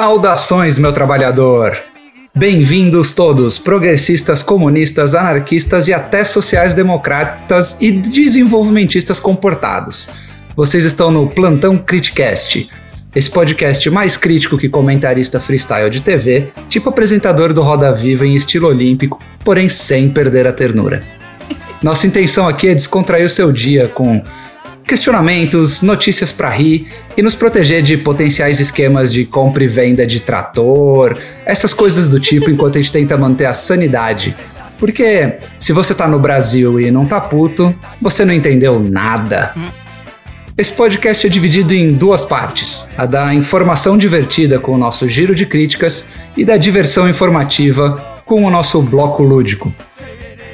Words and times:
Saudações, 0.00 0.78
meu 0.78 0.92
trabalhador! 0.92 1.76
Bem-vindos 2.32 3.12
todos, 3.12 3.58
progressistas, 3.58 4.44
comunistas, 4.44 5.12
anarquistas 5.12 5.88
e 5.88 5.92
até 5.92 6.22
sociais-democratas 6.22 7.82
e 7.82 7.90
desenvolvimentistas 7.90 9.18
comportados. 9.18 10.12
Vocês 10.54 10.84
estão 10.84 11.10
no 11.10 11.28
Plantão 11.28 11.76
Criticast, 11.76 12.70
esse 13.12 13.28
podcast 13.28 13.90
mais 13.90 14.16
crítico 14.16 14.56
que 14.56 14.68
comentarista 14.68 15.40
freestyle 15.40 15.90
de 15.90 16.00
TV, 16.00 16.52
tipo 16.68 16.90
apresentador 16.90 17.52
do 17.52 17.60
Roda 17.60 17.92
Viva 17.92 18.24
em 18.24 18.36
estilo 18.36 18.68
olímpico, 18.68 19.20
porém 19.44 19.68
sem 19.68 20.08
perder 20.10 20.46
a 20.46 20.52
ternura. 20.52 21.02
Nossa 21.82 22.06
intenção 22.06 22.46
aqui 22.46 22.68
é 22.68 22.74
descontrair 22.76 23.26
o 23.26 23.30
seu 23.30 23.50
dia 23.50 23.88
com 23.88 24.22
questionamentos, 24.88 25.82
notícias 25.82 26.32
para 26.32 26.48
rir 26.48 26.90
e 27.16 27.22
nos 27.22 27.34
proteger 27.34 27.82
de 27.82 27.98
potenciais 27.98 28.58
esquemas 28.58 29.12
de 29.12 29.26
compra 29.26 29.62
e 29.62 29.68
venda 29.68 30.06
de 30.06 30.18
trator, 30.20 31.16
essas 31.44 31.74
coisas 31.74 32.08
do 32.08 32.18
tipo, 32.18 32.50
enquanto 32.50 32.78
a 32.78 32.80
gente 32.80 32.90
tenta 32.90 33.16
manter 33.16 33.44
a 33.44 33.52
sanidade. 33.52 34.34
Porque 34.80 35.34
se 35.60 35.72
você 35.72 35.94
tá 35.94 36.08
no 36.08 36.18
Brasil 36.18 36.80
e 36.80 36.90
não 36.90 37.04
tá 37.04 37.20
puto, 37.20 37.74
você 38.00 38.24
não 38.24 38.32
entendeu 38.32 38.80
nada. 38.80 39.54
Esse 40.56 40.72
podcast 40.72 41.26
é 41.26 41.30
dividido 41.30 41.74
em 41.74 41.92
duas 41.92 42.24
partes: 42.24 42.88
a 42.96 43.04
da 43.04 43.34
informação 43.34 43.98
divertida 43.98 44.58
com 44.58 44.72
o 44.72 44.78
nosso 44.78 45.06
giro 45.08 45.34
de 45.34 45.44
críticas 45.44 46.12
e 46.36 46.44
da 46.44 46.56
diversão 46.56 47.08
informativa 47.08 48.20
com 48.24 48.44
o 48.44 48.50
nosso 48.50 48.80
bloco 48.80 49.22
lúdico. 49.22 49.72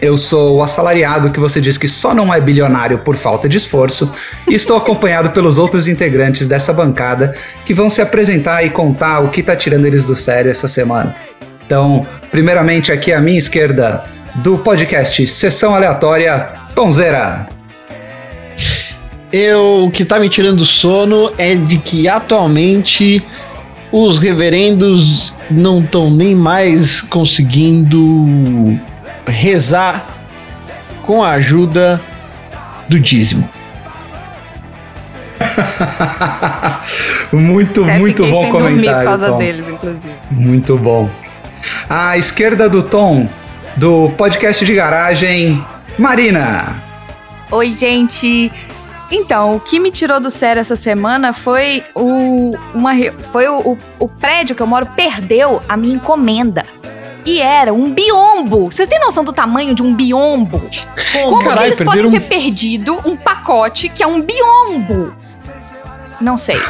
Eu 0.04 0.18
sou 0.18 0.58
o 0.58 0.62
assalariado 0.62 1.30
que 1.30 1.40
você 1.40 1.62
diz 1.62 1.78
que 1.78 1.88
só 1.88 2.12
não 2.12 2.32
é 2.32 2.38
bilionário 2.38 2.98
por 2.98 3.16
falta 3.16 3.48
de 3.48 3.56
esforço 3.56 4.14
e 4.46 4.52
estou 4.52 4.76
acompanhado 4.76 5.30
pelos 5.30 5.56
outros 5.56 5.88
integrantes 5.88 6.46
dessa 6.46 6.74
bancada 6.74 7.34
que 7.64 7.72
vão 7.72 7.88
se 7.88 8.02
apresentar 8.02 8.62
e 8.62 8.68
contar 8.68 9.20
o 9.20 9.30
que 9.30 9.42
tá 9.42 9.56
tirando 9.56 9.86
eles 9.86 10.04
do 10.04 10.14
sério 10.14 10.50
essa 10.50 10.68
semana. 10.68 11.16
Então, 11.64 12.06
primeiramente 12.30 12.92
aqui 12.92 13.14
à 13.14 13.18
minha 13.18 13.38
esquerda 13.38 14.04
do 14.34 14.58
podcast 14.58 15.26
Sessão 15.26 15.74
Aleatória, 15.74 16.50
Tonzeira. 16.74 17.48
Eu, 19.32 19.86
o 19.86 19.90
que 19.90 20.04
tá 20.04 20.20
me 20.20 20.28
tirando 20.28 20.58
do 20.58 20.66
sono 20.66 21.32
é 21.38 21.54
de 21.54 21.78
que 21.78 22.06
atualmente 22.08 23.24
os 23.90 24.18
reverendos 24.18 25.32
não 25.50 25.80
estão 25.80 26.10
nem 26.10 26.34
mais 26.34 27.00
conseguindo 27.00 28.78
rezar 29.26 30.04
com 31.02 31.22
a 31.22 31.30
ajuda 31.30 32.00
do 32.88 32.98
dízimo. 33.00 33.48
muito, 37.32 37.84
Até 37.84 37.98
muito 37.98 38.26
bom 38.26 38.42
sem 38.42 38.52
comentário. 38.52 38.98
por 39.00 39.04
causa 39.04 39.28
Tom. 39.28 39.38
deles, 39.38 39.68
inclusive. 39.68 40.14
Muito 40.30 40.78
bom. 40.78 41.10
À 41.88 42.16
esquerda 42.16 42.68
do 42.68 42.82
Tom, 42.82 43.28
do 43.76 44.10
podcast 44.10 44.64
de 44.64 44.74
garagem, 44.74 45.64
Marina. 45.98 46.76
Oi, 47.50 47.72
gente. 47.72 48.52
Então, 49.10 49.56
o 49.56 49.60
que 49.60 49.78
me 49.78 49.90
tirou 49.90 50.18
do 50.18 50.30
sério 50.30 50.60
essa 50.60 50.76
semana 50.76 51.32
foi 51.32 51.84
o 51.94 52.56
uma 52.74 52.92
foi 53.32 53.46
o, 53.48 53.58
o, 53.72 53.78
o 53.98 54.08
prédio 54.08 54.56
que 54.56 54.62
eu 54.62 54.66
moro 54.66 54.86
perdeu 54.86 55.62
a 55.68 55.76
minha 55.76 55.94
encomenda. 55.94 56.64
E 57.26 57.40
era 57.40 57.72
um 57.72 57.90
biombo. 57.90 58.70
Vocês 58.70 58.86
têm 58.88 59.00
noção 59.00 59.24
do 59.24 59.32
tamanho 59.32 59.74
de 59.74 59.82
um 59.82 59.94
biombo? 59.94 60.60
Como 61.12 61.38
que 61.38 61.44
Caralho, 61.46 61.66
eles 61.68 61.78
perderam 61.78 62.02
podem 62.02 62.06
um- 62.06 62.10
ter 62.10 62.20
perdido 62.20 63.00
um 63.04 63.16
pacote 63.16 63.88
que 63.88 64.02
é 64.02 64.06
um 64.06 64.20
biombo? 64.20 65.14
Não 66.20 66.36
sei. 66.36 66.60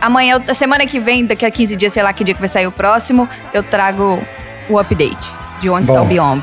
Amanhã, 0.00 0.42
a 0.48 0.54
semana 0.54 0.86
que 0.86 0.98
vem, 1.00 1.24
daqui 1.24 1.46
a 1.46 1.50
15 1.50 1.76
dias, 1.76 1.92
sei 1.92 2.02
lá 2.02 2.12
que 2.12 2.24
dia 2.24 2.34
que 2.34 2.40
vai 2.40 2.48
sair 2.48 2.66
o 2.66 2.72
próximo, 2.72 3.28
eu 3.54 3.62
trago 3.62 4.18
o 4.68 4.78
update 4.78 5.30
de 5.60 5.70
onde 5.70 5.84
está 5.84 5.98
Bom. 6.00 6.04
o 6.04 6.08
biombo. 6.08 6.42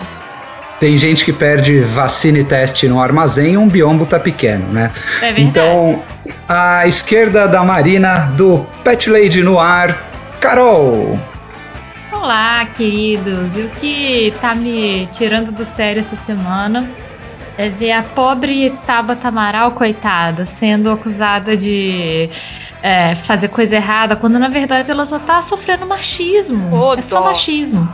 Tem 0.80 0.98
gente 0.98 1.26
que 1.26 1.34
perde 1.34 1.82
vacina 1.82 2.40
e 2.40 2.44
teste 2.44 2.88
no 2.88 3.02
armazém 3.02 3.54
e 3.54 3.58
um 3.58 3.68
biombo 3.68 4.06
tá 4.06 4.18
pequeno, 4.18 4.66
né? 4.72 4.92
É 5.18 5.34
verdade. 5.34 5.42
Então, 5.42 6.02
à 6.48 6.88
esquerda 6.88 7.48
da 7.50 7.62
Marina, 7.64 8.32
do 8.38 8.66
Pet 8.84 9.10
Lady 9.10 9.44
no 9.44 9.60
ar, 9.60 10.08
Carol. 10.40 11.20
Olá, 12.22 12.66
queridos. 12.66 13.56
E 13.56 13.62
o 13.62 13.70
que 13.70 14.34
tá 14.42 14.54
me 14.54 15.08
tirando 15.08 15.54
do 15.54 15.64
sério 15.64 16.02
essa 16.02 16.18
semana 16.26 16.86
é 17.58 17.70
ver 17.70 17.94
a 17.94 18.04
pobre 18.04 18.72
Tabata 18.86 19.30
Amaral, 19.30 19.72
coitada, 19.72 20.46
sendo 20.46 20.92
acusada 20.92 21.56
de 21.56 22.30
é, 22.84 23.16
fazer 23.16 23.48
coisa 23.48 23.78
errada, 23.78 24.18
quando 24.18 24.38
na 24.38 24.50
verdade 24.50 24.92
ela 24.92 25.06
só 25.06 25.18
tá 25.18 25.42
sofrendo 25.42 25.86
machismo. 25.86 26.76
Ô, 26.76 26.94
é 26.94 27.02
só 27.02 27.20
dó. 27.20 27.26
machismo. 27.28 27.90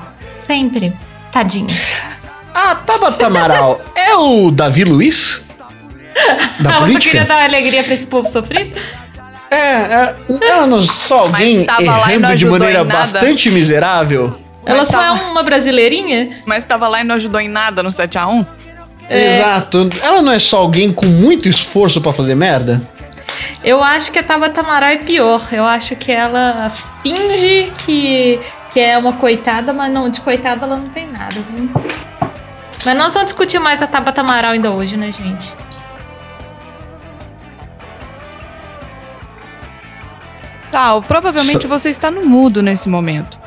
Sempre. 0.47 0.91
Tadinha. 1.31 1.67
A 2.51 2.73
Tabata 2.73 3.27
Amaral 3.27 3.79
é 3.93 4.15
o 4.15 4.49
Davi 4.49 4.83
Luiz? 4.85 5.43
Da 6.59 6.71
só 6.71 6.79
política? 6.79 7.11
queria 7.11 7.25
dar 7.25 7.43
alegria 7.43 7.83
pra 7.83 7.93
esse 7.93 8.07
povo 8.07 8.27
sofrido? 8.27 8.79
É, 9.55 10.15
é, 10.39 10.49
ela 10.49 10.67
não 10.67 10.77
é 10.79 10.81
só 10.81 11.19
alguém 11.19 11.61
e 11.63 11.65
não 11.65 11.79
errando 11.81 12.35
de 12.35 12.45
maneira 12.45 12.83
bastante 12.83 13.49
miserável? 13.51 14.35
Ela 14.65 14.79
Mas 14.79 14.87
só 14.87 15.01
é 15.01 15.07
tava- 15.17 15.29
uma 15.31 15.43
brasileirinha? 15.43 16.29
Mas 16.45 16.63
tava 16.63 16.87
lá 16.87 17.01
e 17.01 17.03
não 17.03 17.15
ajudou 17.15 17.39
em 17.39 17.47
nada 17.47 17.83
no 17.83 17.89
7x1? 17.89 18.45
É. 19.07 19.37
Exato. 19.37 19.87
Ela 20.01 20.21
não 20.21 20.31
é 20.31 20.39
só 20.39 20.57
alguém 20.57 20.91
com 20.91 21.05
muito 21.05 21.47
esforço 21.47 22.01
pra 22.01 22.11
fazer 22.11 22.33
merda? 22.35 22.81
Eu 23.63 23.83
acho 23.83 24.11
que 24.11 24.19
a 24.19 24.23
Tabata 24.23 24.61
Amaral 24.61 24.89
é 24.89 24.97
pior. 24.97 25.47
Eu 25.51 25.65
acho 25.65 25.95
que 25.95 26.11
ela 26.11 26.71
finge 27.03 27.65
que, 27.85 28.39
que 28.73 28.79
é 28.79 28.97
uma 28.97 29.13
coitada, 29.13 29.71
mas 29.73 29.91
não, 29.91 30.09
de 30.09 30.21
coitada 30.21 30.65
ela 30.65 30.77
não 30.77 30.87
tem 30.87 31.07
nada, 31.07 31.35
viu? 31.51 31.69
Mas 32.83 32.97
nós 32.97 33.13
vamos 33.13 33.29
discutir 33.29 33.59
mais 33.59 33.81
a 33.81 33.87
Tabata 33.87 34.21
Amaral 34.21 34.51
ainda 34.51 34.71
hoje, 34.71 34.97
né, 34.97 35.11
gente? 35.11 35.53
Provavelmente 41.07 41.67
você 41.67 41.89
está 41.89 42.11
no 42.11 42.25
mudo 42.25 42.61
nesse 42.61 42.89
momento. 42.89 43.39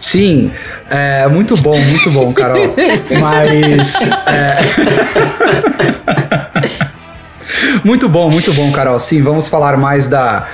Sim, 0.00 0.52
é 0.88 1.26
muito 1.26 1.56
bom, 1.56 1.76
muito 1.80 2.10
bom, 2.10 2.32
Carol. 2.32 2.76
Mas. 3.20 3.94
é, 4.26 4.58
muito 7.82 8.08
bom, 8.08 8.30
muito 8.30 8.52
bom, 8.52 8.70
Carol. 8.70 8.98
Sim, 9.00 9.22
vamos 9.22 9.48
falar 9.48 9.76
mais 9.76 10.06
da 10.06 10.46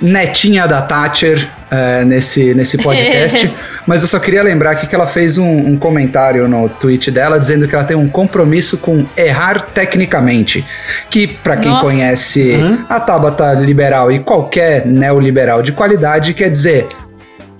netinha 0.00 0.66
da 0.66 0.82
Thatcher 0.82 1.48
é, 1.70 2.04
nesse, 2.04 2.54
nesse 2.54 2.78
podcast. 2.78 3.52
Mas 3.86 4.02
eu 4.02 4.08
só 4.08 4.18
queria 4.18 4.42
lembrar 4.42 4.72
aqui 4.72 4.86
que 4.86 4.94
ela 4.94 5.06
fez 5.06 5.38
um, 5.38 5.70
um 5.70 5.76
comentário 5.76 6.48
no 6.48 6.68
tweet 6.68 7.10
dela 7.10 7.38
dizendo 7.38 7.66
que 7.66 7.74
ela 7.74 7.84
tem 7.84 7.96
um 7.96 8.08
compromisso 8.08 8.78
com 8.78 9.04
errar 9.16 9.60
tecnicamente. 9.60 10.64
Que, 11.10 11.26
pra 11.26 11.56
quem 11.56 11.70
Nossa. 11.70 11.84
conhece 11.84 12.54
Hã? 12.54 12.84
a 12.88 13.00
Tabata 13.00 13.52
liberal 13.54 14.10
e 14.10 14.18
qualquer 14.18 14.86
neoliberal 14.86 15.62
de 15.62 15.72
qualidade, 15.72 16.34
quer 16.34 16.50
dizer 16.50 16.86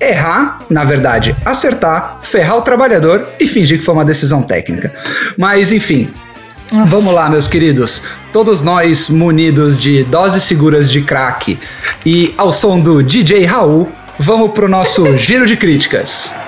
errar, 0.00 0.60
na 0.70 0.84
verdade, 0.84 1.34
acertar, 1.44 2.20
ferrar 2.22 2.56
o 2.56 2.62
trabalhador 2.62 3.28
e 3.40 3.46
fingir 3.46 3.78
que 3.78 3.84
foi 3.84 3.94
uma 3.94 4.04
decisão 4.04 4.42
técnica. 4.42 4.92
Mas 5.36 5.72
enfim, 5.72 6.08
vamos 6.86 7.14
lá, 7.14 7.28
meus 7.30 7.48
queridos. 7.48 8.06
Todos 8.32 8.62
nós 8.62 9.08
munidos 9.08 9.76
de 9.76 10.04
doses 10.04 10.42
seguras 10.42 10.90
de 10.90 11.00
crack 11.00 11.58
e 12.04 12.34
ao 12.36 12.52
som 12.52 12.78
do 12.78 13.02
DJ 13.02 13.44
Raul, 13.44 13.90
vamos 14.18 14.52
pro 14.52 14.68
nosso 14.68 15.16
giro 15.16 15.46
de 15.46 15.56
críticas. 15.56 16.38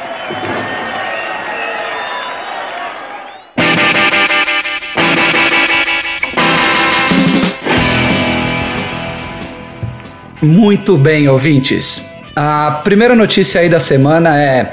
Muito 10.42 10.96
bem, 10.96 11.28
ouvintes. 11.28 12.14
A 12.34 12.80
primeira 12.82 13.14
notícia 13.14 13.60
aí 13.60 13.68
da 13.68 13.78
semana 13.78 14.38
é 14.38 14.72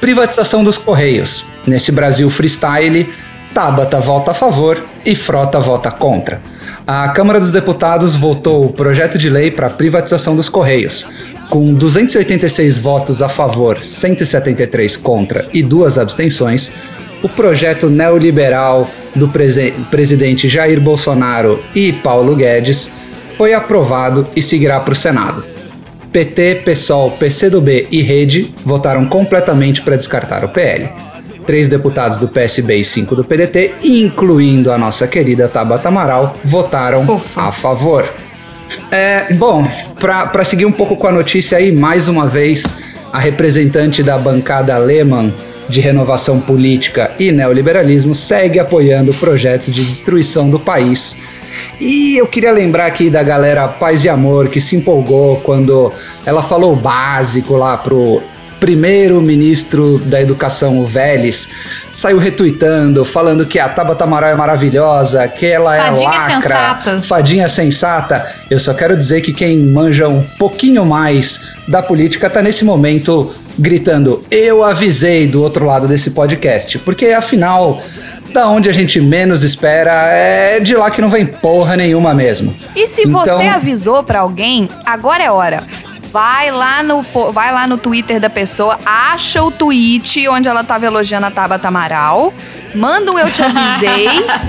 privatização 0.00 0.62
dos 0.62 0.78
Correios. 0.78 1.52
Nesse 1.66 1.90
Brasil 1.90 2.30
freestyle, 2.30 3.12
Tabata 3.52 3.98
vota 3.98 4.30
a 4.30 4.34
favor 4.34 4.82
e 5.04 5.14
Frota 5.14 5.58
vota 5.60 5.90
contra. 5.90 6.40
A 6.86 7.08
Câmara 7.08 7.40
dos 7.40 7.52
Deputados 7.52 8.14
votou 8.14 8.64
o 8.64 8.72
projeto 8.72 9.18
de 9.18 9.28
lei 9.28 9.50
para 9.50 9.68
privatização 9.68 10.36
dos 10.36 10.48
Correios. 10.48 11.08
Com 11.48 11.74
286 11.74 12.78
votos 12.78 13.20
a 13.20 13.28
favor, 13.28 13.82
173 13.82 14.96
contra 14.96 15.44
e 15.52 15.62
duas 15.62 15.98
abstenções, 15.98 16.74
o 17.22 17.28
projeto 17.28 17.88
neoliberal 17.88 18.88
do 19.14 19.28
presidente 19.90 20.48
Jair 20.48 20.80
Bolsonaro 20.80 21.60
e 21.74 21.92
Paulo 21.92 22.36
Guedes 22.36 22.92
foi 23.36 23.52
aprovado 23.52 24.26
e 24.36 24.40
seguirá 24.40 24.78
para 24.78 24.92
o 24.92 24.96
Senado. 24.96 25.44
PT, 26.12 26.62
PSOL, 26.64 27.10
PCdoB 27.12 27.88
e 27.90 28.00
Rede 28.02 28.54
votaram 28.64 29.06
completamente 29.06 29.82
para 29.82 29.96
descartar 29.96 30.44
o 30.44 30.48
PL. 30.48 30.88
Três 31.46 31.68
deputados 31.68 32.18
do 32.18 32.28
PSB 32.28 32.76
e 32.76 32.84
cinco 32.84 33.16
do 33.16 33.24
PDT, 33.24 33.74
incluindo 33.82 34.70
a 34.70 34.78
nossa 34.78 35.06
querida 35.06 35.48
Tabata 35.48 35.88
Amaral, 35.88 36.36
votaram 36.44 37.02
Ufa. 37.02 37.42
a 37.42 37.52
favor. 37.52 38.08
É, 38.90 39.32
bom, 39.32 39.66
para 39.98 40.44
seguir 40.44 40.66
um 40.66 40.72
pouco 40.72 40.96
com 40.96 41.06
a 41.06 41.12
notícia 41.12 41.58
aí, 41.58 41.72
mais 41.72 42.08
uma 42.08 42.28
vez, 42.28 42.96
a 43.12 43.18
representante 43.18 44.02
da 44.02 44.16
bancada 44.16 44.76
Lehman 44.78 45.32
de 45.70 45.80
renovação 45.80 46.40
política 46.40 47.12
e 47.18 47.30
neoliberalismo, 47.30 48.14
segue 48.14 48.58
apoiando 48.58 49.14
projetos 49.14 49.72
de 49.72 49.84
destruição 49.84 50.50
do 50.50 50.58
país. 50.58 51.22
E 51.80 52.16
eu 52.16 52.26
queria 52.26 52.52
lembrar 52.52 52.86
aqui 52.86 53.08
da 53.08 53.22
galera 53.22 53.68
Paz 53.68 54.04
e 54.04 54.08
Amor 54.08 54.48
que 54.48 54.60
se 54.60 54.76
empolgou 54.76 55.36
quando 55.38 55.92
ela 56.26 56.42
falou 56.42 56.72
o 56.72 56.76
básico 56.76 57.56
lá 57.56 57.76
pro 57.76 58.20
primeiro-ministro 58.60 59.98
da 60.04 60.20
Educação, 60.20 60.78
o 60.78 60.86
Vélez, 60.86 61.48
saiu 61.92 62.18
retuitando, 62.18 63.04
falando 63.04 63.46
que 63.46 63.58
a 63.58 63.68
Tabata 63.68 64.04
Amaral 64.04 64.30
é 64.30 64.34
maravilhosa, 64.36 65.26
que 65.28 65.46
ela 65.46 65.76
é 65.76 65.80
Fadinha 65.80 66.08
lacra, 66.08 66.34
sensata. 66.56 67.02
fadinha 67.02 67.48
sensata. 67.48 68.26
Eu 68.50 68.58
só 68.58 68.74
quero 68.74 68.96
dizer 68.96 69.20
que 69.22 69.32
quem 69.32 69.58
manja 69.58 70.08
um 70.08 70.22
pouquinho 70.38 70.84
mais 70.84 71.54
da 71.66 71.82
política 71.82 72.28
tá 72.30 72.42
nesse 72.42 72.64
momento 72.64 73.34
gritando: 73.58 74.22
Eu 74.30 74.64
avisei 74.64 75.26
do 75.26 75.42
outro 75.42 75.64
lado 75.66 75.88
desse 75.88 76.10
podcast, 76.12 76.78
porque 76.80 77.06
afinal. 77.06 77.82
Da 78.32 78.46
onde 78.48 78.68
a 78.70 78.72
gente 78.72 79.00
menos 79.00 79.42
espera 79.42 79.90
é 80.06 80.60
de 80.60 80.76
lá 80.76 80.88
que 80.88 81.00
não 81.00 81.10
vem 81.10 81.26
porra 81.26 81.76
nenhuma 81.76 82.14
mesmo. 82.14 82.54
E 82.76 82.86
se 82.86 83.02
Então- 83.02 83.26
você 83.26 83.42
avisou 83.48 84.04
pra 84.04 84.20
alguém, 84.20 84.68
agora 84.86 85.24
é 85.24 85.28
hora. 85.32 85.64
Vai 86.12 86.50
lá, 86.50 86.82
no, 86.82 87.02
vai 87.32 87.52
lá 87.52 87.66
no 87.68 87.78
Twitter 87.78 88.18
da 88.18 88.28
pessoa, 88.28 88.78
acha 88.84 89.40
o 89.44 89.50
tweet 89.50 90.26
onde 90.28 90.48
ela 90.48 90.64
tava 90.64 90.84
elogiando 90.86 91.26
a 91.26 91.30
Tabata 91.30 91.68
Amaral, 91.68 92.34
manda 92.74 93.12
um 93.12 93.18
eu 93.18 93.30
te 93.30 93.40
avisei 93.42 94.08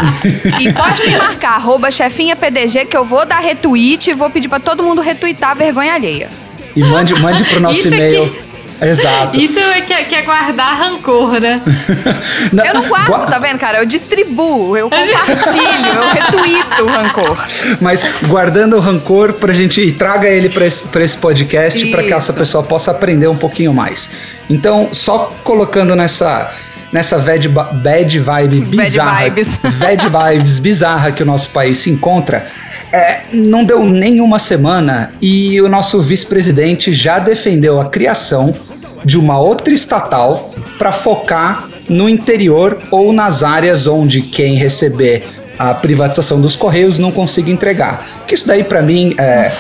e 0.59 0.73
pode 0.73 1.05
me 1.05 1.15
marcar, 1.17 1.55
arroba 1.55 1.91
chefinha 1.91 2.35
PDG, 2.35 2.85
que 2.85 2.97
eu 2.97 3.05
vou 3.05 3.27
dar 3.27 3.39
retweet 3.39 4.09
e 4.09 4.13
vou 4.13 4.29
pedir 4.31 4.49
pra 4.49 4.59
todo 4.59 4.81
mundo 4.81 5.01
retweetar 5.01 5.51
a 5.51 5.53
vergonha 5.53 5.93
alheia. 5.93 6.29
E 6.75 6.83
mande, 6.83 7.13
mande 7.19 7.43
pro 7.43 7.59
nosso 7.59 7.79
Isso 7.79 7.93
e-mail. 7.93 8.23
aqui- 8.25 8.50
Exato. 8.81 9.39
Isso 9.39 9.59
é 9.59 9.81
que, 9.81 9.93
que 10.05 10.15
é 10.15 10.21
guardar 10.23 10.75
rancor, 10.75 11.39
né? 11.39 11.61
Eu 12.65 12.73
não 12.73 12.87
guardo, 12.87 13.07
gua- 13.07 13.19
tá 13.19 13.37
vendo, 13.39 13.59
cara? 13.59 13.77
Eu 13.79 13.85
distribuo, 13.85 14.75
eu 14.75 14.89
compartilho, 14.89 15.87
eu 15.95 16.09
retuito 16.11 16.83
o 16.83 16.87
rancor. 16.87 17.47
Mas 17.79 18.03
guardando 18.27 18.75
o 18.77 18.79
rancor 18.79 19.33
pra 19.33 19.53
gente 19.53 19.81
e 19.81 19.91
traga 19.91 20.27
ele 20.27 20.49
pra 20.49 20.65
esse, 20.65 20.87
pra 20.87 21.03
esse 21.03 21.17
podcast 21.17 21.85
pra 21.91 22.03
que 22.03 22.13
essa 22.13 22.33
pessoa 22.33 22.63
possa 22.63 22.91
aprender 22.91 23.27
um 23.27 23.37
pouquinho 23.37 23.73
mais. 23.73 24.11
Então, 24.49 24.89
só 24.91 25.31
colocando 25.43 25.95
nessa 25.95 26.51
nessa 26.91 27.17
bad, 27.19 27.47
ba- 27.47 27.69
bad 27.71 28.19
vibe 28.19 28.59
Bad 28.65 28.69
bizarra, 28.77 29.23
vibes. 29.25 29.57
bad 29.79 30.07
vibes 30.09 30.59
bizarra 30.59 31.11
que 31.13 31.23
o 31.23 31.25
nosso 31.25 31.47
país 31.51 31.77
se 31.77 31.89
encontra, 31.89 32.45
é, 32.91 33.21
não 33.31 33.63
deu 33.63 33.85
nenhuma 33.85 34.37
semana 34.39 35.13
e 35.21 35.61
o 35.61 35.69
nosso 35.69 36.01
vice-presidente 36.01 36.91
já 36.91 37.17
defendeu 37.17 37.79
a 37.79 37.85
criação 37.85 38.53
de 39.03 39.17
uma 39.17 39.39
outra 39.39 39.73
estatal 39.73 40.51
para 40.77 40.91
focar 40.91 41.67
no 41.89 42.07
interior 42.09 42.79
ou 42.91 43.11
nas 43.11 43.43
áreas 43.43 43.87
onde 43.87 44.21
quem 44.21 44.55
receber 44.55 45.23
a 45.59 45.73
privatização 45.73 46.41
dos 46.41 46.55
correios 46.55 46.97
não 46.97 47.11
consiga 47.11 47.49
entregar. 47.51 48.05
Que 48.27 48.33
isso 48.35 48.47
daí 48.47 48.63
pra 48.63 48.81
mim 48.81 49.13
é, 49.17 49.51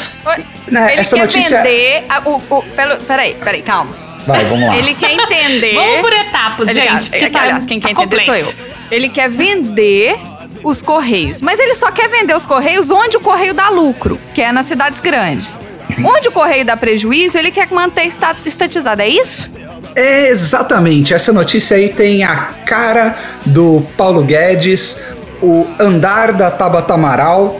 né, 0.69 0.91
Ele 0.93 1.01
essa 1.01 1.15
quer 1.15 1.21
notícia 1.21 1.57
vender. 1.57 2.05
A, 2.09 2.21
o, 2.27 2.35
o, 2.37 2.63
pelo, 2.75 2.97
peraí, 2.97 3.35
peraí, 3.35 3.61
calma. 3.61 3.91
vai, 4.25 4.43
vamos 4.45 4.67
lá. 4.67 4.77
Ele 4.77 4.95
quer 4.95 5.11
entender. 5.11 5.73
Vamos 5.75 6.01
por 6.01 6.13
etapas, 6.13 6.69
Ele- 6.69 6.81
gente. 6.81 7.09
Porque 7.09 7.25
é, 7.25 7.29
tá, 7.29 7.41
aliás, 7.41 7.65
quem 7.65 7.79
quer 7.79 7.93
tá 7.93 8.03
entender 8.03 8.23
sou 8.23 8.35
eu. 8.35 8.45
complexo. 8.45 8.71
Ele 8.89 9.09
quer 9.09 9.29
vender 9.29 10.17
os 10.63 10.81
correios, 10.81 11.41
mas 11.41 11.59
ele 11.59 11.73
só 11.75 11.91
quer 11.91 12.07
vender 12.09 12.35
os 12.35 12.45
correios 12.45 12.89
onde 12.91 13.17
o 13.17 13.19
correio 13.19 13.53
dá 13.53 13.69
lucro, 13.69 14.19
que 14.33 14.41
é 14.41 14.51
nas 14.51 14.65
cidades 14.67 14.99
grandes. 15.01 15.57
Onde 16.03 16.27
o 16.27 16.31
correio 16.31 16.65
dá 16.65 16.75
prejuízo, 16.77 17.37
ele 17.37 17.51
quer 17.51 17.67
manter 17.71 18.07
esta- 18.07 18.35
estatizado, 18.45 19.01
é 19.01 19.07
isso? 19.07 19.49
É, 19.95 20.27
Exatamente, 20.29 21.13
essa 21.13 21.33
notícia 21.33 21.75
aí 21.77 21.89
tem 21.89 22.23
a 22.23 22.35
cara 22.65 23.15
do 23.45 23.85
Paulo 23.97 24.23
Guedes, 24.23 25.09
o 25.41 25.65
andar 25.79 26.31
da 26.33 26.49
Tabata 26.51 26.93
Amaral 26.93 27.59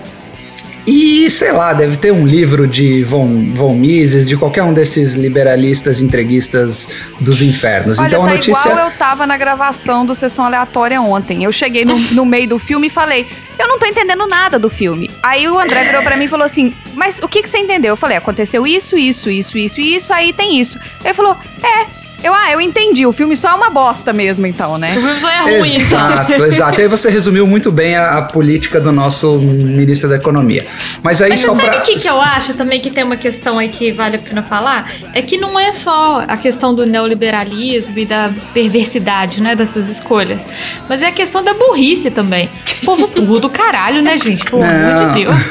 e, 0.86 1.30
sei 1.30 1.52
lá, 1.52 1.74
deve 1.74 1.98
ter 1.98 2.12
um 2.12 2.26
livro 2.26 2.68
de 2.68 3.04
Von, 3.04 3.52
Von 3.54 3.76
Mises, 3.76 4.28
de 4.28 4.36
qualquer 4.36 4.64
um 4.64 4.74
desses 4.74 5.14
liberalistas 5.14 6.00
entreguistas 6.00 6.96
dos 7.20 7.42
infernos. 7.42 8.00
Olha, 8.00 8.08
então 8.08 8.24
a 8.24 8.28
tá 8.28 8.34
notícia. 8.34 8.70
igual 8.70 8.90
eu 8.90 8.92
tava 8.98 9.28
na 9.28 9.38
gravação 9.38 10.06
do 10.06 10.16
Sessão 10.16 10.46
Aleatória 10.46 11.00
ontem. 11.02 11.44
Eu 11.44 11.52
cheguei 11.52 11.86
no, 11.86 11.98
no 11.98 12.26
meio 12.26 12.50
do 12.50 12.58
filme 12.58 12.88
e 12.88 12.90
falei, 12.90 13.28
eu 13.60 13.68
não 13.68 13.78
tô 13.78 13.86
entendendo 13.86 14.26
nada 14.28 14.58
do 14.58 14.70
filme. 14.70 15.10
Aí 15.22 15.48
o 15.48 15.60
André 15.60 15.84
virou 15.84 16.02
pra 16.02 16.18
mim 16.18 16.26
e 16.26 16.28
falou 16.28 16.46
assim, 16.46 16.74
mas 16.96 17.20
o 17.20 17.28
que, 17.28 17.44
que 17.44 17.50
você 17.50 17.60
entendeu? 17.60 17.94
Eu 17.94 17.98
falei, 17.98 18.18
aconteceu 18.18 18.66
isso, 18.66 18.98
isso, 18.98 19.30
isso, 19.30 19.58
isso 19.58 19.80
isso, 19.80 20.14
aí 20.14 20.34
tem 20.34 20.60
isso. 20.60 20.80
Ele 21.04 21.14
falou, 21.14 21.38
é. 21.64 22.01
Eu, 22.24 22.34
ah, 22.34 22.52
eu 22.52 22.62
entendi, 22.62 23.06
o 23.06 23.12
filme 23.12 23.36
só 23.36 23.50
é 23.50 23.54
uma 23.54 23.70
bosta 23.70 24.14
mesmo, 24.14 24.46
então, 24.46 24.78
né? 24.78 24.92
O 24.92 25.02
filme 25.02 25.20
só 25.20 25.30
é 25.30 25.42
ruim, 25.42 25.76
então. 25.76 25.82
Exato, 25.82 26.44
exato. 26.46 26.80
E 26.80 26.84
aí 26.84 26.88
você 26.88 27.10
resumiu 27.10 27.48
muito 27.48 27.72
bem 27.72 27.96
a, 27.96 28.20
a 28.20 28.22
política 28.22 28.80
do 28.80 28.92
nosso 28.92 29.38
ministro 29.38 30.10
da 30.10 30.16
Economia. 30.18 30.66
Mas 31.02 31.22
aí 31.22 31.32
Mas 31.32 31.42
só 31.42 31.56
pra. 31.56 31.66
sabe 31.66 31.78
o 31.78 31.82
que, 31.82 31.96
que 32.00 32.08
eu 32.08 32.22
acho 32.22 32.54
também 32.54 32.80
que 32.80 32.92
tem 32.92 33.04
uma 33.04 33.18
questão 33.18 33.58
aí 33.58 33.70
que 33.70 33.92
vale 33.92 34.18
a 34.18 34.20
pena 34.20 34.44
falar? 34.44 34.88
É 35.14 35.22
que 35.22 35.38
não 35.38 35.60
é 35.60 35.74
só 35.74 36.24
a 36.28 36.38
questão 36.38 36.74
do 36.76 36.86
neoliberalismo 36.86 37.98
e 37.98 38.06
da 38.06 38.30
perversidade, 38.54 39.42
né, 39.42 39.56
dessas 39.56 39.90
escolhas. 39.90 40.48
Mas 40.88 41.02
é 41.02 41.08
a 41.08 41.12
questão 41.12 41.44
da 41.44 41.54
burrice 41.54 42.12
também. 42.12 42.50
Povo 42.86 43.08
burro 43.08 43.40
do 43.40 43.50
caralho, 43.50 44.02
né, 44.02 44.18
gente? 44.18 44.44
Pelo 44.46 44.64
amor 44.64 44.96
de 44.96 45.24
Deus. 45.24 45.50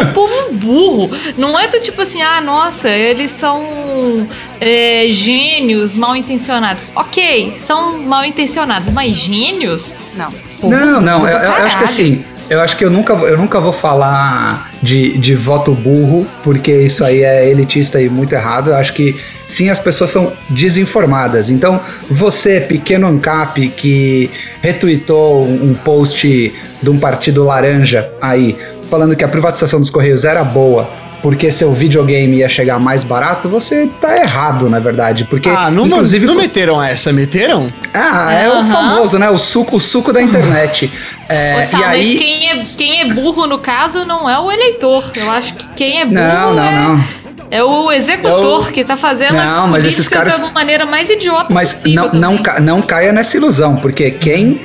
O 0.00 0.12
povo 0.12 0.52
burro. 0.52 1.10
Não 1.36 1.58
é 1.58 1.68
do 1.68 1.80
tipo 1.80 2.02
assim, 2.02 2.22
ah, 2.22 2.40
nossa, 2.40 2.88
eles 2.88 3.30
são 3.30 4.26
é, 4.60 5.06
gênios 5.10 5.94
mal 5.94 6.16
intencionados. 6.16 6.90
Ok, 6.94 7.52
são 7.56 7.98
mal 8.02 8.24
intencionados, 8.24 8.92
mas 8.92 9.16
gênios? 9.16 9.94
Não. 10.16 10.30
Povo 10.60 10.74
Não, 10.74 11.00
não, 11.00 11.28
eu, 11.28 11.38
eu 11.38 11.52
acho 11.52 11.78
que 11.78 11.84
assim, 11.84 12.24
eu 12.50 12.60
acho 12.60 12.76
que 12.76 12.84
eu 12.84 12.90
nunca, 12.90 13.14
vou- 13.14 13.28
eu 13.28 13.36
nunca 13.36 13.60
vou 13.60 13.72
falar 13.72 14.70
de, 14.82 15.16
de 15.18 15.34
voto 15.34 15.72
burro, 15.72 16.26
porque 16.42 16.72
isso 16.72 17.04
aí 17.04 17.22
é 17.22 17.48
elitista 17.48 18.00
e 18.00 18.08
muito 18.08 18.32
errado. 18.32 18.70
Eu 18.70 18.76
acho 18.76 18.92
que 18.94 19.14
sim, 19.46 19.68
as 19.70 19.78
pessoas 19.78 20.10
são 20.10 20.32
desinformadas. 20.50 21.48
Então, 21.50 21.80
você, 22.10 22.60
pequeno 22.60 23.06
ANCAP, 23.06 23.68
que 23.68 24.30
retweetou 24.60 25.44
um, 25.44 25.70
um 25.70 25.74
post 25.74 26.52
de 26.82 26.90
um 26.90 26.98
partido 26.98 27.44
laranja 27.44 28.10
aí, 28.20 28.56
falando 28.90 29.14
que 29.14 29.22
a 29.24 29.28
privatização 29.28 29.78
dos 29.80 29.90
Correios 29.90 30.24
era 30.24 30.42
boa. 30.42 30.88
Porque 31.22 31.50
seu 31.50 31.72
videogame 31.72 32.36
ia 32.38 32.48
chegar 32.48 32.78
mais 32.78 33.02
barato, 33.02 33.48
você 33.48 33.88
tá 34.00 34.16
errado, 34.16 34.68
na 34.70 34.78
verdade. 34.78 35.24
Porque, 35.24 35.48
Ah, 35.48 35.70
não, 35.70 35.86
inclusive, 35.86 36.26
não 36.26 36.34
meteram 36.36 36.82
essa, 36.82 37.12
meteram? 37.12 37.66
ah, 37.92 38.32
é 38.32 38.48
o 38.48 38.64
famoso, 38.66 39.18
né? 39.18 39.28
O 39.28 39.38
suco, 39.38 39.76
o 39.76 39.80
suco 39.80 40.12
da 40.12 40.22
internet. 40.22 40.90
É, 41.30 41.58
Ô, 41.58 41.70
Sal, 41.70 41.80
e 41.82 41.84
aí. 41.84 42.08
mas 42.08 42.18
quem 42.18 42.48
é, 42.48 42.62
quem 42.78 43.00
é 43.02 43.12
burro, 43.12 43.46
no 43.46 43.58
caso, 43.58 44.02
não 44.06 44.30
é 44.30 44.38
o 44.40 44.50
eleitor. 44.50 45.12
Eu 45.14 45.30
acho 45.30 45.52
que 45.56 45.68
quem 45.76 46.00
é 46.00 46.06
burro 46.06 46.14
Não, 46.18 46.54
não, 46.54 46.62
é, 46.64 46.72
não. 46.72 47.04
É 47.50 47.62
o 47.64 47.90
executor 47.92 48.66
É 48.66 48.68
o- 48.68 48.72
que 48.72 48.84
tá 48.84 48.96
fazendo 48.96 49.34
Não, 49.34 49.64
as 49.64 49.70
mas 49.70 49.84
esses 49.84 50.06
políticas 50.08 50.34
caras- 50.34 50.38
da 50.48 50.52
maneira 50.52 50.84
mais 50.86 51.08
idiota 51.10 51.46
Mas 51.50 51.74
possível. 51.74 52.10
não, 52.12 52.20
não, 52.32 52.38
ca- 52.38 52.60
não 52.60 52.82
caia 52.82 53.12
nessa 53.12 53.36
ilusão, 53.36 53.76
porque 53.76 54.10
quem 54.10 54.60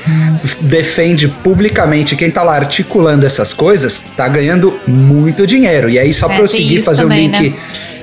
defende 0.62 1.28
publicamente, 1.28 2.16
quem 2.16 2.30
tá 2.30 2.44
lá 2.44 2.56
articulando 2.56 3.26
essas 3.26 3.54
coisas, 3.54 4.06
tá 4.16 4.28
ganhando 4.28 4.80
muito 4.88 5.46
dinheiro. 5.48 5.90
E 5.90 5.98
aí, 6.00 6.14
só 6.14 6.26
É, 6.28 6.30
pra 6.36 6.40
eu 6.44 6.48
seguir 6.48 6.82
fazer 6.82 7.04
também, 7.04 7.30
um 7.30 7.32
link 7.32 7.50
né? 7.52 7.56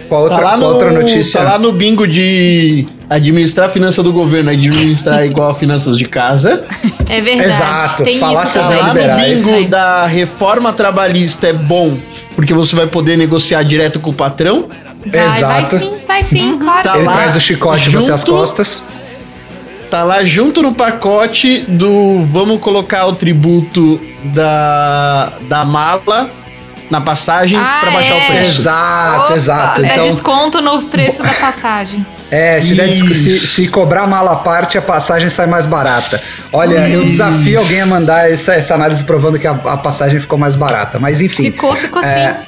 com 0.08 0.16
a 0.16 0.18
outra, 0.20 0.36
tá 0.38 0.42
lá 0.42 0.50
com 0.50 0.56
a 0.56 0.58
no, 0.60 0.66
outra 0.66 0.90
notícia. 0.92 1.40
Tá 1.40 1.50
lá 1.52 1.58
no 1.58 1.72
bingo 1.72 2.06
de 2.06 2.86
administrar 3.08 3.66
a 3.66 3.68
finança 3.68 4.02
do 4.02 4.12
governo, 4.12 4.50
administrar 4.50 5.24
igual 5.24 5.50
a 5.50 5.54
finanças 5.54 5.98
de 5.98 6.04
casa. 6.06 6.64
É 7.08 7.20
verdade. 7.20 7.48
Exato, 7.48 8.04
Tem 8.04 8.18
falácias 8.18 8.64
isso 8.64 8.72
Tá 8.72 8.76
lá 8.76 8.94
no 8.94 9.24
bingo 9.24 9.68
da 9.68 10.06
reforma 10.06 10.72
trabalhista 10.72 11.48
é 11.48 11.52
bom, 11.52 11.96
porque 12.40 12.54
você 12.54 12.74
vai 12.74 12.86
poder 12.86 13.18
negociar 13.18 13.62
direto 13.62 14.00
com 14.00 14.08
o 14.08 14.14
patrão. 14.14 14.66
Vai, 15.06 15.28
vai 15.28 15.36
Exato. 15.62 15.78
sim, 15.78 16.00
vai 16.06 16.22
sim, 16.22 16.58
claro. 16.58 16.82
Tá 16.82 16.96
Ele 16.96 17.04
lá, 17.06 17.12
traz 17.12 17.36
o 17.36 17.40
chicote 17.40 17.90
em 17.90 17.92
você 17.92 18.10
às 18.12 18.20
junto- 18.20 18.32
costas. 18.32 18.92
Tá 19.90 20.02
lá 20.04 20.24
junto 20.24 20.62
no 20.62 20.72
pacote 20.74 21.66
do 21.68 22.24
vamos 22.24 22.58
colocar 22.60 23.04
o 23.06 23.14
tributo 23.14 24.00
da, 24.24 25.34
da 25.42 25.66
mala 25.66 26.30
na 26.90 27.02
passagem 27.02 27.58
Ah, 27.58 27.78
pra 27.82 27.90
baixar 27.90 28.14
é. 28.14 28.24
o 28.24 28.26
preço. 28.28 28.60
Exato, 28.62 29.24
Opa, 29.24 29.34
exato. 29.34 29.84
É 29.84 29.92
Então, 29.92 30.08
desconto 30.08 30.62
no 30.62 30.80
preço 30.84 31.22
da 31.22 31.34
passagem. 31.34 32.06
É, 32.30 32.60
se, 32.60 32.74
der 32.74 32.92
se, 32.92 33.40
se 33.40 33.68
cobrar 33.68 34.06
mala 34.06 34.32
à 34.32 34.36
parte, 34.36 34.78
a 34.78 34.82
passagem 34.82 35.28
sai 35.28 35.46
mais 35.46 35.66
barata. 35.66 36.22
Olha, 36.52 36.88
eu 36.88 37.04
desafio 37.04 37.58
alguém 37.58 37.80
a 37.80 37.86
mandar 37.86 38.30
essa, 38.30 38.54
essa 38.54 38.74
análise 38.74 39.02
provando 39.02 39.38
que 39.38 39.46
a, 39.46 39.52
a 39.52 39.76
passagem 39.76 40.20
ficou 40.20 40.38
mais 40.38 40.54
barata. 40.54 40.98
Mas 40.98 41.20
enfim. 41.20 41.44
Ficou, 41.50 41.74
ficou 41.74 42.00
é, 42.02 42.26
assim. 42.26 42.38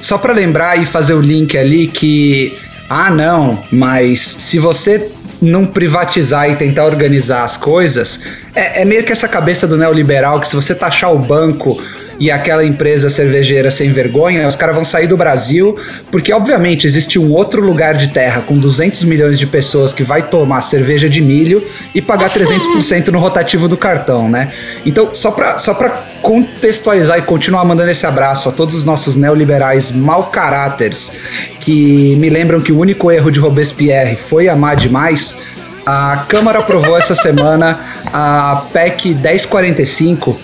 Só 0.00 0.16
pra 0.16 0.32
lembrar 0.32 0.80
e 0.80 0.86
fazer 0.86 1.12
o 1.12 1.20
link 1.20 1.56
ali 1.56 1.86
que. 1.86 2.56
Ah, 2.88 3.10
não, 3.10 3.62
mas 3.70 4.20
se 4.20 4.58
você 4.58 5.10
não 5.42 5.66
privatizar 5.66 6.48
e 6.50 6.56
tentar 6.56 6.86
organizar 6.86 7.44
as 7.44 7.56
coisas, 7.56 8.22
é, 8.54 8.82
é 8.82 8.84
meio 8.84 9.04
que 9.04 9.12
essa 9.12 9.28
cabeça 9.28 9.66
do 9.66 9.76
neoliberal 9.76 10.40
que 10.40 10.48
se 10.48 10.54
você 10.54 10.74
taxar 10.74 11.12
o 11.12 11.18
banco 11.18 11.80
e 12.18 12.30
aquela 12.30 12.64
empresa 12.64 13.10
cervejeira 13.10 13.70
sem 13.70 13.92
vergonha, 13.92 14.46
os 14.48 14.56
caras 14.56 14.74
vão 14.74 14.84
sair 14.84 15.06
do 15.06 15.16
Brasil, 15.16 15.76
porque 16.10 16.32
obviamente 16.32 16.86
existe 16.86 17.18
um 17.18 17.32
outro 17.32 17.60
lugar 17.60 17.94
de 17.94 18.10
terra 18.10 18.42
com 18.42 18.58
200 18.58 19.04
milhões 19.04 19.38
de 19.38 19.46
pessoas 19.46 19.92
que 19.92 20.02
vai 20.02 20.22
tomar 20.22 20.60
cerveja 20.62 21.08
de 21.08 21.20
milho 21.20 21.62
e 21.94 22.00
pagar 22.00 22.30
300% 22.30 23.08
no 23.08 23.18
rotativo 23.18 23.68
do 23.68 23.76
cartão, 23.76 24.28
né? 24.28 24.52
Então, 24.84 25.10
só 25.14 25.30
pra, 25.30 25.58
só 25.58 25.74
pra 25.74 25.90
contextualizar 26.22 27.18
e 27.18 27.22
continuar 27.22 27.64
mandando 27.64 27.90
esse 27.90 28.06
abraço 28.06 28.48
a 28.48 28.52
todos 28.52 28.74
os 28.74 28.84
nossos 28.84 29.14
neoliberais 29.14 29.90
mau 29.90 30.24
caráteres 30.24 31.12
que 31.60 32.16
me 32.16 32.30
lembram 32.30 32.60
que 32.60 32.72
o 32.72 32.78
único 32.78 33.10
erro 33.10 33.30
de 33.30 33.38
Robespierre 33.38 34.16
foi 34.28 34.48
amar 34.48 34.76
demais. 34.76 35.46
A 35.84 36.24
Câmara 36.28 36.58
aprovou 36.60 36.96
essa 36.96 37.14
semana 37.14 37.78
a 38.12 38.64
PEC 38.72 39.14
1045, 39.14 40.36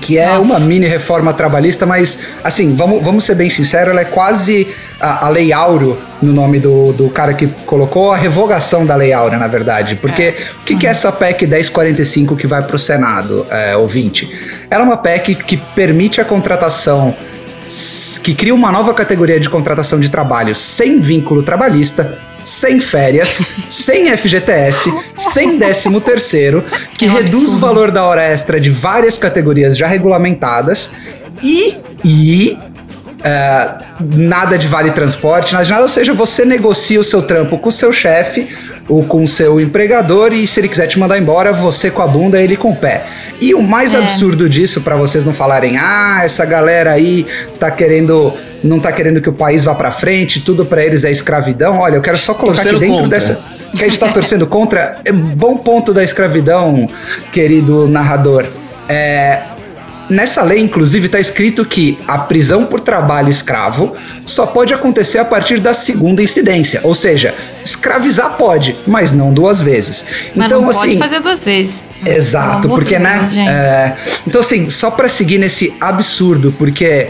que 0.00 0.18
é 0.18 0.26
Nossa. 0.26 0.40
uma 0.40 0.60
mini 0.60 0.86
reforma 0.86 1.32
trabalhista, 1.32 1.86
mas 1.86 2.26
assim, 2.42 2.74
vamos, 2.74 3.04
vamos 3.04 3.24
ser 3.24 3.34
bem 3.34 3.48
sinceros, 3.48 3.90
ela 3.90 4.00
é 4.00 4.04
quase 4.04 4.66
a, 5.00 5.26
a 5.26 5.28
Lei 5.28 5.52
Áureo, 5.52 5.96
no 6.20 6.32
nome 6.32 6.58
do, 6.58 6.92
do 6.92 7.08
cara 7.08 7.34
que 7.34 7.46
colocou, 7.64 8.12
a 8.12 8.16
revogação 8.16 8.84
da 8.84 8.96
Lei 8.96 9.12
Áurea, 9.12 9.38
na 9.38 9.46
verdade. 9.46 9.96
Porque 9.96 10.22
é. 10.22 10.36
o 10.60 10.64
que, 10.64 10.76
que 10.76 10.86
é 10.86 10.90
essa 10.90 11.12
PEC 11.12 11.46
1045 11.46 12.36
que 12.36 12.46
vai 12.46 12.62
para 12.62 12.76
o 12.76 12.78
Senado, 12.78 13.46
é, 13.50 13.76
ouvinte? 13.76 14.28
Ela 14.70 14.82
é 14.82 14.86
uma 14.86 14.96
PEC 14.96 15.34
que 15.34 15.56
permite 15.56 16.20
a 16.20 16.24
contratação 16.24 17.14
que 18.22 18.34
cria 18.34 18.54
uma 18.54 18.70
nova 18.70 18.94
categoria 18.94 19.40
de 19.40 19.48
contratação 19.48 19.98
de 19.98 20.08
trabalho 20.08 20.54
sem 20.54 21.00
vínculo 21.00 21.42
trabalhista, 21.42 22.18
sem 22.46 22.78
férias, 22.78 23.42
sem 23.68 24.16
FGTS, 24.16 24.92
sem 25.16 25.58
décimo 25.58 26.00
terceiro, 26.00 26.64
que 26.96 27.04
é 27.04 27.08
reduz 27.08 27.34
absurdo. 27.34 27.56
o 27.56 27.58
valor 27.58 27.90
da 27.90 28.04
hora 28.04 28.22
extra 28.22 28.60
de 28.60 28.70
várias 28.70 29.18
categorias 29.18 29.76
já 29.76 29.88
regulamentadas 29.88 31.08
e, 31.42 31.74
e 32.04 32.56
uh, 33.16 33.84
nada 34.16 34.56
de 34.56 34.68
vale 34.68 34.92
transporte, 34.92 35.52
nada 35.52 35.64
de 35.64 35.72
nada, 35.72 35.82
ou 35.82 35.88
seja, 35.88 36.14
você 36.14 36.44
negocia 36.44 37.00
o 37.00 37.04
seu 37.04 37.20
trampo 37.20 37.58
com 37.58 37.68
o 37.68 37.72
seu 37.72 37.92
chefe 37.92 38.48
ou 38.88 39.02
com 39.02 39.24
o 39.24 39.26
seu 39.26 39.60
empregador 39.60 40.32
e 40.32 40.46
se 40.46 40.60
ele 40.60 40.68
quiser 40.68 40.86
te 40.86 41.00
mandar 41.00 41.18
embora, 41.18 41.52
você 41.52 41.90
com 41.90 42.00
a 42.00 42.06
bunda, 42.06 42.40
ele 42.40 42.56
com 42.56 42.70
o 42.70 42.76
pé. 42.76 43.02
E 43.40 43.54
o 43.54 43.60
mais 43.62 43.92
é. 43.92 43.98
absurdo 43.98 44.48
disso, 44.48 44.82
para 44.82 44.94
vocês 44.94 45.24
não 45.24 45.34
falarem, 45.34 45.76
ah, 45.78 46.20
essa 46.24 46.44
galera 46.44 46.92
aí 46.92 47.26
tá 47.58 47.72
querendo 47.72 48.32
não 48.62 48.80
tá 48.80 48.92
querendo 48.92 49.20
que 49.20 49.28
o 49.28 49.32
país 49.32 49.64
vá 49.64 49.74
para 49.74 49.92
frente, 49.92 50.40
tudo 50.40 50.64
para 50.64 50.84
eles 50.84 51.04
é 51.04 51.10
escravidão. 51.10 51.78
Olha, 51.78 51.96
eu 51.96 52.02
quero 52.02 52.18
só 52.18 52.34
colocar 52.34 52.62
Torcendo 52.62 52.76
aqui 52.76 52.86
dentro 52.86 53.02
contra. 53.02 53.18
dessa 53.18 53.44
que 53.76 53.84
a 53.84 53.88
gente 53.88 53.98
tá 53.98 54.08
torcendo 54.08 54.46
contra. 54.46 55.00
É 55.04 55.12
bom 55.12 55.56
ponto 55.56 55.92
da 55.92 56.02
escravidão, 56.02 56.88
querido 57.32 57.88
narrador. 57.88 58.46
É, 58.88 59.42
Nessa 60.08 60.42
lei, 60.42 60.60
inclusive, 60.60 61.06
está 61.06 61.18
escrito 61.18 61.64
que 61.64 61.98
a 62.06 62.18
prisão 62.18 62.64
por 62.64 62.78
trabalho 62.78 63.28
escravo 63.28 63.96
só 64.24 64.46
pode 64.46 64.72
acontecer 64.72 65.18
a 65.18 65.24
partir 65.24 65.58
da 65.58 65.74
segunda 65.74 66.22
incidência. 66.22 66.80
Ou 66.84 66.94
seja, 66.94 67.34
escravizar 67.64 68.36
pode, 68.36 68.76
mas 68.86 69.12
não 69.12 69.32
duas 69.32 69.60
vezes. 69.60 70.06
Mas 70.34 70.46
então, 70.46 70.62
não 70.62 70.70
assim, 70.70 70.96
pode 70.96 70.98
fazer 70.98 71.20
duas 71.20 71.40
vezes. 71.40 71.72
Exato, 72.04 72.68
porque, 72.68 72.98
né? 73.00 73.28
É, 73.48 73.92
então, 74.26 74.40
assim, 74.40 74.70
só 74.70 74.92
para 74.92 75.08
seguir 75.08 75.38
nesse 75.38 75.74
absurdo, 75.80 76.54
porque 76.56 77.08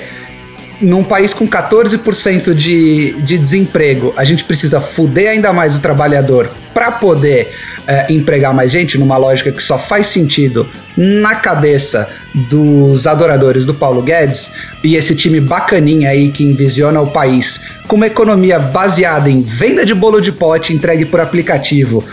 num 0.80 1.02
país 1.02 1.32
com 1.32 1.48
14% 1.48 2.54
de, 2.54 3.12
de 3.22 3.38
desemprego, 3.38 4.12
a 4.16 4.24
gente 4.24 4.44
precisa 4.44 4.80
fuder 4.80 5.30
ainda 5.30 5.52
mais 5.52 5.74
o 5.76 5.80
trabalhador 5.80 6.50
para 6.74 6.92
poder 6.92 7.50
é, 7.86 8.12
empregar 8.12 8.52
mais 8.52 8.70
gente, 8.70 8.98
numa 8.98 9.16
lógica 9.16 9.50
que 9.50 9.62
só 9.62 9.78
faz 9.78 10.08
sentido 10.08 10.68
na 10.96 11.36
cabeça 11.36 12.12
dos 12.34 13.06
adoradores 13.06 13.64
do 13.64 13.72
Paulo 13.72 14.02
Guedes 14.02 14.54
e 14.84 14.96
esse 14.96 15.14
time 15.14 15.40
bacaninha 15.40 16.10
aí 16.10 16.30
que 16.30 16.44
envisiona 16.44 17.00
o 17.00 17.06
país 17.06 17.70
com 17.88 17.96
uma 17.96 18.08
economia 18.08 18.58
baseada 18.58 19.30
em 19.30 19.40
venda 19.40 19.86
de 19.86 19.94
bolo 19.94 20.20
de 20.20 20.32
pote 20.32 20.74
entregue 20.74 21.06
por 21.06 21.20
aplicativo, 21.20 22.04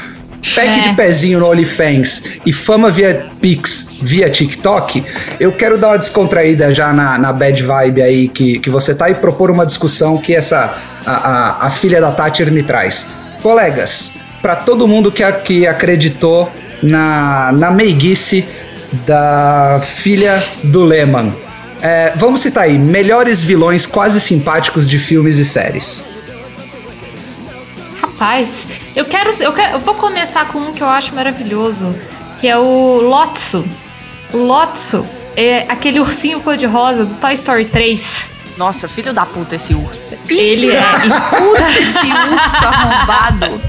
pack 0.55 0.67
é. 0.67 0.89
de 0.89 0.95
pezinho 0.95 1.39
no 1.39 1.49
OnlyFans 1.49 2.39
e 2.45 2.51
fama 2.51 2.91
via 2.91 3.27
Pix, 3.39 3.97
via 4.01 4.29
TikTok, 4.29 5.03
eu 5.39 5.51
quero 5.51 5.77
dar 5.77 5.89
uma 5.89 5.97
descontraída 5.97 6.73
já 6.73 6.91
na, 6.91 7.17
na 7.17 7.31
bad 7.31 7.63
vibe 7.63 8.01
aí 8.01 8.27
que, 8.27 8.59
que 8.59 8.69
você 8.69 8.93
tá 8.93 9.09
e 9.09 9.15
propor 9.15 9.49
uma 9.49 9.65
discussão 9.65 10.17
que 10.17 10.35
essa 10.35 10.75
a, 11.05 11.11
a, 11.11 11.67
a 11.67 11.69
filha 11.69 12.01
da 12.01 12.11
Thatcher 12.11 12.51
me 12.51 12.63
traz. 12.63 13.13
Colegas, 13.41 14.21
para 14.41 14.55
todo 14.55 14.87
mundo 14.87 15.11
que, 15.11 15.29
que 15.43 15.67
acreditou 15.67 16.51
na, 16.81 17.51
na 17.53 17.71
meiguice 17.71 18.47
da 19.05 19.81
filha 19.83 20.41
do 20.63 20.83
Lehman. 20.83 21.33
É, 21.81 22.13
vamos 22.15 22.41
citar 22.41 22.63
aí, 22.63 22.77
melhores 22.77 23.41
vilões 23.41 23.85
quase 23.85 24.21
simpáticos 24.21 24.87
de 24.87 24.97
filmes 24.97 25.37
e 25.37 25.43
séries. 25.43 26.05
Rapaz, 28.01 28.65
eu 28.95 29.05
quero, 29.05 29.31
eu 29.41 29.53
quero. 29.53 29.73
Eu 29.73 29.79
vou 29.79 29.95
começar 29.95 30.47
com 30.49 30.59
um 30.59 30.73
que 30.73 30.81
eu 30.81 30.87
acho 30.87 31.13
maravilhoso, 31.15 31.95
que 32.39 32.47
é 32.47 32.57
o 32.57 33.01
Lotso. 33.01 33.65
O 34.33 34.37
Lotso 34.37 35.05
é 35.35 35.65
aquele 35.69 35.99
ursinho 35.99 36.39
cor-de-rosa 36.41 37.05
do 37.05 37.15
Toy 37.15 37.33
Story 37.33 37.65
3. 37.65 38.29
Nossa, 38.57 38.87
filho 38.87 39.13
da 39.13 39.25
puta 39.25 39.55
esse 39.55 39.73
urso. 39.73 39.99
Ele 40.29 40.71
é. 40.71 40.81
puta 41.29 41.69
esse 41.71 42.07
urso 42.07 42.65
arrombado. 42.65 43.61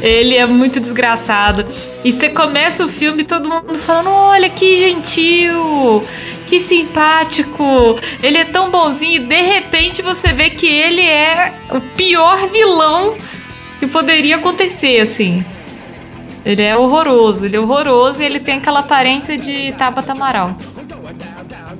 Ele 0.00 0.36
é 0.36 0.46
muito 0.46 0.80
desgraçado. 0.80 1.66
E 2.02 2.12
você 2.12 2.30
começa 2.30 2.84
o 2.84 2.88
filme 2.88 3.24
todo 3.24 3.48
mundo 3.48 3.78
falando: 3.78 4.10
olha 4.10 4.48
que 4.48 4.80
gentil, 4.80 6.02
que 6.46 6.60
simpático, 6.60 7.98
ele 8.22 8.38
é 8.38 8.44
tão 8.46 8.70
bonzinho. 8.70 9.16
E 9.16 9.26
de 9.26 9.42
repente 9.42 10.00
você 10.00 10.32
vê 10.32 10.48
que 10.48 10.66
ele 10.66 11.02
é 11.02 11.52
o 11.70 11.80
pior 11.80 12.48
vilão 12.48 13.16
que 13.78 13.86
poderia 13.86 14.36
acontecer, 14.36 15.00
assim. 15.00 15.44
Ele 16.44 16.62
é 16.62 16.76
horroroso, 16.76 17.46
ele 17.46 17.56
é 17.56 17.60
horroroso 17.60 18.22
e 18.22 18.24
ele 18.24 18.40
tem 18.40 18.56
aquela 18.56 18.80
aparência 18.80 19.36
de 19.36 19.72
Tabata 19.76 20.12
Amaral. 20.12 20.56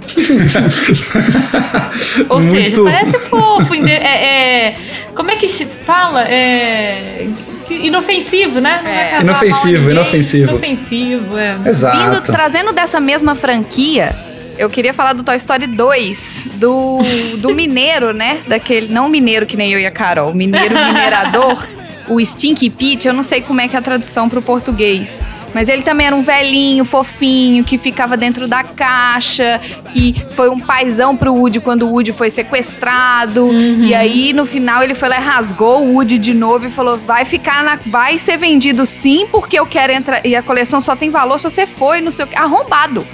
Ou 2.29 2.41
Muito... 2.41 2.55
seja, 2.55 2.83
parece 2.83 3.19
fofo. 3.21 3.75
É, 3.75 3.93
é, 3.93 4.77
como 5.15 5.31
é 5.31 5.37
que 5.37 5.49
fala? 5.49 6.29
É, 6.29 7.27
inofensivo, 7.71 8.61
né? 8.61 8.83
É. 8.85 9.21
Inofensivo, 9.21 9.91
inofensivo. 9.91 10.51
Inofensivo, 10.51 11.39
é. 11.39 11.57
Exato. 11.67 11.97
Vindo, 11.97 12.21
trazendo 12.23 12.73
dessa 12.73 13.01
mesma 13.01 13.35
franquia, 13.35 14.15
eu 14.59 14.69
queria 14.69 14.93
falar 14.93 15.13
do 15.13 15.23
Toy 15.23 15.37
Story 15.37 15.67
2, 15.67 16.49
do, 16.55 16.99
do 17.39 17.55
mineiro, 17.55 18.13
né? 18.13 18.39
Daquele. 18.47 18.89
Não 18.89 19.09
mineiro 19.09 19.47
que 19.47 19.57
nem 19.57 19.73
eu 19.73 19.79
e 19.79 19.87
a 19.87 19.91
Carol, 19.91 20.35
mineiro 20.35 20.75
minerador. 20.75 21.67
o 22.09 22.25
Stinky 22.25 22.71
Pete, 22.71 23.09
eu 23.09 23.15
não 23.15 23.23
sei 23.23 23.41
como 23.41 23.61
é 23.61 23.69
que 23.69 23.77
é 23.77 23.79
a 23.79 23.83
tradução 23.83 24.29
para 24.29 24.39
o 24.39 24.43
português. 24.43 25.23
Mas 25.55 25.69
ele 25.69 25.83
também 25.83 26.07
era 26.07 26.15
um 26.15 26.23
velhinho, 26.23 26.85
fofinho, 26.85 27.65
que 27.65 27.79
ficava 27.79 28.17
dentro 28.17 28.47
da 28.47 28.63
caixa, 28.63 29.61
que 29.93 30.15
foi 30.33 30.51
um 30.51 30.61
paizão 30.61 31.17
pro 31.17 31.33
Woody 31.33 31.61
quando 31.61 31.83
o 31.83 31.91
Woody 31.91 32.13
foi 32.13 32.29
sequestrado. 32.29 33.45
Uhum. 33.45 33.85
E 33.85 33.95
aí, 33.95 34.33
no 34.33 34.45
final, 34.45 34.83
ele 34.83 34.95
foi 34.95 35.09
lá 35.09 35.17
e 35.17 35.23
rasgou 35.23 35.83
o 35.83 35.95
Woody 35.95 36.19
de 36.19 36.35
novo 36.35 36.67
e 36.67 36.71
falou: 36.71 36.97
vai 36.97 37.25
ficar 37.25 37.65
na. 37.65 37.79
Vai 37.87 38.19
ser 38.19 38.37
vendido 38.37 38.85
sim, 38.85 39.27
porque 39.31 39.59
eu 39.59 39.67
quero 39.67 39.93
entrar. 39.93 40.25
E 40.25 40.37
a 40.37 40.43
coleção 40.43 40.81
só 40.81 40.95
tem 40.95 41.11
valor 41.11 41.39
se 41.39 41.49
você 41.49 41.67
foi 41.67 42.01
no 42.01 42.11
seu. 42.11 42.29
Arrombado. 42.37 43.07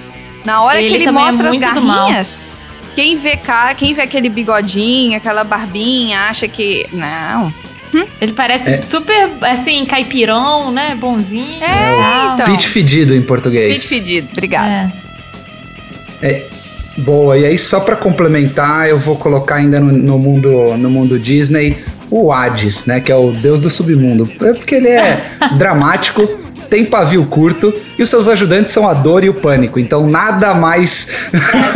Na 0.45 0.63
hora 0.63 0.81
ele 0.81 0.89
que 0.89 0.95
ele 0.97 1.07
é 1.07 1.13
mostra 1.13 1.49
é 1.49 1.51
as 1.51 1.59
garrinhas. 1.59 2.41
Quem 2.95 3.17
vê, 3.17 3.37
cara, 3.37 3.75
quem 3.75 3.93
vê 3.95 4.03
aquele 4.03 4.29
bigodinho, 4.29 5.17
aquela 5.17 5.45
barbinha, 5.45 6.29
acha 6.29 6.47
que. 6.49 6.87
Não. 6.93 7.53
Ele 8.21 8.33
parece 8.33 8.71
é. 8.71 8.83
super, 8.83 9.31
assim, 9.43 9.85
caipirão, 9.85 10.71
né? 10.71 10.95
Bonzinho. 10.95 11.63
É, 11.63 12.35
então. 12.35 12.47
Pit 12.47 12.67
fedido 12.69 13.15
em 13.15 13.23
português. 13.23 13.75
Pit 13.75 13.89
fedido, 13.89 14.29
obrigada. 14.33 14.93
É. 16.21 16.29
é. 16.29 16.47
Boa, 16.97 17.37
e 17.37 17.45
aí 17.45 17.59
só 17.59 17.81
para 17.81 17.97
complementar, 17.97 18.89
eu 18.89 18.99
vou 18.99 19.17
colocar 19.17 19.57
ainda 19.57 19.81
no, 19.81 19.91
no, 19.91 20.17
mundo, 20.17 20.77
no 20.77 20.89
mundo 20.89 21.19
Disney 21.19 21.77
o 22.09 22.33
Hades, 22.33 22.87
né? 22.87 23.01
Que 23.01 23.11
é 23.11 23.17
o 23.17 23.33
deus 23.33 23.59
do 23.59 23.69
submundo. 23.69 24.31
É 24.41 24.53
porque 24.53 24.77
ele 24.77 24.89
é 24.89 25.25
dramático, 25.59 26.23
tem 26.69 26.85
pavio 26.85 27.25
curto 27.27 27.75
e 27.99 28.03
os 28.03 28.11
seus 28.11 28.29
ajudantes 28.29 28.73
são 28.73 28.89
a 28.89 28.95
dor 28.95 29.25
e 29.25 29.29
o 29.29 29.35
pânico. 29.35 29.79
Então 29.79 30.07
nada 30.07 30.55
mais 30.55 31.15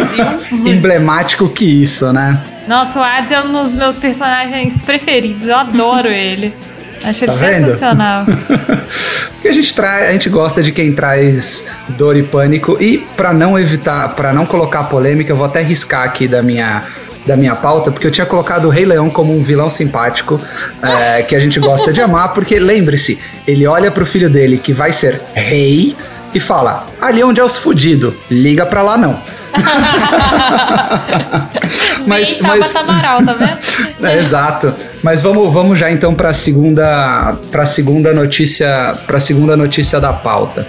emblemático 0.65 1.49
que 1.49 1.65
isso, 1.83 2.13
né? 2.13 2.39
Nossa, 2.67 2.99
o 2.99 3.03
Hades 3.03 3.33
é 3.33 3.41
um 3.41 3.65
dos 3.65 3.73
meus 3.73 3.97
personagens 3.97 4.79
preferidos. 4.79 5.49
Eu 5.49 5.57
adoro 5.57 6.09
ele. 6.09 6.55
Acho 7.03 7.27
tá 7.27 7.33
ele 7.33 7.67
sensacional. 7.67 8.27
Porque 9.35 9.49
a 9.49 9.53
gente 9.53 9.75
traz, 9.75 10.09
a 10.09 10.13
gente 10.13 10.29
gosta 10.29 10.63
de 10.63 10.73
quem 10.73 10.93
traz 10.93 11.73
dor 11.91 12.17
e 12.17 12.23
pânico 12.25 12.77
e 12.81 12.99
para 13.17 13.33
não 13.33 13.59
evitar, 13.59 14.09
para 14.15 14.33
não 14.33 14.45
colocar 14.45 14.85
polêmica, 14.85 15.31
eu 15.31 15.37
vou 15.37 15.47
até 15.47 15.63
riscar 15.63 16.05
aqui 16.05 16.27
da 16.27 16.43
minha 16.43 16.83
da 17.29 17.37
minha 17.37 17.55
pauta, 17.55 17.93
porque 17.93 18.07
eu 18.07 18.11
tinha 18.11 18.27
colocado 18.27 18.65
o 18.65 18.71
Rei 18.71 18.87
Leão 18.87 19.11
como 19.11 19.37
um 19.37 19.43
vilão 19.43 19.69
simpático 19.69 20.41
é, 20.83 21.23
que 21.23 21.37
a 21.37 21.41
gente 21.41 21.61
gosta 21.61 21.93
de 21.93 22.01
amar, 22.01 22.33
porque 22.33 22.59
lembre-se, 22.59 23.21
ele 23.47 23.67
olha 23.67 23.91
pro 23.91 24.07
filho 24.07 24.31
dele 24.31 24.57
que 24.57 24.73
vai 24.73 24.93
ser 24.93 25.21
rei 25.35 25.95
e 26.35 26.41
fala: 26.41 26.87
ali 27.01 27.23
onde 27.23 27.39
é 27.39 27.45
os 27.45 27.57
fudido, 27.57 28.17
liga 28.31 28.67
pra 28.67 28.83
lá 28.83 28.97
não. 28.97 29.21
mas, 32.07 32.39
mas... 32.41 32.77
Amaral, 32.77 33.25
tá 33.25 33.35
vendo? 33.35 33.59
É, 34.09 34.17
exato. 34.17 34.73
Mas 35.03 35.23
vamos, 35.23 35.53
vamos 35.53 35.79
já 35.79 35.91
então 35.91 36.15
para 36.15 36.31
a 36.31 36.35
segunda, 36.35 37.35
para 37.51 37.67
segunda 37.67 38.13
notícia, 38.13 38.95
para 39.07 39.19
segunda 39.19 39.57
notícia 39.57 40.01
da 40.01 40.13
pauta. 40.13 40.67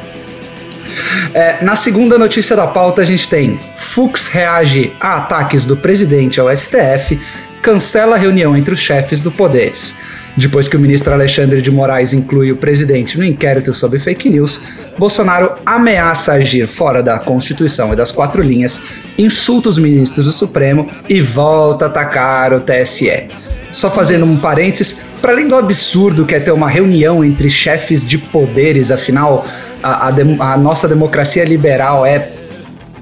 É, 1.34 1.64
na 1.64 1.76
segunda 1.76 2.18
notícia 2.18 2.56
da 2.56 2.68
pauta 2.68 3.02
a 3.02 3.06
gente 3.06 3.28
tem 3.30 3.60
Fux 3.76 4.28
reage 4.28 4.92
a 5.00 5.18
ataques 5.18 5.66
do 5.66 5.78
presidente 5.78 6.40
ao 6.40 6.56
STF, 6.56 7.20
cancela 7.62 8.16
a 8.16 8.20
reunião 8.20 8.56
entre 8.56 8.74
os 8.74 8.80
chefes 8.80 9.22
do 9.22 9.32
poderes. 9.32 9.96
Depois 10.36 10.68
que 10.68 10.78
o 10.78 10.80
ministro 10.80 11.14
Alexandre 11.14 11.62
de 11.62 11.70
Moraes 11.70 12.14
inclui 12.14 12.52
o 12.52 12.56
presidente 12.56 13.18
no 13.18 13.26
inquérito 13.26 13.74
sobre 13.74 14.00
fake 14.00 14.30
news, 14.30 14.62
Bolsonaro 14.98 15.52
ameaça 15.66 16.34
agir 16.34 16.66
fora 16.68 17.04
da 17.04 17.20
Constituição 17.20 17.92
e 17.92 17.96
das 17.96 18.12
quatro 18.12 18.42
linhas, 18.42 18.84
insulta 19.18 19.68
os 19.70 19.78
ministros 19.78 20.26
do 20.26 20.32
Supremo 20.32 20.88
e 21.10 21.20
volta 21.20 21.86
a 21.86 21.88
atacar 21.90 22.54
o 22.54 22.62
TSE. 22.62 23.28
Só 23.72 23.92
fazendo 23.92 24.26
um 24.26 24.38
parênteses, 24.38 25.06
para 25.22 25.32
além 25.34 25.48
do 25.48 25.56
absurdo 25.56 26.26
que 26.26 26.34
é 26.34 26.40
ter 26.40 26.52
uma 26.52 26.70
reunião 26.70 27.24
entre 27.24 27.50
chefes 27.50 28.06
de 28.06 28.18
poderes, 28.18 28.92
afinal, 28.92 29.46
a, 29.82 30.10
a, 30.10 30.54
a 30.54 30.58
nossa 30.58 30.88
democracia 30.88 31.44
liberal 31.44 32.06
é 32.06 32.30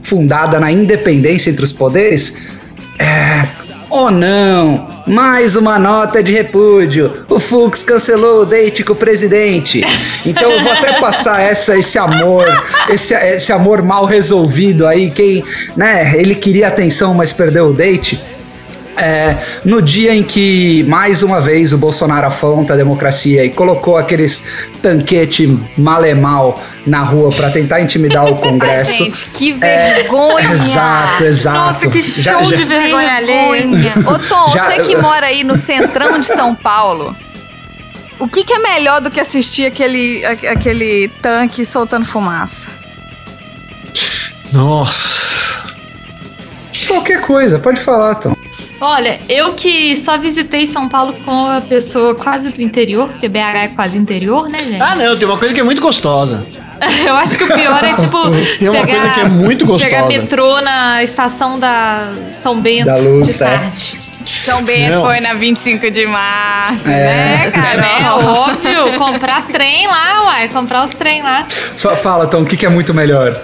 fundada 0.02 0.60
na 0.60 0.72
independência 0.72 1.50
entre 1.50 1.64
os 1.64 1.72
poderes, 1.72 2.48
é, 2.98 3.46
Oh 3.90 4.12
não! 4.12 4.88
Mais 5.08 5.56
uma 5.56 5.80
nota 5.80 6.22
de 6.22 6.32
repúdio. 6.32 7.26
O 7.30 7.40
Fux 7.40 7.84
cancelou 7.84 8.42
o 8.42 8.46
date 8.46 8.84
com 8.84 8.92
o 8.92 8.96
presidente. 8.96 9.82
Então 10.26 10.52
eu 10.52 10.62
vou 10.62 10.72
até 10.72 11.00
passar 11.00 11.42
essa, 11.42 11.78
esse 11.78 11.98
amor, 11.98 12.46
esse, 12.90 13.14
esse 13.14 13.54
amor 13.54 13.82
mal 13.82 14.04
resolvido 14.06 14.86
aí. 14.86 15.10
Quem, 15.10 15.44
né? 15.78 16.14
Ele 16.18 16.36
queria 16.36 16.68
atenção, 16.68 17.14
mas 17.14 17.32
perdeu 17.32 17.68
o 17.68 17.74
date. 17.74 18.20
É, 18.98 19.38
no 19.64 19.80
dia 19.80 20.14
em 20.14 20.24
que, 20.24 20.84
mais 20.84 21.22
uma 21.22 21.40
vez, 21.40 21.72
o 21.72 21.78
Bolsonaro 21.78 22.26
afronta 22.26 22.74
a 22.74 22.76
democracia 22.76 23.46
e 23.46 23.52
colocou 23.52 23.96
aqueles 23.96 24.44
tanquete 24.82 25.48
malemal 25.78 26.60
na 26.86 27.04
rua 27.04 27.32
para 27.32 27.52
tentar 27.52 27.80
intimidar 27.80 28.26
o 28.26 28.36
Congresso. 28.42 29.04
Gente, 29.04 29.28
que 29.28 29.52
é, 29.62 29.94
vergonha! 29.94 30.50
É, 30.50 30.52
exato, 30.52 31.24
exato. 31.26 31.58
Nossa, 31.58 31.90
que 31.90 32.02
show 32.02 32.24
já, 32.24 32.42
de 32.42 32.58
já, 32.58 32.66
vergonha 32.66 33.14
alheia. 33.14 33.94
Ô 34.08 34.18
Tom, 34.18 34.52
já, 34.52 34.64
você 34.66 34.82
que 34.82 34.96
mora 34.96 35.28
aí 35.28 35.44
no 35.44 35.56
centrão 35.58 36.20
de 36.20 36.26
São 36.26 36.56
Paulo, 36.56 37.16
o 38.20 38.28
que, 38.28 38.44
que 38.44 38.54
é 38.54 38.60
melhor 38.60 39.00
do 39.00 39.12
que 39.12 39.20
assistir 39.20 39.68
aquele, 39.68 40.26
aquele 40.26 41.08
tanque 41.22 41.64
soltando 41.64 42.06
fumaça? 42.06 42.70
Nossa. 44.52 45.18
Qualquer 46.88 47.22
coisa, 47.22 47.60
pode 47.60 47.80
falar, 47.80 48.16
Tom. 48.16 48.37
Olha, 48.80 49.20
eu 49.28 49.54
que 49.54 49.96
só 49.96 50.18
visitei 50.18 50.68
São 50.68 50.88
Paulo 50.88 51.14
com 51.26 51.32
uma 51.32 51.62
pessoa 51.62 52.14
quase 52.14 52.50
do 52.50 52.62
interior, 52.62 53.08
porque 53.10 53.28
BH 53.28 53.38
é 53.38 53.68
quase 53.70 53.98
interior, 53.98 54.48
né, 54.50 54.60
gente? 54.60 54.82
Ah, 54.82 54.96
não, 54.96 55.18
tem 55.18 55.28
uma 55.28 55.38
coisa 55.38 55.54
que 55.54 55.60
é 55.60 55.64
muito 55.64 55.82
gostosa. 55.82 56.46
eu 57.06 57.16
acho 57.16 57.38
que 57.38 57.44
o 57.44 57.48
pior 57.48 57.84
é, 57.84 57.96
tipo, 57.96 58.30
tem 58.60 58.70
uma 58.70 58.86
pegar, 58.86 59.00
coisa 59.00 59.14
que 59.14 59.20
é 59.20 59.26
muito 59.26 59.66
gostosa. 59.66 59.90
Pegar 59.90 60.08
metrô 60.08 60.62
na 60.62 61.04
estação 61.04 61.60
da 61.60 62.14
São 62.44 62.62
Bento 62.62 62.86
da 62.86 62.98
Luz, 62.98 63.38
de 63.38 63.44
é. 63.44 63.48
tarde. 63.48 64.00
São 64.42 64.64
Bento 64.64 64.96
não. 64.96 65.06
foi 65.06 65.20
na 65.22 65.34
25 65.34 65.90
de 65.90 66.06
março, 66.06 66.88
é. 66.88 66.92
né, 66.92 67.52
cara? 67.52 67.86
É 67.86 68.12
óbvio, 68.12 68.98
comprar 68.98 69.48
trem 69.48 69.88
lá, 69.88 70.26
uai, 70.26 70.50
comprar 70.50 70.86
os 70.86 70.94
trem 70.94 71.24
lá. 71.24 71.46
Fala, 72.02 72.28
Tom, 72.28 72.42
o 72.42 72.46
que, 72.46 72.58
que 72.58 72.66
é 72.66 72.70
muito 72.70 72.94
melhor? 72.94 73.42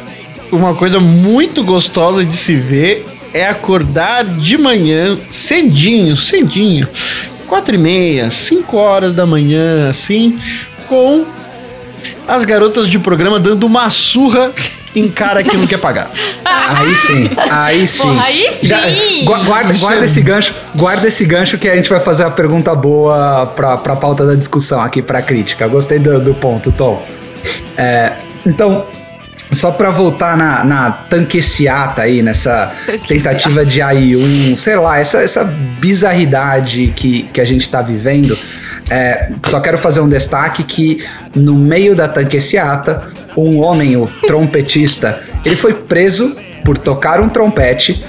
Uma 0.52 0.76
coisa 0.76 1.00
muito 1.00 1.64
gostosa 1.64 2.24
de 2.24 2.36
se 2.36 2.56
ver 2.56 3.06
é 3.34 3.48
acordar 3.48 4.24
de 4.24 4.58
manhã, 4.58 5.18
cedinho, 5.30 6.16
cedinho, 6.16 6.88
quatro 7.48 7.76
e 7.76 7.78
meia, 7.78 8.30
cinco 8.30 8.78
horas 8.78 9.14
da 9.14 9.26
manhã, 9.26 9.90
assim, 9.90 10.40
com 10.88 11.26
as 12.28 12.46
garotas 12.46 12.88
de 12.88 13.00
programa 13.00 13.40
dando 13.40 13.66
uma 13.66 13.90
surra 13.90 14.52
em 14.96 15.10
cara 15.10 15.44
que 15.44 15.58
não 15.58 15.66
quer 15.66 15.80
pagar. 15.80 16.10
Aí 16.46 16.96
sim, 16.96 17.30
aí 17.50 17.88
sim. 17.88 18.02
Porra, 18.04 18.24
aí 18.24 18.50
sim. 18.60 18.68
Já, 18.68 18.82
guarda, 19.26 19.74
guarda 19.74 20.06
esse 20.06 20.22
gancho, 20.22 20.54
guarda 20.78 21.08
esse 21.08 21.26
gancho 21.26 21.58
que 21.58 21.68
a 21.68 21.76
gente 21.76 21.90
vai 21.90 22.00
fazer 22.00 22.24
uma 22.24 22.32
pergunta 22.32 22.74
boa 22.74 23.48
pra, 23.48 23.76
pra 23.76 23.98
pauta 23.98 24.26
da 24.26 24.34
discussão 24.34 24.80
aqui, 24.82 25.02
pra 25.02 25.22
crítica. 25.22 25.68
Gostei 25.68 26.00
do, 26.00 26.22
do 26.22 26.34
ponto, 26.34 26.72
Tom. 26.72 27.06
É, 27.78 28.14
então, 28.46 28.86
só 29.52 29.72
para 29.72 29.92
voltar 29.92 30.38
na, 30.38 30.64
na 30.64 30.92
tanqueciata 30.92 32.04
aí, 32.04 32.22
nessa 32.22 32.72
tentativa 33.08 33.66
de 33.66 33.80
AI1, 33.80 34.56
sei 34.58 34.76
lá, 34.78 35.00
essa, 35.00 35.20
essa 35.20 35.44
bizarridade 35.80 36.94
que, 36.96 37.24
que 37.24 37.42
a 37.42 37.46
gente 37.46 37.70
tá 37.70 37.82
vivendo, 37.82 38.38
é, 38.90 39.32
só 39.48 39.60
quero 39.60 39.78
fazer 39.78 40.00
um 40.02 40.10
destaque 40.10 40.64
que 40.64 41.06
no 41.36 41.56
meio 41.56 41.96
da 41.96 42.08
tanqueciata, 42.08 43.12
um 43.36 43.60
homem, 43.60 43.96
o 43.96 44.08
trompetista, 44.28 45.22
ele 45.46 45.56
foi 45.56 45.74
preso 45.74 46.36
por 46.64 46.78
tocar 46.78 47.20
um 47.20 47.30
trompete. 47.30 48.04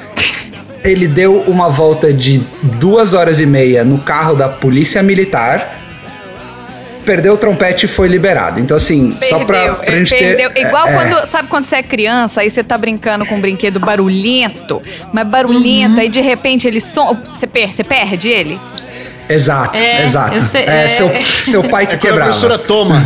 Ele 0.82 1.06
deu 1.06 1.40
uma 1.46 1.68
volta 1.68 2.12
de 2.12 2.42
duas 2.78 3.14
horas 3.14 3.40
e 3.40 3.46
meia 3.46 3.84
no 3.84 3.98
carro 3.98 4.36
da 4.36 4.48
polícia 4.48 5.02
militar 5.02 5.83
perdeu 7.04 7.34
o 7.34 7.36
trompete 7.36 7.86
e 7.86 7.88
foi 7.88 8.08
liberado. 8.08 8.60
Então, 8.60 8.76
assim, 8.76 9.12
perdeu, 9.12 9.28
só 9.28 9.44
pra, 9.44 9.74
pra 9.74 9.96
gente 9.96 10.10
perdeu. 10.10 10.50
ter. 10.50 10.60
Igual 10.60 10.88
é, 10.88 10.94
quando. 10.94 11.26
Sabe 11.26 11.48
quando 11.48 11.64
você 11.64 11.76
é 11.76 11.82
criança, 11.82 12.40
aí 12.40 12.50
você 12.50 12.62
tá 12.62 12.76
brincando 12.76 13.24
com 13.26 13.36
um 13.36 13.40
brinquedo 13.40 13.78
barulhento, 13.78 14.82
mas 15.12 15.26
barulhento, 15.26 15.94
uhum. 15.94 16.00
aí 16.00 16.08
de 16.08 16.20
repente 16.20 16.66
ele 16.66 16.80
som. 16.80 17.16
Você, 17.24 17.46
per 17.46 17.70
você 17.70 17.84
perde 17.84 18.28
ele? 18.28 18.58
Exato, 19.28 19.78
é, 19.78 20.04
exato. 20.04 20.38
Sei, 20.50 20.62
é, 20.62 20.84
é, 20.84 20.88
seu, 20.88 21.10
seu 21.44 21.64
pai 21.64 21.86
que 21.86 21.94
é 21.94 21.98
quebrava. 21.98 22.22
a 22.22 22.24
professora 22.26 22.58
toma. 22.58 23.02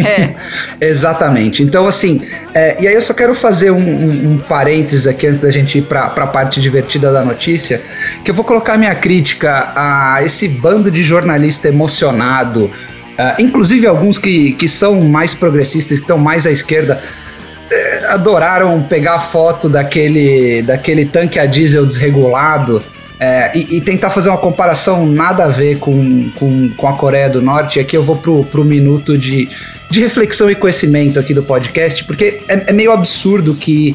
É. 0.00 0.34
Exatamente. 0.88 1.62
Então, 1.62 1.86
assim, 1.86 2.20
é, 2.52 2.82
e 2.82 2.88
aí 2.88 2.94
eu 2.94 3.02
só 3.02 3.14
quero 3.14 3.34
fazer 3.34 3.70
um, 3.70 3.78
um, 3.78 4.32
um 4.32 4.38
parênteses 4.38 5.06
aqui 5.06 5.26
antes 5.26 5.40
da 5.40 5.50
gente 5.50 5.78
ir 5.78 5.82
para 5.82 6.06
a 6.06 6.26
parte 6.26 6.60
divertida 6.60 7.12
da 7.12 7.24
notícia, 7.24 7.80
que 8.24 8.30
eu 8.30 8.34
vou 8.34 8.44
colocar 8.44 8.76
minha 8.76 8.94
crítica 8.94 9.72
a 9.76 10.20
esse 10.24 10.48
bando 10.48 10.90
de 10.90 11.02
jornalista 11.02 11.68
emocionado, 11.68 12.70
Uh, 13.12 13.42
inclusive 13.42 13.86
alguns 13.86 14.18
que, 14.18 14.52
que 14.52 14.68
são 14.68 15.00
mais 15.02 15.34
progressistas, 15.34 15.98
que 15.98 16.04
estão 16.04 16.18
mais 16.18 16.46
à 16.46 16.50
esquerda, 16.50 17.00
uh, 17.00 18.12
adoraram 18.12 18.82
pegar 18.82 19.16
a 19.16 19.20
foto 19.20 19.68
daquele, 19.68 20.62
daquele 20.62 21.04
tanque 21.04 21.38
a 21.38 21.46
diesel 21.46 21.84
desregulado 21.84 22.82
é, 23.22 23.52
e, 23.54 23.76
e, 23.76 23.80
tentar 23.80 24.10
fazer 24.10 24.30
uma 24.30 24.38
comparação 24.38 25.06
nada 25.06 25.44
a 25.44 25.48
ver 25.48 25.78
com, 25.78 26.28
com, 26.30 26.68
com 26.70 26.88
a 26.88 26.96
Coreia 26.96 27.30
do 27.30 27.40
Norte. 27.40 27.78
Aqui 27.78 27.96
eu 27.96 28.02
vou 28.02 28.16
pro, 28.16 28.44
pro 28.46 28.64
minuto 28.64 29.16
de, 29.16 29.48
de 29.88 30.00
reflexão 30.00 30.50
e 30.50 30.56
conhecimento 30.56 31.20
aqui 31.20 31.32
do 31.32 31.40
podcast, 31.40 32.02
porque 32.02 32.40
é, 32.48 32.64
é 32.70 32.72
meio 32.72 32.90
absurdo 32.90 33.54
que 33.54 33.94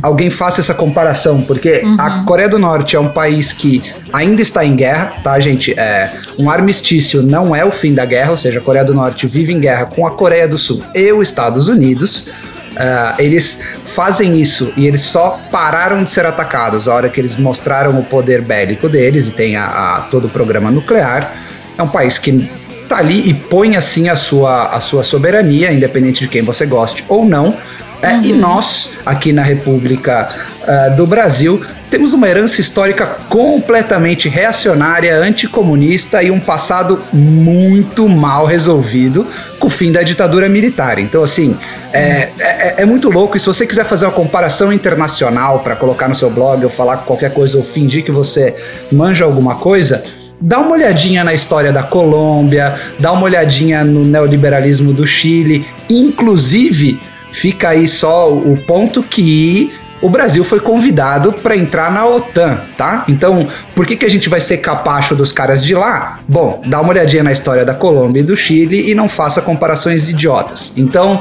alguém 0.00 0.30
faça 0.30 0.60
essa 0.60 0.74
comparação, 0.74 1.42
porque 1.42 1.80
uhum. 1.82 1.96
a 1.98 2.22
Coreia 2.22 2.48
do 2.48 2.56
Norte 2.56 2.94
é 2.94 3.00
um 3.00 3.08
país 3.08 3.52
que 3.52 3.82
ainda 4.12 4.42
está 4.42 4.64
em 4.64 4.76
guerra, 4.76 5.12
tá, 5.24 5.40
gente? 5.40 5.72
É, 5.76 6.12
um 6.38 6.48
armistício 6.48 7.20
não 7.20 7.56
é 7.56 7.64
o 7.64 7.72
fim 7.72 7.92
da 7.92 8.04
guerra, 8.04 8.30
ou 8.30 8.36
seja, 8.36 8.60
a 8.60 8.62
Coreia 8.62 8.84
do 8.84 8.94
Norte 8.94 9.26
vive 9.26 9.52
em 9.52 9.58
guerra 9.58 9.86
com 9.86 10.06
a 10.06 10.12
Coreia 10.12 10.46
do 10.46 10.56
Sul 10.56 10.84
e 10.94 11.10
os 11.10 11.26
Estados 11.26 11.66
Unidos. 11.66 12.30
Uh, 12.72 13.20
eles 13.20 13.78
fazem 13.84 14.40
isso 14.40 14.72
e 14.76 14.86
eles 14.86 15.00
só 15.00 15.40
pararam 15.50 16.04
de 16.04 16.10
ser 16.10 16.26
atacados 16.26 16.86
a 16.86 16.94
hora 16.94 17.08
que 17.08 17.20
eles 17.20 17.36
mostraram 17.36 17.98
o 17.98 18.04
poder 18.04 18.40
bélico 18.42 18.88
deles 18.88 19.28
e 19.28 19.32
tem 19.32 19.56
a, 19.56 19.66
a, 19.66 20.00
todo 20.10 20.26
o 20.26 20.30
programa 20.30 20.70
nuclear. 20.70 21.32
É 21.76 21.82
um 21.82 21.88
país 21.88 22.18
que 22.18 22.48
tá 22.88 22.98
ali 22.98 23.28
e 23.28 23.34
põe 23.34 23.76
assim 23.76 24.08
a 24.08 24.16
sua, 24.16 24.68
a 24.68 24.80
sua 24.80 25.02
soberania, 25.02 25.72
independente 25.72 26.20
de 26.20 26.28
quem 26.28 26.42
você 26.42 26.66
goste 26.66 27.04
ou 27.08 27.24
não. 27.24 27.56
É, 28.00 28.14
uhum. 28.14 28.22
E 28.22 28.32
nós, 28.32 28.98
aqui 29.04 29.32
na 29.32 29.42
República 29.42 30.28
uh, 30.62 30.96
do 30.96 31.06
Brasil, 31.06 31.60
temos 31.90 32.12
uma 32.12 32.28
herança 32.28 32.60
histórica 32.60 33.06
completamente 33.28 34.28
reacionária, 34.28 35.16
anticomunista 35.16 36.22
e 36.22 36.30
um 36.30 36.38
passado 36.38 37.00
muito 37.12 38.08
mal 38.08 38.46
resolvido 38.46 39.26
com 39.58 39.66
o 39.66 39.70
fim 39.70 39.90
da 39.90 40.02
ditadura 40.02 40.48
militar. 40.48 40.98
Então, 40.98 41.24
assim, 41.24 41.56
é, 41.92 42.28
é, 42.38 42.74
é 42.82 42.84
muito 42.84 43.10
louco. 43.10 43.36
E 43.36 43.40
se 43.40 43.46
você 43.46 43.66
quiser 43.66 43.84
fazer 43.84 44.04
uma 44.04 44.12
comparação 44.12 44.72
internacional 44.72 45.60
para 45.60 45.74
colocar 45.74 46.08
no 46.08 46.14
seu 46.14 46.30
blog 46.30 46.62
ou 46.64 46.70
falar 46.70 46.98
qualquer 46.98 47.32
coisa 47.32 47.56
ou 47.56 47.64
fingir 47.64 48.04
que 48.04 48.12
você 48.12 48.54
manja 48.92 49.24
alguma 49.24 49.56
coisa, 49.56 50.04
dá 50.40 50.60
uma 50.60 50.72
olhadinha 50.72 51.24
na 51.24 51.34
história 51.34 51.72
da 51.72 51.82
Colômbia, 51.82 52.74
dá 52.98 53.12
uma 53.12 53.24
olhadinha 53.24 53.82
no 53.82 54.04
neoliberalismo 54.04 54.92
do 54.92 55.06
Chile, 55.06 55.66
inclusive 55.90 57.00
fica 57.32 57.70
aí 57.70 57.86
só 57.86 58.32
o 58.32 58.56
ponto 58.66 59.02
que 59.02 59.72
o 60.00 60.08
Brasil 60.08 60.44
foi 60.44 60.60
convidado 60.60 61.32
para 61.32 61.56
entrar 61.56 61.90
na 61.90 62.06
OTAN, 62.06 62.60
tá? 62.76 63.04
Então, 63.08 63.48
por 63.74 63.84
que, 63.86 63.96
que 63.96 64.06
a 64.06 64.10
gente 64.10 64.28
vai 64.28 64.40
ser 64.40 64.58
capacho 64.58 65.14
dos 65.14 65.32
caras 65.32 65.64
de 65.64 65.74
lá? 65.74 66.20
Bom, 66.28 66.62
dá 66.66 66.80
uma 66.80 66.90
olhadinha 66.90 67.22
na 67.22 67.32
história 67.32 67.64
da 67.64 67.74
Colômbia 67.74 68.20
e 68.20 68.22
do 68.22 68.36
Chile 68.36 68.90
e 68.90 68.94
não 68.94 69.08
faça 69.08 69.42
comparações 69.42 70.08
idiotas. 70.08 70.74
Então, 70.76 71.20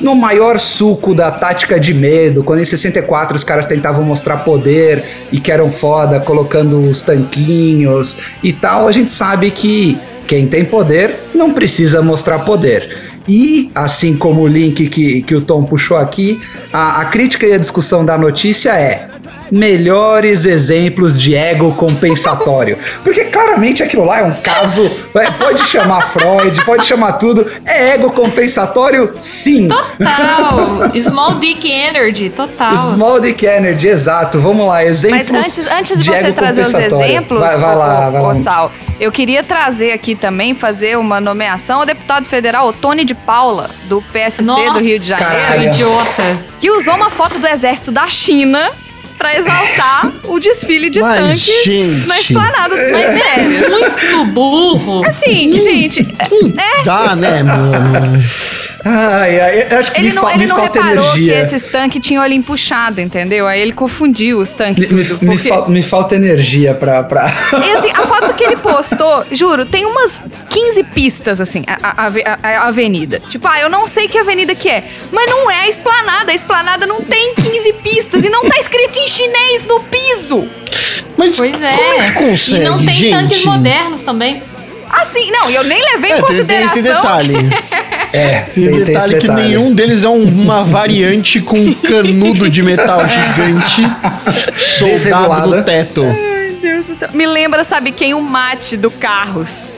no 0.00 0.14
maior 0.14 0.58
suco 0.58 1.14
da 1.14 1.30
tática 1.30 1.78
de 1.78 1.94
medo, 1.94 2.42
quando 2.42 2.60
em 2.60 2.64
64 2.64 3.36
os 3.36 3.44
caras 3.44 3.66
tentavam 3.66 4.04
mostrar 4.04 4.38
poder 4.38 5.04
e 5.30 5.38
que 5.38 5.52
eram 5.52 5.70
foda 5.70 6.18
colocando 6.18 6.80
os 6.80 7.02
tanquinhos 7.02 8.18
e 8.42 8.52
tal, 8.52 8.88
a 8.88 8.92
gente 8.92 9.10
sabe 9.10 9.50
que 9.50 9.96
quem 10.26 10.48
tem 10.48 10.64
poder 10.64 11.14
não 11.32 11.52
precisa 11.52 12.02
mostrar 12.02 12.40
poder. 12.40 13.15
E, 13.28 13.70
assim 13.74 14.16
como 14.16 14.42
o 14.42 14.46
link 14.46 14.88
que, 14.88 15.22
que 15.22 15.34
o 15.34 15.40
Tom 15.40 15.64
puxou 15.64 15.96
aqui, 15.96 16.40
a, 16.72 17.00
a 17.00 17.04
crítica 17.06 17.46
e 17.46 17.52
a 17.52 17.58
discussão 17.58 18.04
da 18.04 18.16
notícia 18.16 18.70
é 18.70 19.08
melhores 19.50 20.44
exemplos 20.44 21.18
de 21.18 21.34
ego 21.34 21.72
compensatório. 21.74 22.78
Porque 23.02 23.24
claramente 23.26 23.82
aquilo 23.82 24.04
lá 24.04 24.20
é 24.20 24.24
um 24.24 24.34
caso. 24.34 24.90
é, 25.14 25.30
Pode 25.32 25.64
chamar 25.66 26.00
Freud, 26.02 26.64
pode 26.64 26.84
chamar 26.86 27.12
tudo. 27.12 27.46
É 27.66 27.90
ego 27.94 28.10
compensatório? 28.10 29.14
Sim. 29.18 29.68
Total. 29.68 30.90
Small 31.00 31.34
Dick 31.36 31.70
Energy, 31.70 32.30
total. 32.30 32.76
Small 32.76 33.20
Dick 33.20 33.44
Energy, 33.44 33.88
exato. 33.88 34.40
Vamos 34.40 34.66
lá, 34.66 34.84
exemplos. 34.84 35.28
Mas 35.30 35.44
antes, 35.58 35.70
antes 35.70 35.98
de, 35.98 36.04
de 36.04 36.10
você 36.10 36.32
trazer 36.32 36.62
os 36.62 36.74
exemplos, 36.74 37.40
vai, 37.40 37.56
vai 37.58 37.74
ô- 37.74 37.78
lá, 37.78 38.08
ô- 38.08 38.12
vai 38.12 38.22
lá. 38.22 38.28
ô, 38.30 38.34
Sal, 38.34 38.72
eu 38.98 39.12
queria 39.12 39.42
trazer 39.42 39.92
aqui 39.92 40.14
também, 40.14 40.54
fazer 40.54 40.96
uma 40.98 41.20
nomeação 41.20 41.80
ao 41.80 41.86
deputado 41.86 42.26
federal 42.26 42.72
Tony 42.72 43.04
de 43.04 43.14
Paula, 43.14 43.70
do 43.84 44.00
PSC 44.12 44.42
Nossa, 44.42 44.72
do 44.72 44.80
Rio 44.80 44.98
de 44.98 45.08
Janeiro, 45.08 45.32
Caralho. 45.42 45.68
Idiota. 45.68 46.22
que 46.58 46.70
usou 46.70 46.94
uma 46.94 47.10
foto 47.10 47.38
do 47.38 47.46
exército 47.46 47.90
da 47.92 48.06
China 48.08 48.70
pra 49.18 49.36
exaltar 49.36 50.12
o 50.24 50.38
desfile 50.38 50.90
de 50.90 51.00
Mas, 51.00 51.20
tanques 51.20 51.64
gente. 51.64 52.06
na 52.06 52.20
esplanada 52.20 52.76
dos 52.76 52.90
Mas 52.92 53.04
é 53.08 53.42
ministérios. 53.42 53.68
muito 53.70 54.24
burro. 54.32 55.06
Assim, 55.06 55.60
gente, 55.60 56.06
Dá, 56.84 57.16
né, 57.16 57.42
mano? 57.42 58.18
Ai, 58.88 59.40
ai, 59.40 59.66
eu 59.68 59.78
acho 59.78 59.90
que 59.90 60.00
ele 60.00 60.08
me, 60.10 60.14
não, 60.14 60.22
fa- 60.22 60.30
ele 60.30 60.38
me 60.38 60.46
não 60.46 60.56
falta 60.56 60.80
reparou 60.80 61.04
energia. 61.16 61.32
que 61.34 61.40
esses 61.40 61.72
tanques 61.72 62.00
tinham 62.06 62.22
olhinho 62.22 62.42
puxado, 62.44 63.00
entendeu? 63.00 63.48
Aí 63.48 63.60
ele 63.60 63.72
confundiu 63.72 64.38
os 64.38 64.52
tanques 64.52 64.88
Me, 64.92 65.04
tudo. 65.04 65.26
me- 65.26 65.38
fal- 65.38 65.68
me 65.68 65.82
falta 65.82 66.14
energia 66.14 66.72
pra. 66.72 67.02
pra... 67.02 67.26
E 67.52 67.70
assim, 67.72 67.90
a 67.92 68.06
foto 68.06 68.32
que 68.34 68.44
ele 68.44 68.56
postou, 68.56 69.24
juro, 69.32 69.66
tem 69.66 69.84
umas 69.84 70.22
15 70.50 70.84
pistas, 70.84 71.40
assim, 71.40 71.64
a, 71.66 72.04
a- 72.04 72.06
a- 72.06 72.48
a 72.64 72.68
avenida. 72.68 73.20
Tipo, 73.28 73.48
ah, 73.48 73.60
eu 73.60 73.68
não 73.68 73.86
sei 73.88 74.06
que 74.06 74.16
avenida 74.18 74.54
que 74.54 74.68
é. 74.68 74.84
Mas 75.10 75.28
não 75.28 75.50
é 75.50 75.62
a 75.62 75.68
esplanada. 75.68 76.30
A 76.30 76.34
esplanada 76.34 76.86
não 76.86 77.00
tem 77.02 77.34
15 77.34 77.72
pistas 77.82 78.24
e 78.24 78.28
não 78.28 78.48
tá 78.48 78.56
escrito 78.58 78.96
em 78.98 79.08
chinês 79.08 79.66
no 79.66 79.80
piso. 79.80 80.48
Mas 81.16 81.36
Pois 81.36 81.52
como 81.52 81.64
é 81.64 81.98
é. 81.98 82.06
que 82.06 82.12
consegue, 82.12 82.60
e 82.60 82.64
não 82.64 82.78
tem 82.78 82.94
gente? 82.96 83.10
tanques 83.10 83.44
modernos 83.44 84.02
também. 84.02 84.40
Assim, 84.88 85.30
não, 85.32 85.50
eu 85.50 85.64
nem 85.64 85.82
levei 85.94 86.10
em 86.10 86.12
É, 86.12 86.16
tem, 86.22 86.24
tem 86.26 86.36
consideração. 86.36 86.74
esse 86.78 86.82
detalhe. 86.82 87.34
É, 88.16 88.40
Tem, 88.54 88.64
tem, 88.68 88.78
detalhe 88.84 88.96
esse 89.12 89.20
que 89.20 89.28
detalhe. 89.28 89.42
nenhum 89.48 89.74
deles 89.74 90.04
é 90.04 90.08
um- 90.08 90.24
uma 90.24 90.62
variante 90.64 91.40
com 91.40 91.56
um 91.58 91.74
canudo 91.74 92.48
de 92.50 92.62
metal 92.62 93.00
gigante 93.08 93.82
soldado 94.78 95.56
no 95.56 95.62
teto. 95.62 96.02
Meu 96.04 96.52
Deus 96.60 96.88
do 96.88 96.94
céu. 96.94 97.08
Me 97.12 97.26
lembra, 97.26 97.64
sabe 97.64 97.92
quem? 97.92 98.14
O 98.14 98.20
mate 98.20 98.76
do 98.76 98.90
Carros. 98.90 99.72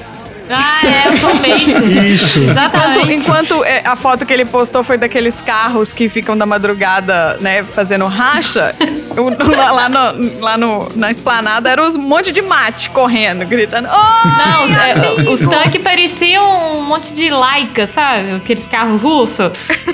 Ah, 0.50 0.80
é, 0.86 1.10
o 1.10 1.18
Tom 1.20 1.36
Bates. 1.36 1.66
Isso. 1.66 2.38
Enquanto, 2.40 2.50
Exatamente. 2.50 3.14
enquanto 3.14 3.64
é, 3.64 3.82
a 3.84 3.94
foto 3.96 4.24
que 4.24 4.32
ele 4.32 4.44
postou 4.44 4.82
foi 4.82 4.96
daqueles 4.98 5.40
carros 5.40 5.92
que 5.92 6.08
ficam 6.08 6.36
da 6.36 6.46
madrugada, 6.46 7.36
né, 7.40 7.62
fazendo 7.62 8.06
racha, 8.06 8.74
o- 9.16 9.50
lá, 9.56 9.70
lá 9.70 9.88
no- 9.88 10.40
lá 10.40 10.56
no- 10.58 10.88
na 10.94 11.10
esplanada 11.10 11.68
era 11.70 11.82
um 11.82 11.98
monte 11.98 12.32
de 12.32 12.40
mate 12.42 12.90
correndo, 12.90 13.44
gritando. 13.46 13.88
Oh, 13.90 14.28
Não, 14.28 14.64
os, 14.64 14.70
é, 14.76 15.30
os 15.32 15.40
tanques 15.40 15.82
pareciam 15.82 16.78
um 16.78 16.82
monte 16.84 17.12
de 17.12 17.30
Laika, 17.30 17.86
sabe? 17.86 18.36
Aqueles 18.36 18.66
carros 18.66 19.00
russos. 19.00 19.50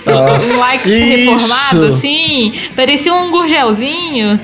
Um 0.06 0.58
Laika 0.60 0.88
Isso. 0.88 1.30
reformado, 1.32 1.84
assim. 1.86 2.52
Parecia 2.76 3.12
um 3.14 3.30
gurgelzinho. 3.30 4.38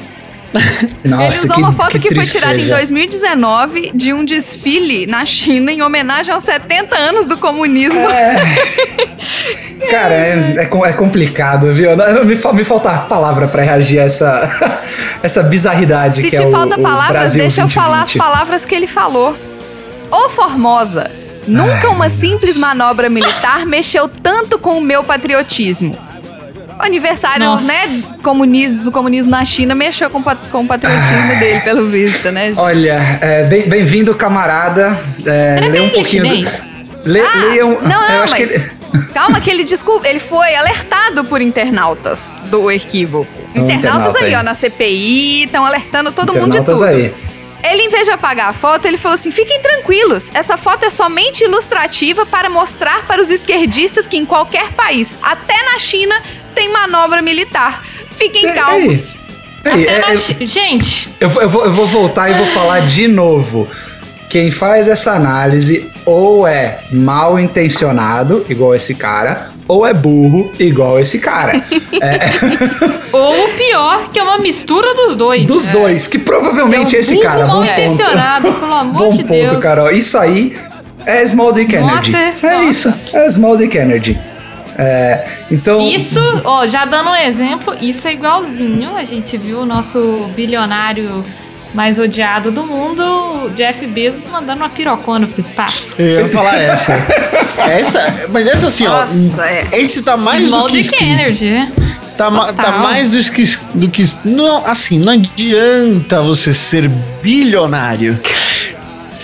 Nossa, 1.05 1.25
Ele 1.27 1.39
usou 1.45 1.55
que- 1.57 1.63
uma 1.63 1.73
foto 1.73 1.99
que, 1.99 2.09
foi 2.09 2.17
tristeza. 2.25 2.39
tirada 2.47 2.61
em 2.61 2.67
2019 2.69 3.93
de 3.95 4.13
um 4.13 4.25
desfile 4.25 5.07
na 5.07 5.25
China 5.25 5.71
em 5.71 5.81
homenagem 5.83 6.35
aos 6.35 6.43
70 6.43 6.97
anos 6.97 7.27
do 7.27 7.37
comunismo. 7.39 8.01
Cara, 9.91 10.15
é, 10.15 10.55
é 10.59 10.67
é 10.87 10.93
complicado, 10.93 11.73
viu? 11.73 11.91
Me, 12.25 12.37
me 12.55 12.65
falta 12.65 12.91
palavra 12.99 13.47
pra 13.49 13.63
reagir 13.63 14.01
a 14.01 14.05
essa, 14.05 14.81
essa 15.23 15.43
bizarridade 15.45 16.17
Se 16.17 16.23
que 16.23 16.31
te 16.31 16.43
é 16.43 16.47
o, 16.47 16.51
falta 16.51 16.79
palavras, 16.79 17.33
deixa 17.33 17.63
eu 17.63 17.69
falar 17.69 18.03
as 18.03 18.11
2020. 18.13 18.19
palavras 18.19 18.65
que 18.65 18.75
ele 18.75 18.87
falou. 18.87 19.37
Ô 20.11 20.29
Formosa, 20.29 21.11
nunca 21.47 21.89
uma 21.89 22.09
simples 22.09 22.57
manobra 22.57 23.09
militar 23.09 23.65
mexeu 23.65 24.09
tanto 24.09 24.59
com 24.59 24.77
o 24.79 24.81
meu 24.81 25.05
patriotismo. 25.05 25.97
O 26.81 26.85
aniversário, 26.85 27.45
Nossa. 27.45 27.65
né, 27.65 28.03
comunismo, 28.23 28.85
do 28.85 28.91
comunismo 28.93 29.31
na 29.31 29.45
China 29.45 29.75
mexeu 29.75 30.09
com, 30.11 30.23
com 30.23 30.61
o 30.63 30.67
patriotismo 30.67 31.39
dele, 31.39 31.61
pelo 31.61 31.87
visto, 31.89 32.31
né? 32.33 32.47
gente? 32.53 32.61
Olha, 32.61 33.19
é, 33.21 33.45
bem- 33.45 33.69
bem-vindo, 33.69 34.15
camarada. 34.15 34.99
É, 35.27 35.61
um 35.67 35.71
bem 35.71 35.89
pouquinho 35.91 36.27
do. 36.27 36.51
Lê, 37.05 37.21
Ah, 37.21 37.33
leiam. 37.35 37.81
não, 37.83 37.89
não, 37.89 38.11
eu 38.11 38.23
acho 38.23 38.33
mas 38.37 38.49
que 38.51 38.55
ele- 38.57 38.71
calma 39.15 39.41
que 39.41 39.51
ele 39.51 39.65
desculpa, 39.65 40.09
ele 40.09 40.19
foi 40.21 40.55
alertado 40.55 41.25
por 41.25 41.41
internautas 41.41 42.33
do 42.47 42.71
equívoco. 42.71 43.27
Um 43.55 43.65
Internautas 43.65 44.15
internauta 44.15 44.19
aí, 44.25 44.35
aí. 44.35 44.41
ó, 44.41 44.43
na 44.43 44.55
CPI, 44.55 45.45
estão 45.45 45.65
alertando 45.65 46.13
todo 46.13 46.33
mundo 46.35 46.51
de 46.53 46.59
Internautas 46.59 46.79
tudo. 46.79 46.85
aí. 46.89 47.15
Ele, 47.63 47.83
em 47.83 47.89
vez 47.91 48.05
de 48.05 48.11
apagar 48.11 48.49
a 48.49 48.53
foto, 48.55 48.87
ele 48.87 48.97
falou 48.97 49.15
assim: 49.17 49.31
fiquem 49.31 49.61
tranquilos, 49.61 50.31
essa 50.33 50.57
foto 50.57 50.87
é 50.87 50.91
somente 50.91 51.45
ilustrativa 51.45 52.25
para 52.25 52.49
mostrar 52.49 53.05
para 53.07 53.21
os 53.21 53.29
esquerdistas 53.31 54.07
que 54.07 54.17
em 54.17 54.25
qualquer 54.25 54.71
país, 54.73 55.15
até 55.23 55.63
na 55.71 55.79
China, 55.79 56.15
tem 56.55 56.73
manobra 56.73 57.21
militar. 57.23 57.83
Fiquem 58.11 58.53
calmos. 58.55 59.17
é- 59.65 60.13
é- 60.13 60.17
Chi- 60.17 60.47
Gente, 60.47 61.09
Eu, 61.21 61.29
vou- 61.31 61.43
eu 61.43 61.51
vou, 61.51 61.65
eu 61.65 61.73
vou 61.73 61.87
voltar 61.87 62.31
e 62.31 62.35
vou 62.35 62.47
falar 62.47 62.81
de 62.81 63.07
novo. 63.09 63.69
Quem 64.29 64.51
faz 64.51 64.87
essa 64.89 65.13
análise 65.13 65.91
ou 66.07 66.47
é 66.47 66.79
mal 66.93 67.39
intencionado, 67.39 68.47
igual 68.49 68.75
esse 68.77 68.95
cara, 68.95 69.51
ou 69.67 69.85
é 69.87 69.93
burro, 69.93 70.53
igual 70.59 71.01
esse 71.01 71.19
cara. 71.19 71.61
ou 73.13 73.45
o 73.45 73.49
pior, 73.55 74.09
que 74.13 74.19
é 74.19 74.23
uma 74.23 74.39
mistura 74.39 74.95
dos 74.95 75.17
dois. 75.17 75.47
Dos 75.47 75.67
dois, 75.69 76.07
que 76.07 76.19
provavelmente 76.19 76.95
É 76.95 76.99
um 76.99 77.01
esse 77.01 77.15
burro 77.15 77.25
cara. 77.27 77.47
mal 77.47 77.57
ponto. 77.63 77.71
intencionado, 77.71 78.53
pelo 78.61 78.73
amor 78.75 78.99
Bom 79.03 79.11
de 79.17 79.25
ponto, 79.25 79.33
Deus. 79.51 79.59
Carol. 79.63 79.91
Isso 79.91 80.17
aí 80.17 80.57
é 81.07 81.25
Small 81.27 81.53
Dick 81.53 81.77
Nossa, 81.77 81.93
Energy. 82.09 82.15
é- 82.15 82.35
É 82.47 82.51
nossa. 82.59 82.65
isso, 82.71 82.95
é 83.17 83.29
Small 83.29 83.57
Dick 83.57 83.77
Energy. 83.77 84.19
É, 84.83 85.27
então. 85.51 85.87
Isso, 85.87 86.19
ó, 86.45 86.67
já 86.67 86.87
dando 86.87 87.11
um 87.11 87.17
exemplo, 87.17 87.77
isso 87.83 88.09
é 88.09 88.15
igualzinho. 88.15 88.97
A 88.97 89.05
gente 89.05 89.37
viu 89.37 89.61
o 89.61 89.67
nosso 89.67 90.27
bilionário 90.35 91.23
mais 91.75 91.99
odiado 91.99 92.51
do 92.51 92.65
mundo, 92.65 93.51
Jeff 93.55 93.87
Bezos, 93.87 94.25
mandando 94.31 94.63
uma 94.63 94.71
pirocona 94.71 95.27
pro 95.27 95.41
espaço. 95.41 95.95
Eu 95.99 96.27
ia 96.27 96.29
falar 96.33 96.57
essa. 96.57 96.93
essa 97.69 98.29
mas 98.31 98.47
essa 98.47 98.69
assim, 98.69 98.85
Nossa, 98.85 99.43
ó. 99.43 99.45
é. 99.45 99.67
Esse 99.73 100.03
tá 100.03 100.17
mais 100.17 100.45
Small 100.47 100.63
do 100.63 100.71
que 100.71 100.83
Dick 100.83 100.95
escrito. 100.95 101.13
Energy, 101.13 101.45
né? 101.51 101.73
Tá, 102.17 102.31
ma- 102.31 102.53
tá 102.53 102.73
mais 102.73 103.11
do 103.11 103.33
que, 103.33 103.45
do 103.75 103.89
que. 103.89 104.05
Não, 104.25 104.67
assim, 104.67 104.99
não 104.99 105.13
adianta 105.13 106.21
você 106.23 106.53
ser 106.53 106.89
bilionário. 107.23 108.19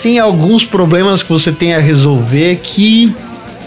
Tem 0.02 0.18
alguns 0.18 0.64
problemas 0.64 1.22
que 1.22 1.28
você 1.28 1.50
tem 1.50 1.74
a 1.74 1.78
resolver 1.78 2.60
que 2.62 3.14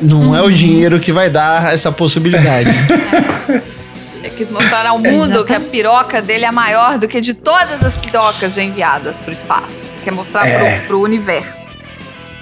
não 0.02 0.36
é 0.36 0.42
o 0.42 0.52
dinheiro 0.52 1.00
que 1.00 1.12
vai 1.12 1.30
dar 1.30 1.74
essa 1.74 1.92
possibilidade. 1.92 2.70
Ele 4.22 4.30
quis 4.36 4.50
mostrar 4.50 4.86
ao 4.86 5.00
mundo 5.00 5.46
que 5.46 5.54
a 5.54 5.60
piroca 5.60 6.22
dele 6.22 6.44
é 6.46 6.52
maior 6.52 6.98
do 6.98 7.08
que 7.08 7.22
de 7.22 7.34
todas 7.34 7.84
as 7.84 7.96
pirocas 7.96 8.56
já 8.56 8.62
enviadas 8.64 9.20
pro 9.20 9.32
espaço. 9.32 9.82
Quer 10.04 10.14
mostrar 10.14 10.46
É. 10.48 10.80
pro, 10.80 10.88
pro 10.88 11.02
universo. 11.02 11.70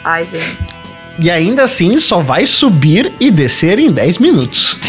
Ai, 0.04 0.24
gente. 0.26 0.58
e 1.20 1.30
ainda 1.30 1.64
assim, 1.64 2.00
só 2.00 2.20
vai 2.20 2.46
subir 2.48 3.12
e 3.20 3.30
descer 3.30 3.78
em 3.80 3.92
10 3.92 4.18
minutos. 4.20 4.78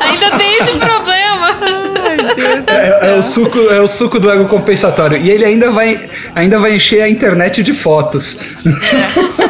Ainda 0.00 0.30
tem 0.36 0.56
esse 0.58 0.72
problema. 0.72 1.37
É, 2.78 3.10
é 3.10 3.18
o 3.18 3.22
suco, 3.22 3.58
é 3.58 3.80
o 3.80 3.86
suco 3.88 4.20
do 4.20 4.30
ego 4.30 4.46
compensatório. 4.46 5.18
E 5.18 5.30
ele 5.30 5.44
ainda 5.44 5.70
vai, 5.70 6.08
ainda 6.34 6.58
vai 6.58 6.76
encher 6.76 7.02
a 7.02 7.08
internet 7.08 7.62
de 7.62 7.72
fotos. 7.72 8.40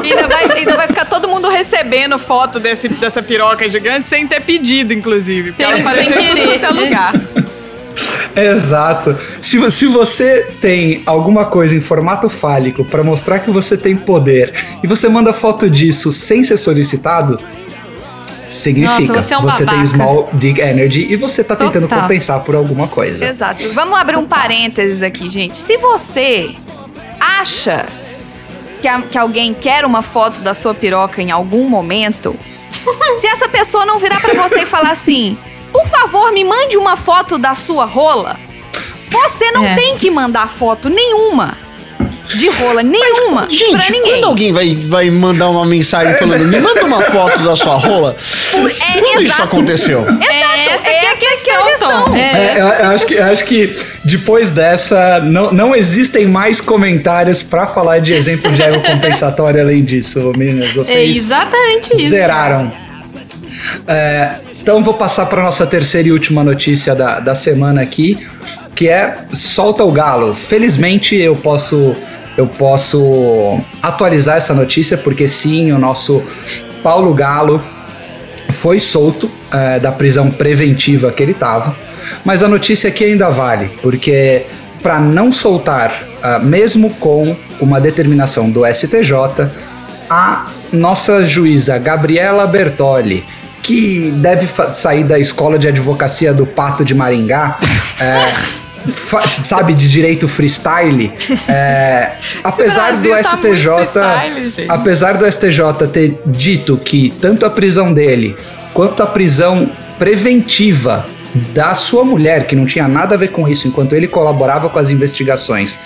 E 0.03 0.13
ainda 0.13 0.27
vai, 0.27 0.51
ainda 0.59 0.77
vai 0.77 0.87
ficar 0.87 1.05
todo 1.05 1.29
mundo 1.29 1.49
recebendo 1.49 2.19
foto 2.19 2.59
desse, 2.59 2.89
dessa 2.89 3.23
piroca 3.23 3.69
gigante 3.69 4.09
sem 4.09 4.27
ter 4.27 4.43
pedido, 4.43 4.93
inclusive. 4.95 5.51
Porque 5.51 5.63
ela 5.63 5.77
apareceu 5.77 6.21
em 6.21 6.29
tudo 6.29 6.35
querer. 6.35 6.61
quanto 6.61 6.65
é 6.65 6.85
lugar. 6.85 7.15
Exato. 8.37 9.17
Se, 9.43 9.71
se 9.71 9.87
você 9.87 10.47
tem 10.61 11.03
alguma 11.05 11.47
coisa 11.47 11.75
em 11.75 11.81
formato 11.81 12.29
fálico 12.29 12.85
pra 12.85 13.03
mostrar 13.03 13.41
que 13.41 13.51
você 13.51 13.77
tem 13.77 13.97
poder 13.97 14.55
e 14.83 14.87
você 14.87 15.09
manda 15.09 15.33
foto 15.33 15.69
disso 15.69 16.13
sem 16.13 16.45
ser 16.45 16.57
solicitado, 16.57 17.39
significa 18.49 19.13
Nossa, 19.15 19.23
você 19.23 19.35
é 19.35 19.39
um 19.39 19.43
você 19.43 19.67
tem 19.67 19.85
small 19.87 20.29
dick 20.33 20.61
energy 20.61 21.07
e 21.11 21.17
você 21.17 21.45
tá 21.45 21.55
tentando 21.57 21.87
Total. 21.89 22.03
compensar 22.03 22.41
por 22.45 22.55
alguma 22.55 22.89
coisa. 22.89 23.25
Exato. 23.27 23.69
Vamos 23.73 23.99
abrir 23.99 24.17
um 24.17 24.27
parênteses 24.27 25.03
aqui, 25.03 25.29
gente. 25.29 25.59
Se 25.59 25.77
você 25.77 26.55
acha 27.21 27.85
que, 28.81 28.89
a- 28.89 29.03
que 29.03 29.19
alguém 29.19 29.53
quer 29.55 29.85
uma 29.85 30.03
foto 30.03 30.41
da 30.41 30.55
sua 30.55 30.75
piroca 30.75 31.21
em 31.23 31.31
algum 31.31 31.69
momento, 31.69 32.35
se 33.21 33.27
essa 33.27 33.49
pessoa 33.49 33.85
não 33.85 33.99
virar 33.99 34.21
pra 34.21 34.35
você 34.35 34.61
e 34.63 34.67
falar 34.67 34.91
assim, 34.93 35.37
por 35.73 35.87
favor, 35.87 36.33
me 36.33 36.45
mande 36.45 36.77
uma 36.77 36.97
foto 36.97 37.37
da 37.39 37.55
sua 37.55 37.85
rola, 37.85 38.37
você 39.11 39.51
não 39.51 39.65
É. 39.65 39.75
tem 39.75 39.97
que 39.97 40.11
mandar 40.11 40.49
foto 40.49 40.89
nenhuma 40.89 41.57
de 42.35 42.49
rola, 42.51 42.83
nenhuma, 42.83 43.47
pra 43.47 43.55
Gente, 43.55 43.93
ninguém. 43.93 44.13
quando 44.13 44.25
alguém 44.25 44.53
vai, 44.53 44.75
vai 44.75 45.11
mandar 45.11 45.49
uma 45.49 45.65
mensagem 45.65 46.13
falando, 46.15 46.45
me 46.45 46.61
manda 46.61 46.85
uma 46.85 47.01
foto 47.03 47.43
da 47.43 47.57
sua 47.57 47.75
rola, 47.77 48.17
Por- 48.53 48.71
é, 48.71 48.75
quando 49.01 49.23
isso 49.23 49.33
exato. 49.33 49.43
aconteceu? 49.45 50.05
É 50.29 50.71
essa 50.75 50.85
que 50.85 50.91
é 50.91 51.09
a 51.09 51.13
essa 51.13 51.45
que 51.45 51.51
é 51.51 51.57
a 51.57 51.63
questão, 51.65 52.05
questão. 52.05 52.17
É. 52.17 52.21
É, 52.21 52.61
eu, 52.61 52.67
eu 52.67 52.91
acho 52.91 53.07
que, 53.07 53.15
eu 53.15 53.25
acho 53.25 53.45
que 53.45 53.77
depois 54.05 54.51
dessa, 54.51 55.21
não, 55.21 55.51
não 55.53 55.75
existem 55.75 56.27
mais 56.27 56.61
comentários 56.61 57.43
pra 57.43 57.67
falar 57.67 57.99
de 58.01 58.13
exemplo 58.13 58.53
de 58.53 58.61
erro 58.63 58.83
compensatório 58.83 59.61
além 59.61 59.83
disso, 59.83 60.33
meninas. 60.37 60.71
É 60.71 60.75
Vocês 60.75 61.17
exatamente 61.17 61.93
isso. 61.95 62.11
zeraram. 62.11 62.71
É, 63.87 64.35
então 64.61 64.83
vou 64.85 64.95
passar 64.95 65.27
para 65.27 65.43
nossa 65.43 65.67
terceira 65.67 66.09
e 66.09 66.13
última 66.13 66.45
notícia 66.45 66.95
da, 66.95 67.21
da 67.21 67.35
semana 67.35 67.81
aqui, 67.83 68.19
que 68.79 68.89
é 68.89 69.23
solta 69.33 69.83
o 69.83 69.91
galo. 69.91 70.37
Felizmente 70.37 71.17
eu 71.17 71.35
posso 71.35 71.97
eu 72.37 72.47
posso 72.47 73.59
atualizar 73.83 74.37
essa 74.37 74.55
notícia 74.55 74.97
porque 74.97 75.27
sim, 75.27 75.73
o 75.73 75.79
nosso 75.81 76.23
Paulo 76.81 77.13
Galo 77.13 77.61
foi 78.51 78.79
solto 78.79 79.29
é, 79.51 79.81
da 79.81 79.91
prisão 79.91 80.31
preventiva 80.31 81.11
que 81.11 81.21
ele 81.21 81.33
estava, 81.33 81.75
mas 82.25 82.41
a 82.41 82.47
notícia 82.47 82.87
aqui 82.87 83.05
ainda 83.05 83.29
vale, 83.29 83.69
porque 83.83 84.47
para 84.81 85.01
não 85.01 85.33
soltar, 85.33 86.05
ah, 86.23 86.39
mesmo 86.39 86.91
com 87.01 87.37
uma 87.61 87.81
determinação 87.81 88.49
do 88.49 88.65
STJ, 88.65 89.13
a 90.09 90.47
nossa 90.73 91.25
juíza 91.25 91.77
Gabriela 91.79 92.47
Bertoli, 92.47 93.27
que 93.61 94.13
deve 94.13 94.49
sair 94.73 95.03
da 95.03 95.19
escola 95.19 95.59
de 95.59 95.67
advocacia 95.67 96.33
do 96.33 96.47
Pato 96.47 96.85
de 96.85 96.95
Maringá, 96.95 97.59
é, 97.99 98.68
sabe, 99.45 99.75
de 99.75 99.89
direito 99.89 100.29
freestyle, 100.29 101.13
é, 101.49 102.13
apesar 102.43 102.93
do 102.93 103.09
tá 103.09 103.23
STJ, 103.23 104.51
gente. 104.51 104.71
apesar 104.71 105.17
do 105.17 105.31
STJ 105.31 105.87
ter 105.93 106.21
dito 106.27 106.77
que 106.77 107.11
tanto 107.21 107.45
a 107.45 107.51
prisão 107.51 107.93
dele 107.93 108.37
quanto 108.73 109.03
a 109.03 109.07
prisão 109.07 109.71
preventiva 109.99 111.07
da 111.53 111.75
sua 111.75 112.05
mulher, 112.05 112.47
que 112.47 112.57
não 112.57 112.67
tinha 112.67 112.89
nada 112.89 113.15
a 113.15 113.19
ver 113.19 113.29
com 113.29 113.49
isso, 113.49 113.69
enquanto 113.69 113.95
ele 113.95 114.09
colaborava 114.09 114.69
com 114.69 114.79
as 114.79 114.91
investigações, 114.91 115.79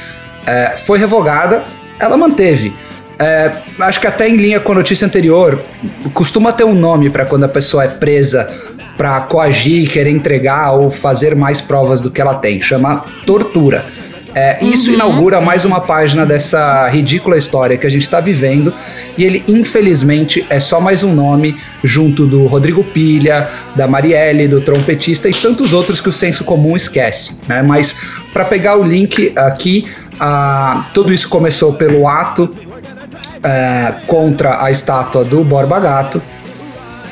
é, 0.46 0.76
foi 0.76 0.98
revogada, 0.98 1.64
ela 1.98 2.16
manteve. 2.16 2.72
É, 3.18 3.52
acho 3.80 4.00
que 4.00 4.06
até 4.06 4.28
em 4.28 4.36
linha 4.36 4.58
com 4.58 4.72
a 4.72 4.74
notícia 4.74 5.06
anterior, 5.06 5.62
costuma 6.12 6.52
ter 6.52 6.64
um 6.64 6.74
nome 6.74 7.10
para 7.10 7.24
quando 7.24 7.44
a 7.44 7.48
pessoa 7.48 7.84
é 7.84 7.88
presa 7.88 8.50
para 9.02 9.20
coagir, 9.22 9.90
querer 9.90 10.12
entregar 10.12 10.74
ou 10.74 10.88
fazer 10.88 11.34
mais 11.34 11.60
provas 11.60 12.00
do 12.00 12.08
que 12.08 12.20
ela 12.20 12.36
tem. 12.36 12.62
Chama 12.62 13.04
tortura. 13.26 13.84
É, 14.32 14.64
isso 14.64 14.92
inaugura 14.92 15.40
mais 15.40 15.64
uma 15.64 15.80
página 15.80 16.24
dessa 16.24 16.88
ridícula 16.88 17.36
história 17.36 17.76
que 17.76 17.84
a 17.84 17.90
gente 17.90 18.04
está 18.04 18.20
vivendo. 18.20 18.72
E 19.18 19.24
ele, 19.24 19.42
infelizmente, 19.48 20.46
é 20.48 20.60
só 20.60 20.80
mais 20.80 21.02
um 21.02 21.12
nome 21.12 21.56
junto 21.82 22.26
do 22.26 22.46
Rodrigo 22.46 22.84
Pilha, 22.84 23.48
da 23.74 23.88
Marielle, 23.88 24.46
do 24.46 24.60
trompetista 24.60 25.28
e 25.28 25.34
tantos 25.34 25.72
outros 25.72 26.00
que 26.00 26.08
o 26.08 26.12
senso 26.12 26.44
comum 26.44 26.76
esquece. 26.76 27.40
Né? 27.48 27.60
Mas 27.60 28.06
para 28.32 28.44
pegar 28.44 28.76
o 28.76 28.84
link 28.84 29.32
aqui, 29.34 29.84
ah, 30.20 30.86
tudo 30.94 31.12
isso 31.12 31.28
começou 31.28 31.72
pelo 31.72 32.06
ato 32.06 32.54
é, 33.42 33.94
contra 34.06 34.62
a 34.62 34.70
estátua 34.70 35.24
do 35.24 35.42
Borba 35.42 35.80
Gato, 35.80 36.22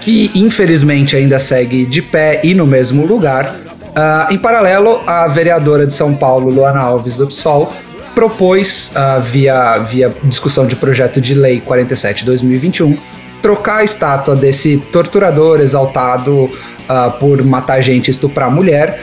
que 0.01 0.31
infelizmente 0.35 1.15
ainda 1.17 1.39
segue 1.39 1.85
de 1.85 2.01
pé 2.01 2.41
e 2.43 2.55
no 2.55 2.67
mesmo 2.67 3.07
lugar. 3.07 3.55
Ah, 3.95 4.29
em 4.31 4.39
paralelo, 4.39 5.03
a 5.07 5.27
vereadora 5.29 5.87
de 5.87 5.93
São 5.93 6.15
Paulo, 6.15 6.51
Luana 6.51 6.81
Alves 6.81 7.17
do 7.17 7.27
PSOL, 7.27 7.73
propôs, 8.15 8.93
ah, 8.95 9.19
via, 9.19 9.79
via 9.79 10.15
discussão 10.25 10.67
de 10.67 10.77
projeto 10.77 11.21
de 11.21 11.35
lei 11.35 11.61
47-2021, 11.61 12.97
trocar 13.43 13.79
a 13.79 13.85
estátua 13.85 14.37
desse 14.37 14.79
torturador 14.93 15.61
exaltado 15.61 16.51
ah, 16.89 17.11
por 17.11 17.43
matar 17.45 17.81
gente 17.81 18.09
e 18.09 18.11
estuprar 18.11 18.51
mulher 18.51 19.01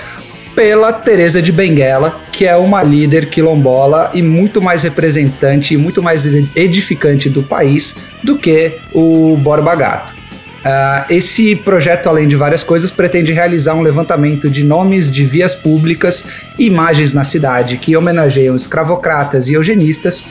pela 0.55 0.91
Teresa 0.91 1.39
de 1.39 1.51
Benguela, 1.51 2.19
que 2.31 2.45
é 2.45 2.55
uma 2.55 2.81
líder 2.81 3.29
quilombola 3.29 4.09
e 4.15 4.23
muito 4.23 4.59
mais 4.59 4.81
representante 4.81 5.75
e 5.75 5.77
muito 5.77 6.01
mais 6.01 6.25
edificante 6.55 7.29
do 7.29 7.43
país 7.43 7.97
do 8.23 8.39
que 8.39 8.73
o 8.91 9.37
Borba 9.37 9.75
Gato. 9.75 10.15
Ah, 10.63 11.05
esse 11.09 11.55
projeto, 11.55 12.07
além 12.07 12.27
de 12.27 12.35
várias 12.35 12.63
coisas, 12.63 12.91
pretende 12.91 13.31
realizar 13.31 13.73
um 13.73 13.81
levantamento 13.81 14.49
de 14.49 14.63
nomes 14.63 15.11
de 15.11 15.23
vias 15.23 15.55
públicas 15.55 16.25
e 16.57 16.65
imagens 16.65 17.13
na 17.13 17.23
cidade 17.23 17.77
que 17.77 17.95
homenageiam 17.95 18.55
escravocratas 18.55 19.47
e 19.47 19.53
eugenistas 19.53 20.25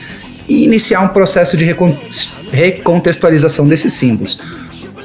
e 0.47 0.63
iniciar 0.63 1.01
um 1.01 1.07
processo 1.09 1.57
de 1.57 1.65
recon- 1.65 1.97
recontextualização 2.51 3.67
desses 3.67 3.93
símbolos. 3.93 4.39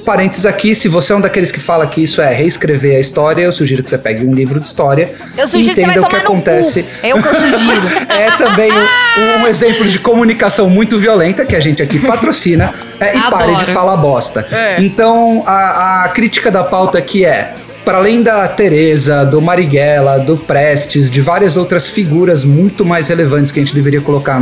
Parênteses 0.04 0.44
aqui, 0.44 0.74
se 0.74 0.88
você 0.88 1.12
é 1.12 1.16
um 1.16 1.20
daqueles 1.20 1.52
que 1.52 1.60
fala 1.60 1.86
que 1.86 2.02
isso 2.02 2.20
é 2.20 2.34
reescrever 2.34 2.96
a 2.96 3.00
história, 3.00 3.42
eu 3.42 3.52
sugiro 3.52 3.84
que 3.84 3.90
você 3.90 3.98
pegue 3.98 4.26
um 4.26 4.34
livro 4.34 4.58
de 4.58 4.66
história 4.66 5.12
Eu 5.36 5.46
sugiro 5.46 5.74
que 5.74 5.80
você 5.80 5.86
vai 5.86 5.96
entenda 5.96 6.06
o 6.06 6.10
que 6.10 6.16
acontece. 6.16 6.82
cu. 6.82 7.06
É 7.06 7.14
o 7.14 7.22
que 7.22 7.28
eu 7.28 7.34
sugiro. 7.34 7.82
É 8.12 8.36
também 8.36 8.70
um, 8.72 9.42
um 9.42 9.46
exemplo 9.46 9.86
de 9.88 9.98
comunicação 9.98 10.68
muito 10.68 10.98
violenta 10.98 11.44
que 11.44 11.54
a 11.54 11.60
gente 11.60 11.82
aqui 11.82 11.98
patrocina 11.98 12.74
é, 13.00 13.16
e 13.16 13.20
pare 13.30 13.56
de 13.56 13.66
falar 13.66 13.96
bosta. 13.96 14.46
É. 14.50 14.82
Então, 14.82 15.42
a, 15.46 16.04
a 16.04 16.08
crítica 16.08 16.50
da 16.50 16.64
pauta 16.64 16.98
aqui 16.98 17.24
é. 17.24 17.54
Para 17.84 17.98
além 17.98 18.22
da 18.22 18.46
Teresa, 18.46 19.24
do 19.24 19.40
Marighella, 19.40 20.18
do 20.18 20.36
Prestes, 20.36 21.10
de 21.10 21.20
várias 21.20 21.56
outras 21.56 21.88
figuras 21.88 22.44
muito 22.44 22.84
mais 22.84 23.08
relevantes 23.08 23.50
que 23.50 23.58
a 23.58 23.62
gente 23.62 23.74
deveria 23.74 24.00
colocar 24.00 24.40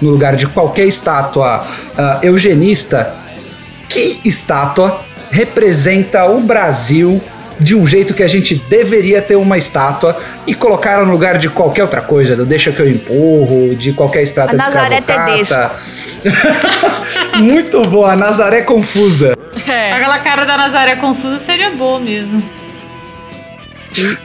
no 0.00 0.10
lugar 0.10 0.36
de 0.36 0.46
qualquer 0.46 0.86
estátua 0.86 1.64
ah, 1.96 2.18
eugenista, 2.22 3.10
que 3.92 4.20
estátua 4.24 5.00
representa 5.30 6.24
o 6.24 6.40
Brasil 6.40 7.22
de 7.58 7.76
um 7.76 7.86
jeito 7.86 8.14
que 8.14 8.22
a 8.22 8.28
gente 8.28 8.54
deveria 8.54 9.22
ter 9.22 9.36
uma 9.36 9.56
estátua 9.56 10.18
e 10.46 10.54
colocar 10.54 10.92
ela 10.92 11.04
no 11.04 11.12
lugar 11.12 11.38
de 11.38 11.48
qualquer 11.48 11.82
outra 11.82 12.00
coisa, 12.00 12.34
do 12.34 12.44
deixa 12.44 12.72
que 12.72 12.80
eu 12.80 12.88
empurro, 12.88 13.76
de 13.76 13.92
qualquer 13.92 14.22
estátua 14.22 14.58
A 14.58 14.64
de 14.64 14.74
Nazaré 14.74 14.98
escravocrata. 14.98 15.76
Muito 17.38 17.86
boa, 17.86 18.16
Nazaré 18.16 18.62
confusa. 18.62 19.36
Aquela 19.56 20.18
cara 20.18 20.44
da 20.44 20.56
Nazaré 20.56 20.96
confusa 20.96 21.38
seria 21.44 21.70
boa 21.70 22.00
mesmo. 22.00 22.42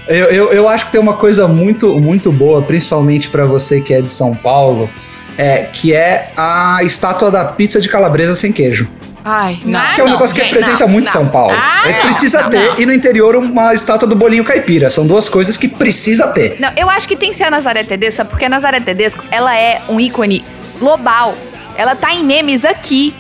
Eu, 0.08 0.25
eu, 0.27 0.53
eu 0.53 0.69
acho 0.69 0.86
que 0.86 0.93
tem 0.93 1.01
uma 1.01 1.15
coisa 1.15 1.45
muito, 1.45 1.99
muito 1.99 2.32
boa, 2.32 2.62
principalmente 2.62 3.27
pra 3.27 3.43
você 3.43 3.82
que 3.82 3.93
é 3.93 4.01
de 4.01 4.10
São 4.10 4.34
Paulo, 4.34 4.89
é, 5.38 5.63
que 5.65 5.93
é 5.93 6.32
a 6.38 6.80
estátua 6.84 7.30
da 7.30 7.43
pizza 7.43 7.82
de 7.82 7.89
calabresa 7.89 8.34
sem 8.34 8.53
queijo. 8.53 8.88
Ai, 9.30 9.60
não. 9.66 9.82
Que 9.94 10.00
é 10.00 10.04
um 10.06 10.08
não, 10.08 10.13
negócio 10.13 10.34
que 10.34 10.42
representa 10.42 10.80
não, 10.80 10.88
muito 10.88 11.08
não. 11.08 11.12
São 11.12 11.28
Paulo. 11.28 11.54
Ah, 11.54 11.82
É, 11.86 12.00
precisa 12.04 12.44
não, 12.44 12.50
ter, 12.50 12.66
não. 12.70 12.80
e 12.80 12.86
no 12.86 12.94
interior 12.94 13.36
uma 13.36 13.74
estátua 13.74 14.08
do 14.08 14.16
bolinho 14.16 14.46
caipira. 14.46 14.90
São 14.90 15.06
duas 15.06 15.28
coisas 15.28 15.58
que 15.58 15.68
precisa 15.68 16.30
ter. 16.30 16.56
Não, 16.62 16.72
eu 16.78 16.90
acho 16.90 17.06
que 17.06 17.16
tem 17.18 17.32
que 17.32 17.36
ser 17.36 17.44
a 17.44 17.52
Nazaré 17.52 17.84
Tedesco? 17.84 18.24
Porque 18.26 18.46
a 18.46 18.50
Nazaré 18.50 18.80
Tedesco, 18.80 19.22
ela 19.30 19.54
é 19.54 19.82
um 19.90 20.00
ícone 20.00 20.46
global. 20.80 21.36
Ela 21.76 21.94
tá 21.94 22.13
em 22.13 22.24
memes 22.24 22.63
aqui. 22.63 23.13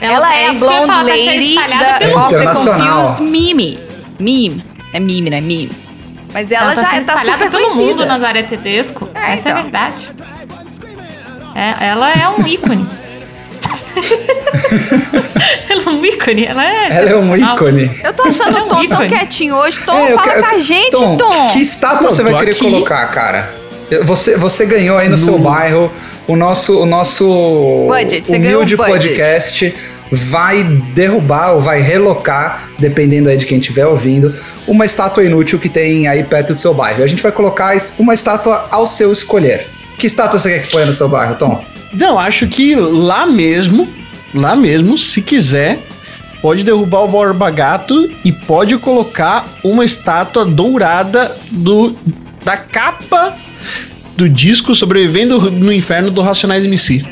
Ela, 0.00 0.34
é 0.34 0.46
a 0.48 0.52
isso 0.52 0.60
que 0.60 0.64
eu 0.64 0.70
ia 0.70 0.76
blonde 0.78 0.92
falar, 0.92 1.04
tá 1.04 1.14
lady 1.14 1.54
da, 1.54 1.98
pelo 1.98 2.18
of 2.26 2.34
the 2.34 2.46
confused 2.46 3.20
meme. 3.20 3.78
Meme. 4.18 4.64
É 4.94 4.98
meme, 4.98 5.28
não 5.28 5.36
é 5.36 5.40
meme. 5.42 5.70
Mas 6.32 6.50
ela, 6.50 6.72
Ela 6.72 6.82
tá 6.82 6.94
já 6.94 7.04
tá 7.04 7.18
super 7.18 7.50
pelo 7.50 7.62
mundo, 7.68 7.74
conhecida. 7.74 8.06
Nazaré 8.06 8.42
Tedesco. 8.44 9.10
É, 9.14 9.34
Essa 9.34 9.50
é 9.50 9.52
a 9.52 9.60
então. 9.60 9.62
verdade. 9.64 10.10
É, 11.54 11.88
ela 11.88 12.10
é 12.10 12.26
um 12.28 12.46
ícone. 12.46 12.86
ela 15.68 15.82
é 15.82 15.88
um 15.88 16.04
ícone, 16.04 16.44
ela 16.44 16.64
é. 16.64 16.96
Ela 16.98 17.10
é 17.10 17.16
um 17.16 17.36
ícone. 17.36 18.00
Eu 18.02 18.12
tô 18.12 18.22
achando 18.24 18.56
É 18.56 18.62
um 18.62 18.64
o 18.64 18.68
Tom 18.68 18.74
tão 18.76 18.84
ícone. 18.84 19.08
quietinho 19.08 19.54
hoje. 19.56 19.80
Tom, 19.84 19.94
É, 19.96 20.12
eu 20.12 20.18
fala 20.18 20.30
quero- 20.30 20.42
com 20.42 20.48
a 20.54 20.58
gente, 20.58 20.90
Tom. 20.90 21.16
Tom. 21.16 21.50
Que 21.52 21.60
estátua 21.60 22.10
você 22.10 22.22
vai 22.22 22.36
querer 22.38 22.52
aqui. 22.52 22.60
colocar, 22.60 23.06
cara? 23.08 23.54
Eu- 23.90 24.04
Você, 24.04 24.36
você 24.36 24.66
ganhou 24.66 24.96
aí 24.98 25.08
no, 25.08 25.18
seu 25.18 25.36
bairro 25.38 25.90
o 26.28 26.36
nosso, 26.36 26.78
o 26.80 26.86
nosso 26.86 27.86
Budget, 27.88 28.28
você 28.28 28.38
ganhou 28.38 28.58
humilde 28.62 28.74
um 28.74 28.78
budget. 28.78 28.92
podcast 29.08 29.74
vai 30.12 30.62
derrubar 30.94 31.52
ou 31.54 31.60
vai 31.60 31.80
relocar, 31.82 32.68
dependendo 32.78 33.28
aí 33.28 33.36
de 33.36 33.46
quem 33.46 33.58
estiver 33.58 33.86
ouvindo, 33.86 34.32
uma 34.66 34.84
estátua 34.84 35.24
inútil 35.24 35.58
que 35.58 35.68
tem 35.68 36.06
aí 36.08 36.22
perto 36.24 36.48
do 36.52 36.58
seu 36.58 36.72
bairro. 36.74 37.02
A 37.02 37.06
gente 37.06 37.22
vai 37.22 37.30
colocar 37.32 37.76
uma 37.98 38.14
estátua 38.14 38.66
ao 38.70 38.86
seu 38.86 39.12
escolher. 39.12 39.66
Que 39.98 40.06
estátua 40.06 40.38
você 40.38 40.50
quer 40.50 40.62
que 40.62 40.68
ponha 40.70 40.86
no 40.86 40.94
seu 40.94 41.08
bairro, 41.08 41.34
Tom? 41.36 41.64
Não, 41.92 42.18
acho 42.18 42.46
que 42.46 42.74
lá 42.74 43.26
mesmo, 43.26 43.88
lá 44.34 44.54
mesmo, 44.54 44.96
se 44.96 45.20
quiser, 45.22 45.80
pode 46.40 46.62
derrubar 46.62 47.00
o 47.00 47.08
Borba 47.08 47.50
Gato 47.50 48.10
e 48.24 48.32
pode 48.32 48.76
colocar 48.78 49.44
uma 49.62 49.84
estátua 49.84 50.44
dourada 50.44 51.34
do, 51.50 51.96
da 52.44 52.56
capa 52.56 53.34
do 54.16 54.28
disco 54.28 54.74
Sobrevivendo 54.74 55.50
no 55.50 55.72
Inferno 55.72 56.10
do 56.10 56.20
Racionais 56.22 56.64
MC. 56.64 57.04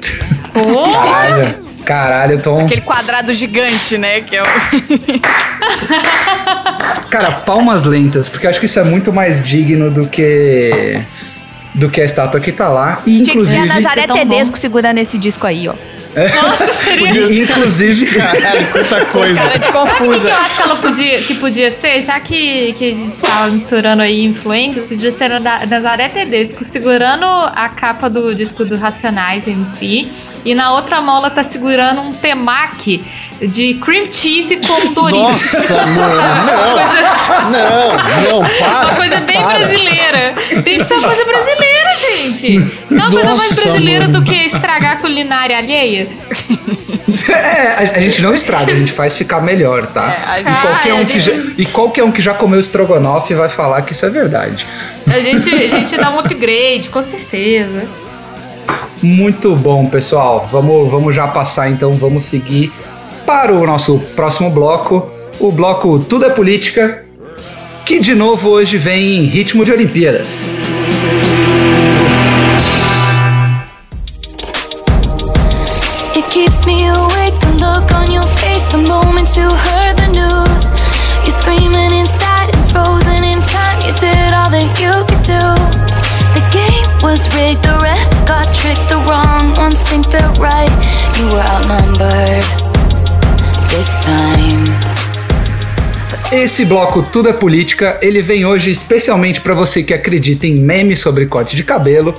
Oh, 0.55 0.91
Caralho. 0.93 1.69
Caralho, 1.85 2.39
Tom. 2.43 2.61
Aquele 2.61 2.83
quadrado 2.83 3.33
gigante, 3.33 3.97
né? 3.97 4.21
Que 4.21 4.37
é 4.37 4.43
o. 4.43 4.45
Cara, 7.09 7.31
palmas 7.31 7.85
lentas, 7.85 8.29
porque 8.29 8.45
eu 8.45 8.51
acho 8.51 8.61
que 8.61 8.67
isso 8.67 8.79
é 8.79 8.85
muito 8.85 9.11
mais 9.11 9.43
digno 9.43 9.91
do 9.91 10.07
que. 10.07 11.01
Do 11.75 11.89
que 11.89 12.01
a 12.01 12.05
estátua 12.05 12.41
que 12.41 12.53
tá 12.53 12.69
lá. 12.69 13.03
E 13.07 13.23
Tinha 13.23 13.37
que 13.37 13.45
ser 13.45 13.57
a 13.57 13.59
inclusive. 13.65 13.67
Nazaré 13.67 14.07
bom. 14.07 14.15
Tedesco 14.15 14.59
segurando 14.59 14.99
esse 14.99 15.19
disco 15.19 15.47
aí, 15.47 15.69
ó. 15.69 15.75
nossa, 16.43 16.73
seria. 16.83 17.11
e, 17.11 17.41
inclusive. 17.43 18.07
Caralho, 18.17 18.67
quanta 18.73 19.05
coisa. 19.07 19.35
Cara 19.35 19.59
de 19.59 19.67
Sabe 19.67 19.79
o 19.79 19.87
que 19.87 19.97
confusa. 19.97 20.29
eu 20.29 20.35
acho 20.35 20.57
que 20.57 20.63
ela 20.63 20.77
podia, 20.77 21.19
que 21.19 21.35
podia 21.35 21.71
ser? 21.71 22.03
Já 22.03 22.19
que, 22.19 22.73
que 22.79 22.85
a 22.91 22.95
gente 22.95 23.17
tava 23.21 23.49
misturando 23.51 24.03
aí 24.03 24.25
influências, 24.25 24.87
podia 24.89 25.13
ser 25.13 25.31
a 25.33 25.39
Nazaré 25.67 26.09
Tedesco 26.09 26.65
segurando 26.65 27.27
a 27.27 27.69
capa 27.69 28.09
do 28.09 28.35
disco 28.35 28.65
do 28.65 28.77
Racionais 28.77 29.47
MC 29.47 30.09
e 30.45 30.55
na 30.55 30.73
outra 30.73 31.01
mão 31.01 31.19
ela 31.19 31.31
tá 31.31 31.43
segurando 31.45 32.01
um 32.01 32.13
temaki 32.13 33.05
de 33.41 33.75
cream 33.75 34.07
cheese 34.13 34.57
com 34.57 34.93
Doritos. 34.95 35.29
Nossa, 35.29 35.87
mano, 35.87 36.23
não. 37.51 37.51
Não, 37.51 38.41
não, 38.43 38.49
para. 38.59 38.87
Uma 38.87 38.95
coisa 38.97 39.21
bem 39.21 39.37
para. 39.43 39.59
brasileira. 39.59 40.35
Tem 40.65 40.79
que 40.79 40.85
ser 40.85 40.95
uma 40.95 41.09
coisa 41.09 41.25
brasileira, 41.25 41.91
gente. 42.01 42.71
Não 42.91 43.05
é 43.05 43.09
uma 43.09 43.21
coisa 43.21 43.37
mais 43.37 43.53
brasileira 43.53 44.07
mano. 44.09 44.21
do 44.21 44.25
que 44.27 44.35
estragar 44.35 44.93
a 44.93 44.97
culinária 44.97 45.57
alheia. 45.57 46.09
É, 47.31 47.73
a, 47.95 47.99
a 47.99 48.01
gente 48.01 48.23
não 48.23 48.33
estraga, 48.35 48.73
a 48.73 48.75
gente 48.77 48.93
faz 48.93 49.15
ficar 49.15 49.41
melhor, 49.41 49.87
tá? 49.87 50.17
É, 50.35 50.37
gente- 50.45 50.49
e, 50.51 50.61
qualquer 50.63 50.91
Ah, 50.91 50.95
um 50.95 51.05
que 51.05 51.21
já, 51.21 51.33
e 51.59 51.67
qualquer 51.67 52.05
um 52.05 52.13
que 52.13 52.23
já 52.23 52.33
comeu 52.35 52.61
estrogonofe 52.61 53.35
vai 53.35 53.49
falar 53.49 53.83
que 53.83 53.93
isso 53.93 54.07
é 54.07 54.11
verdade. 54.11 54.67
A 55.07 55.19
gente, 55.21 55.51
a 55.51 55.69
gente 55.79 55.97
dá 55.97 56.11
um 56.11 56.19
upgrade, 56.21 56.89
com 56.91 57.03
certeza. 57.03 57.87
Muito 59.03 59.55
bom, 59.55 59.87
pessoal. 59.87 60.49
Vamos, 60.51 60.91
vamos 60.91 61.15
já 61.15 61.29
passar 61.29 61.71
então, 61.71 61.93
vamos 61.93 62.25
seguir 62.25 62.73
para 63.25 63.53
o 63.53 63.67
nosso 63.67 63.99
próximo 64.17 64.51
bloco, 64.51 65.09
o 65.39 65.53
bloco 65.53 65.99
Tudo 65.99 66.25
é 66.25 66.31
Política, 66.31 67.05
que 67.85 68.01
de 68.01 68.15
novo 68.15 68.49
hoje 68.49 68.79
vem 68.79 69.19
em 69.19 69.25
ritmo 69.25 69.65
de 69.65 69.73
Olimpíadas. 69.73 70.47
Was 87.01 87.88
think 89.89 90.07
they're 90.11 90.33
right. 90.39 90.71
You 91.19 91.27
were 91.33 91.45
outnumbered 91.55 92.45
this 93.71 93.99
time. 94.01 94.65
Esse 96.31 96.67
bloco 96.67 97.03
Tudo 97.03 97.31
é 97.31 97.33
Política, 97.33 97.99
ele 98.03 98.21
vem 98.21 98.45
hoje 98.45 98.71
especialmente 98.71 99.41
para 99.41 99.55
você 99.55 99.83
que 99.83 99.95
acredita 99.95 100.47
em 100.47 100.57
memes 100.57 100.99
sobre 100.99 101.25
corte 101.25 101.57
de 101.57 101.65
cabelo, 101.65 102.15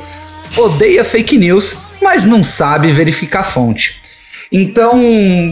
odeia 0.58 1.04
fake 1.04 1.38
news, 1.38 1.78
mas 2.02 2.26
não 2.26 2.44
sabe 2.44 2.92
verificar 2.92 3.42
a 3.42 3.44
fonte. 3.44 4.02
Então, 4.52 5.00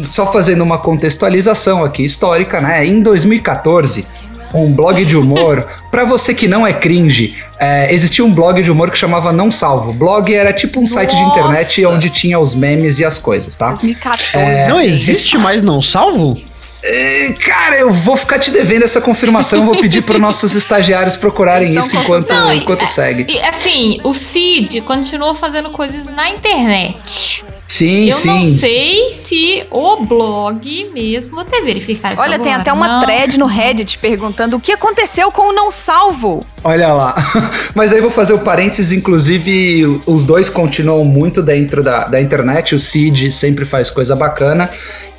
só 0.05 0.31
fazendo 0.31 0.63
uma 0.63 0.79
contextualização 0.79 1.83
aqui 1.83 2.03
histórica, 2.03 2.59
né? 2.59 2.83
Em 2.83 2.99
2014, 2.99 4.07
um 4.53 4.73
blog 4.73 5.03
de 5.05 5.15
humor, 5.15 5.67
para 5.91 6.03
você 6.05 6.33
que 6.33 6.47
não 6.47 6.65
é 6.65 6.73
cringe, 6.73 7.35
é, 7.59 7.93
existia 7.93 8.23
um 8.23 8.31
blog 8.33 8.61
de 8.61 8.71
humor 8.71 8.91
que 8.91 8.97
chamava 8.97 9.31
Não 9.33 9.51
Salvo. 9.51 9.93
Blog 9.93 10.33
era 10.33 10.53
tipo 10.53 10.79
um 10.79 10.85
site 10.85 11.15
de 11.15 11.21
internet 11.21 11.81
Nossa! 11.81 11.95
onde 11.95 12.09
tinha 12.09 12.39
os 12.39 12.53
memes 12.55 12.99
e 12.99 13.05
as 13.05 13.17
coisas, 13.17 13.55
tá? 13.55 13.69
2014. 13.69 14.67
Não 14.69 14.79
existe 14.79 15.37
mais 15.37 15.61
não 15.61 15.81
salvo? 15.81 16.37
É, 16.83 17.33
Cara, 17.33 17.77
eu 17.79 17.91
vou 17.91 18.15
ficar 18.15 18.39
te 18.39 18.51
devendo 18.51 18.83
essa 18.83 19.01
confirmação. 19.01 19.65
Vou 19.65 19.75
pedir 19.77 20.03
para 20.03 20.19
nossos 20.19 20.53
estagiários 20.55 21.15
procurarem 21.17 21.75
isso 21.77 21.95
enquanto, 21.97 22.29
Não, 22.31 22.53
enquanto 22.53 22.83
é- 22.83 22.87
segue. 22.87 23.25
E 23.27 23.39
assim, 23.41 23.99
o 24.03 24.13
Cid 24.13 24.81
continuou 24.81 25.33
fazendo 25.33 25.69
coisas 25.71 26.05
na 26.05 26.29
internet. 26.29 27.43
Sim, 27.77 28.09
Eu 28.09 28.17
sim. 28.17 28.27
não 28.51 28.57
sei 28.59 29.13
se 29.13 29.67
o 29.69 29.97
blog 30.05 30.89
mesmo 30.93 31.35
vou 31.35 31.45
ter 31.45 31.61
verificado 31.61 32.15
isso 32.15 32.23
Olha, 32.23 32.39
tem 32.39 32.53
agora. 32.53 32.61
até 32.61 32.73
uma 32.73 32.87
Não. 32.87 33.01
thread 33.03 33.37
no 33.37 33.45
Reddit 33.45 33.99
perguntando 33.99 34.55
o 34.55 34.59
que 34.59 34.71
aconteceu 34.71 35.31
com 35.31 35.49
o 35.49 35.53
não 35.53 35.71
salvo. 35.71 36.43
Olha 36.63 36.91
lá. 36.93 37.13
Mas 37.75 37.93
aí 37.93 38.01
vou 38.01 38.09
fazer 38.09 38.33
o 38.33 38.39
parênteses, 38.39 38.91
inclusive 38.91 40.01
os 40.07 40.23
dois 40.23 40.49
continuam 40.49 41.05
muito 41.05 41.43
dentro 41.43 41.83
da, 41.83 42.05
da 42.05 42.19
internet. 42.19 42.73
O 42.73 42.79
Cid 42.79 43.31
sempre 43.31 43.63
faz 43.63 43.91
coisa 43.91 44.15
bacana. 44.15 44.69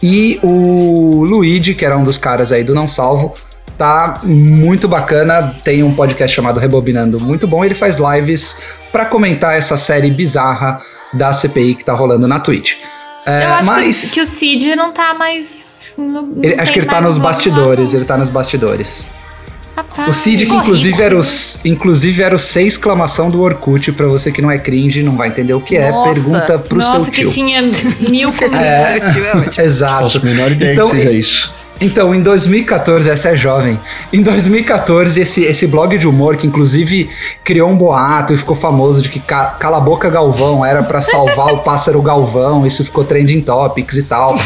E 0.03 0.38
o 0.42 1.25
Luigi, 1.25 1.75
que 1.75 1.85
era 1.85 1.97
um 1.97 2.05
dos 2.05 2.18
caras 2.18 2.51
aí 2.53 2.64
do 2.64 2.75
Não 2.75 2.88
Salvo, 2.88 3.35
tá 3.79 4.21
muito 4.25 4.87
bacana. 4.88 5.55
Tem 5.64 5.83
um 5.83 5.93
podcast 5.95 6.35
chamado 6.35 6.59
Rebobinando, 6.61 7.19
muito 7.21 7.47
bom. 7.47 7.64
Ele 7.64 7.75
faz 7.75 7.97
lives 7.99 8.61
pra 8.93 9.07
comentar 9.07 9.57
essa 9.57 9.77
série 9.77 10.11
bizarra 10.11 10.81
da 11.14 11.33
CPI 11.33 11.77
que 11.77 11.85
tá 11.85 11.95
rolando 11.95 12.27
na 12.29 12.41
Twitch. 12.41 12.75
É, 13.25 13.45
Eu 13.45 13.49
acho 13.55 13.64
mas 13.64 14.01
que, 14.01 14.11
que 14.14 14.21
o 14.23 14.27
Cid 14.27 14.75
não 14.75 14.93
tá 14.93 15.14
mais. 15.14 15.95
não- 15.99 16.23
não 16.23 16.43
ele- 16.45 16.61
acho 16.61 16.73
que 16.73 16.79
ele 16.81 16.87
tá 16.88 17.01
nos 17.01 17.17
bastidores, 17.19 17.93
ele 17.95 18.05
tá 18.05 18.17
nos 18.17 18.29
bastidores. 18.29 19.07
Rapaz, 19.77 20.09
O 20.09 20.12
Cid, 20.12 20.47
que 20.47 20.55
inclusive 20.57 21.01
era, 21.01 21.17
o, 21.17 21.23
inclusive 21.64 22.21
era 22.23 22.35
o 22.35 22.38
C 22.38 22.62
exclamação 22.62 23.31
do 23.31 23.41
Orkut, 23.43 23.93
pra 23.93 24.07
você 24.07 24.33
que 24.33 24.43
não 24.43 24.51
é 24.51 24.59
cringe, 24.59 25.05
não 25.05 25.17
vai 25.17 25.29
entender 25.29 25.55
o 25.55 25.61
que 25.61 25.77
é, 25.77 25.91
Nossa. 25.93 26.12
pergunta 26.14 26.59
pro 26.59 26.79
Nossa, 26.79 27.05
seu 27.05 27.12
que 27.12 27.21
tio. 27.21 27.31
tinha 27.31 27.62
mil 28.09 28.33
comidas. 28.33 28.59
É, 29.59 29.62
exato. 29.62 30.03
Faço 30.05 30.19
a 30.19 30.21
menor 30.23 30.51
ideia 30.51 30.73
Então, 30.73 30.91
que 30.91 30.97
seja 30.97 31.12
isso. 31.12 31.55
Então, 31.81 32.12
em 32.14 32.21
2014, 32.21 33.09
essa 33.09 33.29
é 33.31 33.37
jovem. 33.37 33.79
Em 34.12 34.21
2014, 34.21 35.21
esse, 35.21 35.45
esse 35.45 35.67
blog 35.69 35.97
de 35.97 36.09
humor, 36.09 36.37
que 36.37 36.47
inclusive 36.47 37.09
criou 37.45 37.71
um 37.71 37.77
boato 37.77 38.35
e 38.35 38.37
ficou 38.37 38.57
famoso 38.57 39.01
de 39.01 39.09
que 39.09 39.21
ca- 39.21 39.57
Cala 39.61 39.77
a 39.77 39.81
Boca 39.81 40.11
Galvão 40.11 40.64
era 40.67 40.83
pra 40.83 41.01
salvar 41.01 41.53
o 41.55 41.59
pássaro 41.62 42.03
Galvão, 42.03 42.67
isso 42.67 42.85
ficou 42.85 43.05
trending 43.05 43.41
topics 43.43 43.97
e 43.97 44.03
tal. 44.03 44.37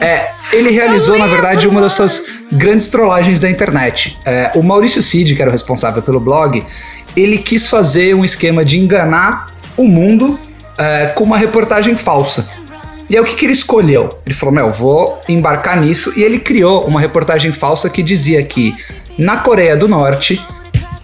É, 0.00 0.32
ele 0.52 0.70
realizou, 0.70 1.18
na 1.18 1.26
verdade, 1.26 1.66
uma 1.66 1.80
das 1.80 1.94
suas 1.94 2.26
grandes 2.52 2.88
trollagens 2.88 3.40
da 3.40 3.48
internet. 3.50 4.18
É, 4.24 4.50
o 4.54 4.62
Maurício 4.62 5.02
Cid, 5.02 5.34
que 5.34 5.40
era 5.40 5.50
o 5.50 5.52
responsável 5.52 6.02
pelo 6.02 6.20
blog, 6.20 6.62
ele 7.16 7.38
quis 7.38 7.66
fazer 7.68 8.14
um 8.14 8.22
esquema 8.24 8.64
de 8.64 8.78
enganar 8.78 9.46
o 9.78 9.84
mundo 9.88 10.38
é, 10.76 11.06
com 11.06 11.24
uma 11.24 11.38
reportagem 11.38 11.96
falsa. 11.96 12.46
E 13.12 13.16
aí 13.16 13.22
o 13.22 13.26
que, 13.26 13.36
que 13.36 13.44
ele 13.44 13.52
escolheu? 13.52 14.08
Ele 14.24 14.34
falou, 14.34 14.54
meu, 14.54 14.70
vou 14.70 15.20
embarcar 15.28 15.78
nisso. 15.78 16.14
E 16.16 16.22
ele 16.22 16.38
criou 16.38 16.86
uma 16.86 16.98
reportagem 16.98 17.52
falsa 17.52 17.90
que 17.90 18.02
dizia 18.02 18.42
que 18.42 18.74
na 19.18 19.36
Coreia 19.36 19.76
do 19.76 19.86
Norte 19.86 20.42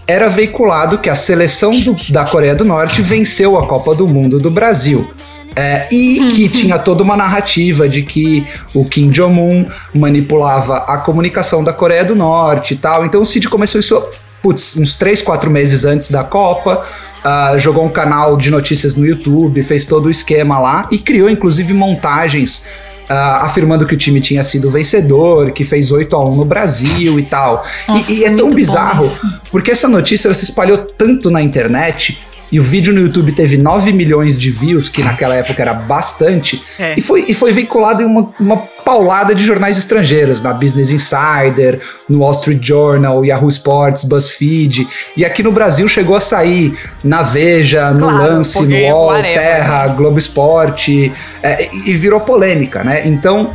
era 0.06 0.26
veiculado 0.30 0.96
que 1.00 1.10
a 1.10 1.14
seleção 1.14 1.78
do- 1.80 1.94
da 2.10 2.24
Coreia 2.24 2.54
do 2.54 2.64
Norte 2.64 3.02
venceu 3.02 3.58
a 3.58 3.66
Copa 3.66 3.94
do 3.94 4.08
Mundo 4.08 4.40
do 4.40 4.50
Brasil. 4.50 5.06
É, 5.54 5.86
e 5.92 6.28
que 6.32 6.48
tinha 6.48 6.78
toda 6.78 7.02
uma 7.02 7.14
narrativa 7.14 7.86
de 7.86 8.02
que 8.02 8.46
o 8.72 8.86
Kim 8.86 9.10
Jong-un 9.10 9.66
manipulava 9.94 10.78
a 10.86 10.96
comunicação 10.96 11.62
da 11.62 11.74
Coreia 11.74 12.06
do 12.06 12.16
Norte 12.16 12.72
e 12.72 12.76
tal. 12.78 13.04
Então 13.04 13.20
o 13.20 13.26
Cid 13.26 13.50
começou 13.50 13.78
isso, 13.80 14.02
putz, 14.42 14.78
uns 14.78 14.96
3, 14.96 15.20
4 15.20 15.50
meses 15.50 15.84
antes 15.84 16.10
da 16.10 16.24
Copa. 16.24 16.82
Ah, 17.24 17.54
jogou 17.58 17.84
um 17.84 17.90
canal 17.90 18.36
de 18.36 18.50
notícias 18.50 18.94
no 18.94 19.06
YouTube, 19.06 19.62
fez 19.62 19.84
todo 19.84 20.06
o 20.06 20.10
esquema 20.10 20.58
lá 20.58 20.88
e 20.90 20.98
criou 20.98 21.28
inclusive 21.28 21.72
montagens 21.74 22.66
ah, 23.08 23.46
afirmando 23.46 23.86
que 23.86 23.94
o 23.94 23.96
time 23.96 24.20
tinha 24.20 24.44
sido 24.44 24.70
vencedor, 24.70 25.50
que 25.52 25.64
fez 25.64 25.90
8 25.90 26.14
a 26.14 26.24
1 26.28 26.36
no 26.36 26.44
Brasil 26.44 27.18
e 27.18 27.22
tal. 27.22 27.64
E- 27.88 27.90
Nossa, 27.90 28.12
e, 28.12 28.24
é 28.24 28.30
tão 28.30 28.50
bizarro, 28.50 29.10
porque 29.50 29.70
essa 29.70 29.88
notícia 29.88 30.32
se 30.34 30.44
espalhou 30.44 30.78
tanto 30.78 31.30
na 31.30 31.40
internet. 31.42 32.18
E 32.50 32.58
o 32.58 32.62
vídeo 32.62 32.94
no 32.94 33.00
YouTube 33.00 33.32
teve 33.32 33.58
9 33.58 33.92
milhões 33.92 34.38
de 34.38 34.50
views, 34.50 34.88
que 34.88 35.02
naquela 35.02 35.34
época 35.34 35.60
era 35.60 35.74
bastante, 35.74 36.62
É. 36.78 36.94
e, 36.96 37.00
foi, 37.02 37.24
e 37.28 37.34
foi 37.34 37.52
vinculado 37.52 38.02
em 38.02 38.06
uma, 38.06 38.30
uma 38.40 38.56
paulada 38.84 39.34
de 39.34 39.44
jornais 39.44 39.76
estrangeiros, 39.76 40.40
na 40.40 40.54
Business 40.54 40.90
Insider, 40.90 41.78
no 42.08 42.20
Wall 42.20 42.32
Street 42.32 42.62
Journal, 42.62 43.22
Yahoo 43.24 43.48
Sports, 43.48 44.04
BuzzFeed. 44.04 44.88
E 45.16 45.24
aqui 45.24 45.42
no 45.42 45.52
Brasil 45.52 45.86
chegou 45.88 46.16
a 46.16 46.20
sair 46.20 46.74
na 47.04 47.22
Veja, 47.22 47.92
no 47.92 48.00
Claro, 48.00 48.16
Lance, 48.18 48.62
no 48.62 48.76
UOL, 48.76 49.12
Terra, 49.22 49.88
Globo 49.88 50.18
Esporte, 50.18 51.12
é, 51.42 51.68
e 51.72 51.92
virou 51.94 52.20
polêmica, 52.20 52.82
né? 52.82 53.02
Então, 53.06 53.52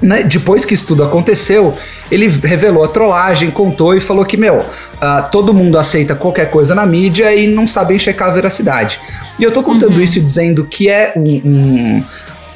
né, 0.00 0.22
depois 0.22 0.64
que 0.64 0.74
isso 0.74 0.86
tudo 0.86 1.02
aconteceu, 1.02 1.76
ele 2.10 2.28
revelou 2.28 2.84
a 2.84 2.88
trollagem, 2.88 3.50
contou 3.50 3.94
e 3.94 4.00
falou 4.00 4.24
que, 4.24 4.36
meu, 4.36 4.64
ah, 5.00 5.22
todo 5.22 5.52
mundo 5.52 5.78
aceita 5.78 6.14
qualquer 6.14 6.50
coisa 6.50 6.74
na 6.74 6.86
mídia 6.86 7.34
e 7.34 7.46
não 7.46 7.66
sabem 7.66 7.98
checar 7.98 8.28
a 8.28 8.32
veracidade. 8.32 9.00
E 9.38 9.42
eu 9.42 9.50
tô 9.50 9.62
contando 9.62 10.00
isso 10.00 10.18
e 10.18 10.22
dizendo 10.22 10.64
que 10.64 10.88
é 10.88 11.12
um, 11.16 11.22
um, 11.22 12.04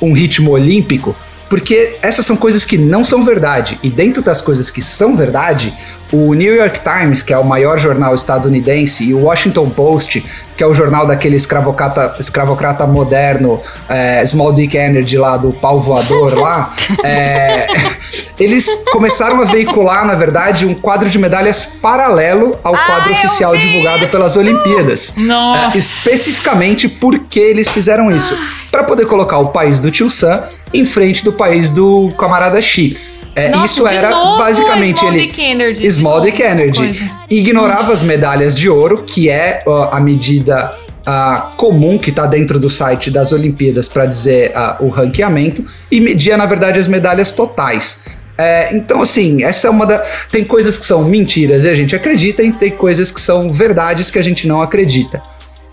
um 0.08 0.12
ritmo 0.12 0.52
olímpico, 0.52 1.14
porque 1.48 1.96
essas 2.00 2.24
são 2.24 2.36
coisas 2.36 2.64
que 2.64 2.78
não 2.78 3.04
são 3.04 3.24
verdade. 3.24 3.78
E 3.82 3.90
dentro 3.90 4.22
das 4.22 4.40
coisas 4.40 4.70
que 4.70 4.80
são 4.80 5.16
verdade, 5.16 5.74
o 6.12 6.34
New 6.34 6.54
York 6.54 6.80
Times, 6.80 7.22
que 7.22 7.32
é 7.32 7.38
o 7.38 7.44
maior 7.44 7.78
jornal 7.78 8.14
estadunidense, 8.14 9.04
e 9.04 9.14
o 9.14 9.22
Washington 9.22 9.70
Post, 9.70 10.22
que 10.56 10.62
é 10.62 10.66
o 10.66 10.74
jornal 10.74 11.06
daquele 11.06 11.36
escravocrata, 11.36 12.16
escravocrata 12.20 12.86
moderno, 12.86 13.58
é, 13.88 14.24
Small 14.26 14.52
Dick 14.52 14.76
Energy 14.76 15.16
lá, 15.16 15.38
do 15.38 15.52
pau 15.52 15.80
voador 15.80 16.38
lá, 16.38 16.74
é, 17.02 17.66
eles 18.38 18.84
começaram 18.92 19.40
a 19.40 19.44
veicular, 19.46 20.06
na 20.06 20.14
verdade, 20.14 20.66
um 20.66 20.74
quadro 20.74 21.08
de 21.08 21.18
medalhas 21.18 21.64
paralelo 21.64 22.58
ao 22.62 22.74
quadro 22.74 23.08
Ah, 23.08 23.08
eu 23.08 23.26
oficial 23.26 23.56
divulgado 23.56 24.02
isso! 24.02 24.12
pelas 24.12 24.36
Olimpíadas. 24.36 25.14
Nossa. 25.16 25.76
É, 25.76 25.80
especificamente 25.80 26.88
porque 26.88 27.40
eles 27.40 27.68
fizeram 27.68 28.14
isso. 28.14 28.36
Para 28.70 28.84
poder 28.84 29.06
colocar 29.06 29.38
o 29.38 29.48
país 29.48 29.80
do 29.80 29.90
Tio 29.90 30.10
Sam 30.10 30.44
em 30.72 30.84
frente 30.84 31.24
do 31.24 31.32
país 31.32 31.70
do 31.70 32.12
camarada 32.18 32.60
Xi. 32.60 32.96
É, 33.34 33.48
Nossa, 33.48 33.66
isso 33.66 33.86
era 33.86 34.10
basicamente 34.36 35.04
ele. 35.04 35.32
Energy. 35.38 35.90
Small 35.90 36.20
Dick 36.20 36.42
Energy. 36.42 37.10
Ignorava 37.30 37.92
as 37.92 38.02
medalhas 38.02 38.56
de 38.56 38.68
ouro, 38.68 39.04
que 39.04 39.30
é 39.30 39.62
ó, 39.66 39.88
a 39.90 40.00
medida 40.00 40.76
ah, 41.06 41.50
comum 41.56 41.98
que 41.98 42.10
está 42.10 42.26
dentro 42.26 42.58
do 42.58 42.70
site 42.70 43.10
das 43.10 43.32
Olimpíadas 43.32 43.88
para 43.88 44.06
dizer 44.06 44.52
ah, 44.54 44.76
o 44.80 44.88
ranqueamento, 44.88 45.64
e 45.90 46.00
media, 46.00 46.36
na 46.36 46.46
verdade, 46.46 46.78
as 46.78 46.88
medalhas 46.88 47.32
totais. 47.32 48.06
É, 48.36 48.74
então, 48.74 49.02
assim, 49.02 49.42
essa 49.42 49.68
é 49.68 49.70
uma 49.70 49.86
da. 49.86 49.98
Tem 50.30 50.44
coisas 50.44 50.78
que 50.78 50.86
são 50.86 51.04
mentiras 51.04 51.64
e 51.64 51.68
a 51.68 51.74
gente 51.74 51.94
acredita, 51.94 52.42
e 52.42 52.52
tem 52.52 52.70
coisas 52.70 53.10
que 53.10 53.20
são 53.20 53.52
verdades 53.52 54.10
que 54.10 54.18
a 54.18 54.22
gente 54.22 54.46
não 54.46 54.60
acredita. 54.60 55.22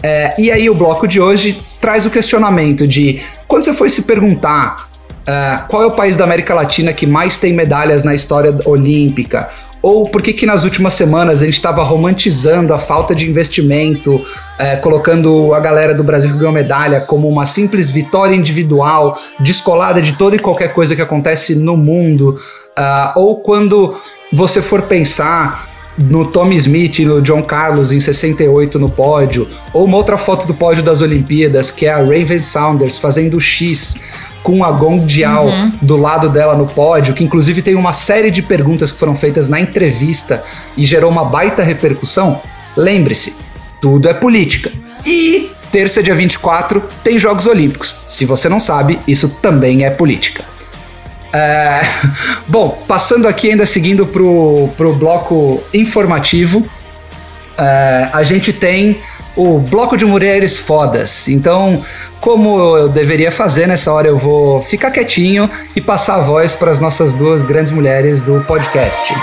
É, 0.01 0.33
e 0.37 0.51
aí, 0.51 0.69
o 0.69 0.75
bloco 0.75 1.07
de 1.07 1.19
hoje 1.19 1.61
traz 1.79 2.05
o 2.05 2.09
questionamento 2.09 2.87
de 2.87 3.21
quando 3.47 3.63
você 3.63 3.73
foi 3.73 3.89
se 3.89 4.03
perguntar 4.03 4.88
ah, 5.31 5.65
qual 5.67 5.83
é 5.83 5.85
o 5.85 5.91
país 5.91 6.17
da 6.17 6.23
América 6.23 6.55
Latina 6.55 6.91
que 6.91 7.05
mais 7.05 7.37
tem 7.37 7.53
medalhas 7.53 8.03
na 8.03 8.15
história 8.15 8.51
olímpica? 8.65 9.47
Ou 9.79 10.09
por 10.09 10.23
que 10.23 10.33
que 10.33 10.43
nas 10.43 10.63
últimas 10.63 10.95
semanas 10.95 11.43
a 11.43 11.45
gente 11.45 11.53
estava 11.53 11.83
romantizando 11.83 12.73
a 12.73 12.79
falta 12.79 13.13
de 13.13 13.29
investimento, 13.29 14.25
eh, 14.57 14.77
colocando 14.77 15.53
a 15.53 15.59
galera 15.59 15.93
do 15.93 16.03
Brasil 16.03 16.31
que 16.31 16.37
ganhou 16.37 16.51
medalha 16.51 16.99
como 17.01 17.29
uma 17.29 17.45
simples 17.45 17.91
vitória 17.91 18.35
individual, 18.35 19.19
descolada 19.39 20.01
de 20.01 20.13
toda 20.13 20.35
e 20.35 20.39
qualquer 20.39 20.73
coisa 20.73 20.95
que 20.95 21.01
acontece 21.01 21.53
no 21.53 21.77
mundo? 21.77 22.35
Ah, 22.75 23.13
ou 23.15 23.39
quando 23.41 23.99
você 24.33 24.63
for 24.63 24.81
pensar 24.81 25.69
no 25.95 26.25
Tommy 26.25 26.55
Smith 26.55 26.99
e 26.99 27.05
no 27.05 27.21
John 27.21 27.43
Carlos 27.43 27.91
em 27.91 27.99
68 27.99 28.79
no 28.79 28.89
pódio, 28.89 29.47
ou 29.71 29.85
uma 29.85 29.97
outra 29.97 30.17
foto 30.17 30.47
do 30.47 30.55
pódio 30.55 30.81
das 30.81 31.01
Olimpíadas, 31.01 31.69
que 31.69 31.85
é 31.85 31.91
a 31.91 31.97
Raven 31.97 32.39
Saunders 32.39 32.97
fazendo 32.97 33.37
o 33.37 33.41
X 33.41 34.18
com 34.43 34.63
a 34.63 34.71
Gong 34.71 35.05
Diao 35.05 35.47
do 35.81 35.97
lado 35.97 36.29
dela 36.29 36.55
no 36.55 36.65
pódio, 36.65 37.13
que 37.13 37.23
inclusive 37.23 37.61
tem 37.61 37.75
uma 37.75 37.93
série 37.93 38.31
de 38.31 38.41
perguntas 38.41 38.91
que 38.91 38.99
foram 38.99 39.15
feitas 39.15 39.49
na 39.49 39.59
entrevista 39.59 40.43
e 40.77 40.85
gerou 40.85 41.11
uma 41.11 41.25
baita 41.25 41.63
repercussão. 41.63 42.41
Lembre-se, 42.75 43.37
tudo 43.81 44.09
é 44.09 44.13
política. 44.13 44.71
E 45.05 45.51
terça, 45.71 46.01
dia 46.01 46.15
24, 46.15 46.83
tem 47.03 47.17
Jogos 47.17 47.45
Olímpicos. 47.45 47.97
Se 48.07 48.25
você 48.25 48.49
não 48.49 48.59
sabe, 48.59 48.99
isso 49.07 49.29
também 49.41 49.85
é 49.85 49.89
política. 49.89 50.43
É, 51.31 51.81
bom, 52.47 52.83
passando 52.87 53.27
aqui 53.27 53.51
ainda 53.51 53.65
seguindo 53.65 54.05
pro, 54.05 54.69
pro 54.75 54.93
bloco 54.93 55.63
informativo, 55.73 56.67
é, 57.57 58.09
a 58.11 58.23
gente 58.23 58.51
tem 58.51 58.99
o 59.35 59.59
bloco 59.59 59.97
de 59.97 60.05
mulheres 60.05 60.57
fodas. 60.57 61.27
Então, 61.27 61.83
como 62.19 62.77
eu 62.77 62.89
deveria 62.89 63.31
fazer 63.31 63.67
nessa 63.67 63.91
hora, 63.91 64.07
eu 64.07 64.17
vou 64.17 64.61
ficar 64.61 64.91
quietinho 64.91 65.49
e 65.75 65.81
passar 65.81 66.15
a 66.15 66.21
voz 66.21 66.53
para 66.53 66.71
as 66.71 66.79
nossas 66.79 67.13
duas 67.13 67.41
grandes 67.41 67.71
mulheres 67.71 68.21
do 68.21 68.43
podcast. 68.45 69.13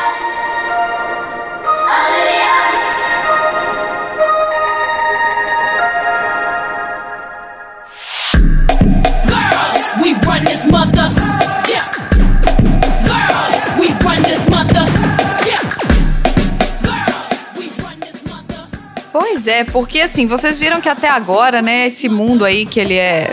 Pois 19.47 19.59
é, 19.59 19.63
porque 19.63 20.01
assim, 20.01 20.27
vocês 20.27 20.59
viram 20.59 20.81
que 20.81 20.89
até 20.89 21.09
agora, 21.09 21.63
né, 21.63 21.87
esse 21.87 22.09
mundo 22.09 22.45
aí 22.45 22.67
que 22.67 22.81
ele 22.81 22.95
é. 22.95 23.31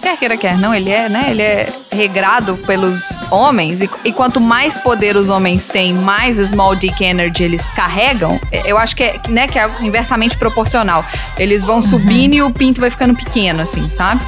Quer 0.00 0.16
queira, 0.16 0.36
quer 0.36 0.56
não, 0.56 0.72
ele 0.72 0.88
é, 0.88 1.08
né? 1.08 1.26
Ele 1.30 1.42
é 1.42 1.68
regrado 1.90 2.56
pelos 2.58 3.16
homens. 3.28 3.82
E, 3.82 3.90
e 4.04 4.12
quanto 4.12 4.40
mais 4.40 4.76
poder 4.76 5.16
os 5.16 5.28
homens 5.28 5.66
têm, 5.66 5.92
mais 5.92 6.36
small 6.36 6.76
dick 6.76 7.02
energy 7.02 7.42
eles 7.42 7.64
carregam. 7.72 8.38
Eu 8.64 8.78
acho 8.78 8.94
que 8.94 9.02
é, 9.02 9.20
né, 9.28 9.48
que 9.48 9.58
é 9.58 9.62
algo 9.62 9.82
inversamente 9.82 10.36
proporcional. 10.36 11.04
Eles 11.36 11.64
vão 11.64 11.82
subindo 11.82 12.34
e 12.34 12.42
o 12.42 12.52
pinto 12.52 12.80
vai 12.80 12.90
ficando 12.90 13.16
pequeno, 13.16 13.62
assim, 13.62 13.90
sabe? 13.90 14.20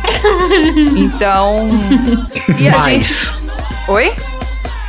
Então. 0.99 1.69
E 2.59 2.69
a 2.69 2.79
mais. 2.79 3.07
gente. 3.07 3.33
Oi? 3.87 4.13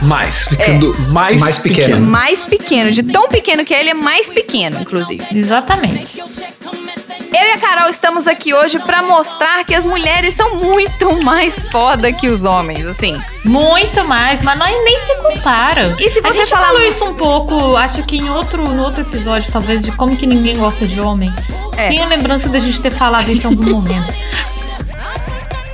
Mais, 0.05 0.45
ficando 0.45 0.95
mais, 1.09 1.39
Mais 1.41 1.57
pequeno. 1.57 1.87
pequeno. 1.87 2.07
Mais 2.07 2.45
pequeno. 2.45 2.91
De 2.91 3.03
tão 3.03 3.27
pequeno 3.27 3.65
que 3.65 3.73
é, 3.73 3.79
ele 3.79 3.89
é 3.89 3.93
mais 3.93 4.29
pequeno, 4.29 4.79
inclusive. 4.81 5.23
Exatamente. 5.33 6.19
Eu 6.19 7.41
e 7.47 7.51
a 7.51 7.57
Carol 7.57 7.89
estamos 7.89 8.27
aqui 8.27 8.53
hoje 8.53 8.79
pra 8.79 9.01
mostrar 9.01 9.63
que 9.65 9.75
as 9.75 9.83
mulheres 9.83 10.33
são 10.33 10.55
muito 10.55 11.21
mais 11.23 11.67
foda 11.69 12.11
que 12.13 12.29
os 12.29 12.45
homens, 12.45 12.85
assim. 12.85 13.19
Muito 13.43 14.05
mais, 14.05 14.41
mas 14.41 14.57
nós 14.57 14.71
nem 14.85 14.99
se 14.99 15.15
compara. 15.15 15.95
E 15.99 16.09
se 16.09 16.21
você 16.21 16.27
a 16.27 16.31
gente 16.41 16.49
falar- 16.49 16.67
falou 16.67 16.81
isso 16.83 17.03
um 17.03 17.13
pouco, 17.13 17.75
acho 17.75 18.03
que 18.03 18.15
em 18.17 18.29
outro, 18.29 18.63
no 18.63 18.83
outro 18.83 19.01
episódio, 19.01 19.51
talvez, 19.51 19.81
de 19.81 19.91
como 19.91 20.15
que 20.15 20.25
ninguém 20.25 20.57
gosta 20.57 20.87
de 20.87 20.99
homem. 21.01 21.33
É. 21.75 21.89
Tenho 21.89 22.07
lembrança 22.07 22.47
da 22.47 22.57
gente 22.59 22.79
ter 22.81 22.91
falado 22.91 23.29
isso 23.29 23.43
em 23.47 23.49
algum 23.49 23.69
momento. 23.71 24.13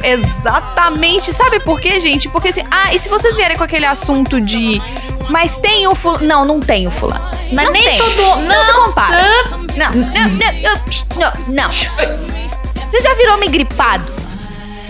Exatamente. 0.04 1.34
Sabe 1.34 1.60
por 1.60 1.80
quê, 1.80 2.00
gente? 2.00 2.28
Porque 2.30 2.50
assim, 2.50 2.64
ah, 2.70 2.94
e 2.94 3.00
se 3.00 3.10
vocês 3.10 3.36
vierem 3.36 3.58
com 3.58 3.64
aquele 3.64 3.86
assunto 3.86 4.40
de. 4.42 4.82
Mas 5.30 5.58
tem 5.58 5.88
o 5.88 5.96
fulano. 5.96 6.26
Não, 6.26 6.46
não 6.46 6.60
tem 6.60 6.88
o 6.88 6.92
fulano. 6.92 7.30
Mas 7.54 7.66
não 7.66 7.74
nem 7.74 7.84
tem. 7.84 7.98
todo- 7.98 8.42
Não, 8.42 8.64
se 8.64 8.72
não. 8.72 8.86
compara. 8.86 9.22
Ah. 9.22 9.44
Não, 9.76 9.92
não, 9.92 10.30
não, 10.30 11.34
não, 11.48 11.56
não. 11.56 11.72
Você 11.72 13.00
já 13.02 13.14
virou 13.16 13.36
homem 13.36 13.50
gripado? 13.50 14.04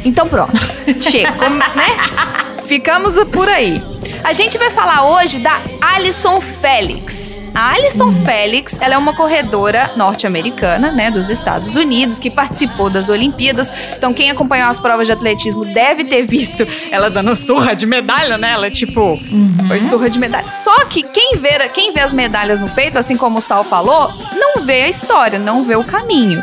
Então 0.03 0.27
pronto. 0.27 0.53
Chega, 1.01 1.49
né? 1.49 2.61
Ficamos 2.65 3.15
por 3.25 3.49
aí. 3.49 3.81
A 4.23 4.33
gente 4.33 4.57
vai 4.57 4.69
falar 4.69 5.03
hoje 5.03 5.39
da 5.39 5.59
Alison 5.81 6.39
Felix. 6.39 7.41
A 7.53 7.73
Alison 7.73 8.11
Felix, 8.11 8.77
ela 8.79 8.93
é 8.93 8.97
uma 8.97 9.13
corredora 9.13 9.91
norte-americana, 9.97 10.91
né, 10.91 11.11
dos 11.11 11.29
Estados 11.29 11.75
Unidos, 11.75 12.17
que 12.17 12.29
participou 12.29 12.89
das 12.89 13.09
Olimpíadas. 13.09 13.73
Então, 13.97 14.13
quem 14.13 14.31
acompanhou 14.31 14.69
as 14.69 14.79
provas 14.79 15.07
de 15.07 15.11
atletismo 15.11 15.65
deve 15.65 16.05
ter 16.05 16.21
visto 16.23 16.65
ela 16.91 17.09
dando 17.09 17.35
surra 17.35 17.73
de 17.73 17.85
medalha, 17.85 18.37
né? 18.37 18.51
Ela, 18.51 18.71
tipo, 18.71 19.19
foi 19.67 19.79
surra 19.81 20.09
de 20.09 20.17
medalha. 20.17 20.49
Só 20.49 20.85
que 20.85 21.03
quem 21.03 21.37
vê, 21.37 21.67
quem 21.69 21.91
vê 21.91 21.99
as 21.99 22.13
medalhas 22.13 22.59
no 22.59 22.69
peito, 22.69 22.97
assim 22.97 23.17
como 23.17 23.39
o 23.39 23.41
Sal 23.41 23.63
falou, 23.63 24.09
não 24.33 24.63
vê 24.63 24.83
a 24.83 24.89
história, 24.89 25.37
não 25.37 25.63
vê 25.63 25.75
o 25.75 25.83
caminho. 25.83 26.41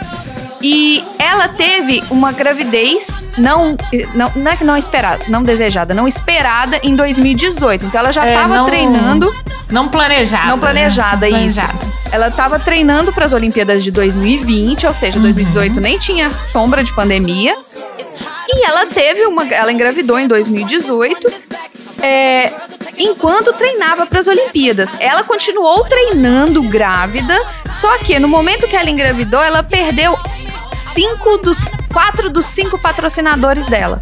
E 0.61 1.05
ela 1.19 1.47
teve 1.49 2.03
uma 2.11 2.33
gravidez 2.33 3.25
não, 3.37 3.77
não, 4.15 4.33
não 4.35 4.51
é 4.51 4.57
que 4.57 4.65
não 4.65 4.77
esperada, 4.77 5.25
não 5.29 5.43
desejada, 5.45 5.95
não 5.95 6.09
esperada 6.09 6.81
em 6.83 6.97
2018. 6.97 7.85
Então 7.87 8.01
ela 8.01 8.11
já 8.13 8.25
É, 8.27 8.35
estava 8.35 8.57
não- 8.57 8.65
treinando, 8.67 9.33
Não 9.71 9.89
planejada. 9.89 10.49
não 10.49 10.59
planejada, 10.59 11.29
né? 11.29 11.45
isso. 11.45 11.61
Planejada. 11.61 11.89
Ela 12.11 12.29
estava 12.29 12.59
treinando 12.59 13.13
para 13.13 13.27
as 13.27 13.33
Olimpíadas 13.33 13.85
de 13.85 13.91
2020, 13.91 14.87
ou 14.87 14.95
seja, 14.95 15.21
2018 15.21 15.81
nem 15.81 15.99
tinha 15.99 16.31
sombra 16.43 16.83
de 16.83 16.93
pandemia. 16.95 17.55
E 18.51 18.65
ela 18.67 18.87
teve 18.87 19.27
uma, 19.27 19.47
ela 19.49 19.71
engravidou 19.71 20.19
em 20.19 20.27
2018. 20.27 21.31
é, 22.01 22.53
enquanto 22.97 23.53
treinava 23.53 24.07
para 24.07 24.21
as 24.21 24.27
Olimpíadas. 24.29 24.91
Ela 25.01 25.23
continuou 25.25 25.85
treinando 25.85 26.63
grávida, 26.63 27.37
só 27.73 27.99
que 27.99 28.19
no 28.21 28.29
momento 28.29 28.69
que 28.69 28.77
ela 28.77 28.89
engravidou, 28.89 29.41
ela 29.43 29.63
perdeu 29.65 30.17
cinco 30.79 31.37
dos 31.39 31.59
quatro 31.93 32.31
dos 32.31 32.47
cinco 32.47 32.79
patrocinadores 32.81 33.67
dela, 33.67 34.01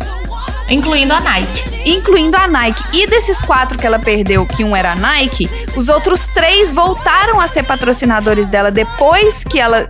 Incluindo 0.68 1.14
a 1.14 1.20
Nike. 1.20 1.62
incluindo 1.88 2.36
a 2.36 2.48
Nike. 2.48 2.82
E 2.92 3.06
desses 3.06 3.40
quatro 3.40 3.78
que 3.78 3.86
ela 3.86 3.98
perdeu, 4.00 4.44
que 4.44 4.64
um 4.64 4.74
era 4.74 4.92
a 4.92 4.94
Nike, 4.96 5.48
os 5.76 5.88
outros 5.88 6.26
três 6.28 6.72
voltaram 6.72 7.40
a 7.40 7.46
ser 7.46 7.62
patrocinadores 7.62 8.48
dela 8.48 8.70
depois 8.70 9.44
que 9.44 9.60
ela 9.60 9.88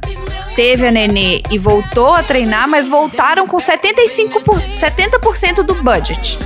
teve 0.55 0.87
a 0.87 0.91
nenê 0.91 1.43
e 1.51 1.59
voltou 1.59 2.15
a 2.15 2.23
treinar, 2.23 2.69
mas 2.69 2.89
voltaram 2.89 3.47
com 3.47 3.59
75 3.59 4.43
por, 4.43 4.59
70% 4.59 5.63
do 5.63 5.75
budget. 5.77 6.39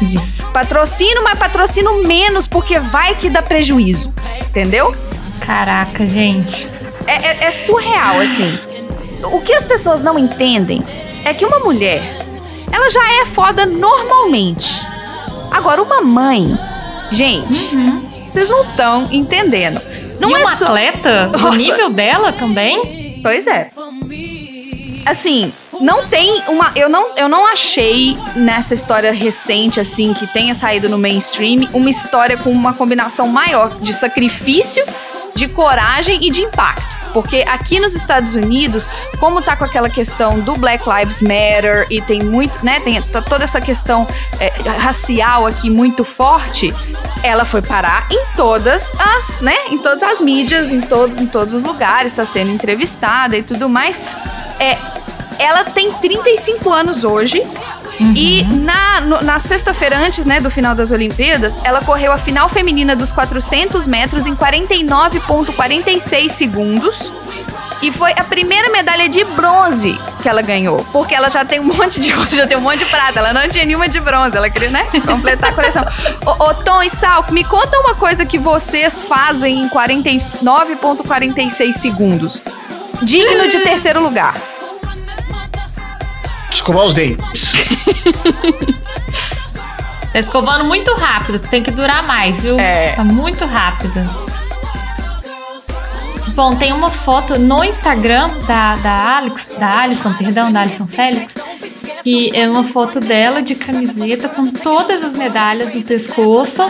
Isso. 0.00 0.48
Patrocínio, 0.50 1.22
mas 1.22 1.38
patrocínio 1.38 2.06
menos, 2.06 2.46
porque 2.46 2.78
vai 2.78 3.14
que 3.14 3.28
dá 3.28 3.42
prejuízo. 3.42 4.12
Entendeu? 4.48 4.94
Caraca, 5.44 6.06
gente. 6.06 6.66
É, 7.06 7.12
é- 7.12 7.38
é 7.46 7.50
surreal, 7.50 8.20
assim. 8.20 8.58
O 9.24 9.40
que 9.40 9.52
as 9.52 9.64
pessoas 9.64 10.02
não 10.02 10.18
entendem 10.18 10.82
é 11.24 11.34
que 11.34 11.44
uma 11.44 11.58
mulher 11.58 12.20
ela 12.72 12.88
já 12.88 13.20
é 13.20 13.24
foda 13.24 13.66
normalmente. 13.66 14.86
Agora, 15.50 15.82
uma 15.82 16.00
mãe, 16.00 16.56
gente, 17.10 17.76
vocês 18.28 18.48
não 18.48 18.64
estão 18.70 19.08
entendendo. 19.10 19.80
Não 20.20 20.30
e 20.30 20.34
é 20.34 20.38
uma 20.38 20.56
só. 20.56 20.66
atleta 20.66 21.28
Nossa. 21.28 21.56
nível 21.56 21.90
dela 21.90 22.32
também? 22.32 23.20
Pois 23.22 23.46
é. 23.46 23.70
Assim, 25.04 25.52
não 25.80 26.06
tem 26.06 26.42
uma. 26.46 26.70
Eu 26.76 26.88
não, 26.88 27.16
eu 27.16 27.28
não 27.28 27.46
achei 27.46 28.16
nessa 28.36 28.74
história 28.74 29.12
recente, 29.12 29.80
assim, 29.80 30.12
que 30.12 30.26
tenha 30.26 30.54
saído 30.54 30.88
no 30.88 30.98
mainstream, 30.98 31.68
uma 31.72 31.90
história 31.90 32.36
com 32.36 32.50
uma 32.50 32.74
combinação 32.74 33.26
maior 33.26 33.80
de 33.80 33.92
sacrifício, 33.92 34.84
de 35.34 35.48
coragem 35.48 36.18
e 36.22 36.30
de 36.30 36.42
impacto. 36.42 36.98
Porque 37.12 37.44
aqui 37.48 37.80
nos 37.80 37.94
Estados 37.94 38.34
Unidos, 38.34 38.88
como 39.18 39.42
tá 39.42 39.56
com 39.56 39.64
aquela 39.64 39.90
questão 39.90 40.38
do 40.40 40.56
Black 40.56 40.84
Lives 40.88 41.20
Matter 41.20 41.86
e 41.90 42.00
tem 42.00 42.22
muito, 42.22 42.64
né, 42.64 42.80
tem 42.80 43.02
toda 43.02 43.42
essa 43.42 43.60
questão 43.60 44.06
é, 44.38 44.48
racial 44.78 45.46
aqui 45.46 45.68
muito 45.68 46.04
forte, 46.04 46.72
ela 47.22 47.44
foi 47.44 47.62
parar 47.62 48.06
em 48.10 48.24
todas 48.36 48.94
as, 48.98 49.40
né, 49.40 49.56
em 49.70 49.78
todas 49.78 50.02
as 50.02 50.20
mídias, 50.20 50.72
em, 50.72 50.80
to 50.80 51.12
em 51.18 51.26
todos 51.26 51.52
os 51.52 51.64
lugares, 51.64 52.12
está 52.12 52.24
sendo 52.24 52.50
entrevistada 52.50 53.36
e 53.36 53.42
tudo 53.42 53.68
mais. 53.68 54.00
É, 54.58 54.76
ela 55.40 55.64
tem 55.64 55.92
35 55.92 56.70
anos 56.72 57.04
hoje. 57.04 57.42
E 58.16 58.42
na, 58.44 59.00
no- 59.02 59.20
na 59.22 59.38
sexta-feira 59.38 59.98
antes, 59.98 60.24
né, 60.24 60.40
do 60.40 60.50
final 60.50 60.74
das 60.74 60.90
Olimpíadas, 60.90 61.58
ela 61.62 61.82
correu 61.82 62.10
a 62.12 62.18
final 62.18 62.48
feminina 62.48 62.96
dos 62.96 63.12
400 63.12 63.86
metros 63.86 64.26
em 64.26 64.34
49,46 64.34 66.30
segundos. 66.30 67.12
E 67.82 67.90
foi 67.90 68.10
a 68.12 68.22
primeira 68.24 68.68
medalha 68.70 69.08
de 69.08 69.24
bronze 69.24 69.98
que 70.22 70.28
ela 70.28 70.42
ganhou. 70.42 70.84
Porque 70.92 71.14
ela 71.14 71.30
já 71.30 71.44
tem 71.46 71.58
um 71.60 71.64
monte 71.74 71.98
de 72.00 72.10
já 72.34 72.46
tem 72.46 72.54
um 72.56 72.60
monte 72.60 72.78
de 72.80 72.84
prata. 72.86 73.18
Ela 73.18 73.32
não 73.32 73.48
tinha 73.48 73.64
nenhuma 73.64 73.88
de 73.88 73.98
bronze. 74.00 74.36
Ela 74.36 74.50
queria, 74.50 74.70
né? 74.70 74.86
Completar 75.06 75.50
a 75.50 75.54
coleção. 75.54 75.84
ô, 76.26 76.30
ô, 76.44 76.54
Tom 76.54 76.82
e 76.82 76.90
Sal, 76.90 77.24
me 77.30 77.42
conta 77.44 77.78
uma 77.80 77.94
coisa 77.94 78.26
que 78.26 78.38
vocês 78.38 79.00
fazem 79.02 79.62
em 79.62 79.68
49,46 79.68 81.72
segundos. 81.72 82.42
Digno 83.02 83.48
de 83.48 83.60
terceiro 83.60 84.02
lugar. 84.02 84.34
Escovar 86.50 86.84
os 86.84 86.94
dentes. 86.94 87.52
Tá 90.12 90.18
escovando 90.18 90.64
muito 90.64 90.92
rápido, 90.94 91.38
tem 91.38 91.62
que 91.62 91.70
durar 91.70 92.02
mais, 92.02 92.40
viu? 92.40 92.58
É. 92.58 92.94
Tá 92.94 93.04
muito 93.04 93.46
rápido. 93.46 94.00
Bom, 96.34 96.56
tem 96.56 96.72
uma 96.72 96.90
foto 96.90 97.38
no 97.38 97.62
Instagram 97.62 98.30
da, 98.46 98.76
da 98.76 99.18
Alex, 99.18 99.50
da 99.58 99.80
Alison, 99.80 100.12
perdão, 100.14 100.50
da 100.50 100.62
Alison 100.62 100.86
Félix, 100.86 101.34
que 102.02 102.36
é 102.36 102.48
uma 102.48 102.64
foto 102.64 102.98
dela 102.98 103.42
de 103.42 103.54
camiseta 103.54 104.28
com 104.28 104.50
todas 104.50 105.02
as 105.02 105.14
medalhas 105.14 105.72
no 105.72 105.82
pescoço 105.82 106.62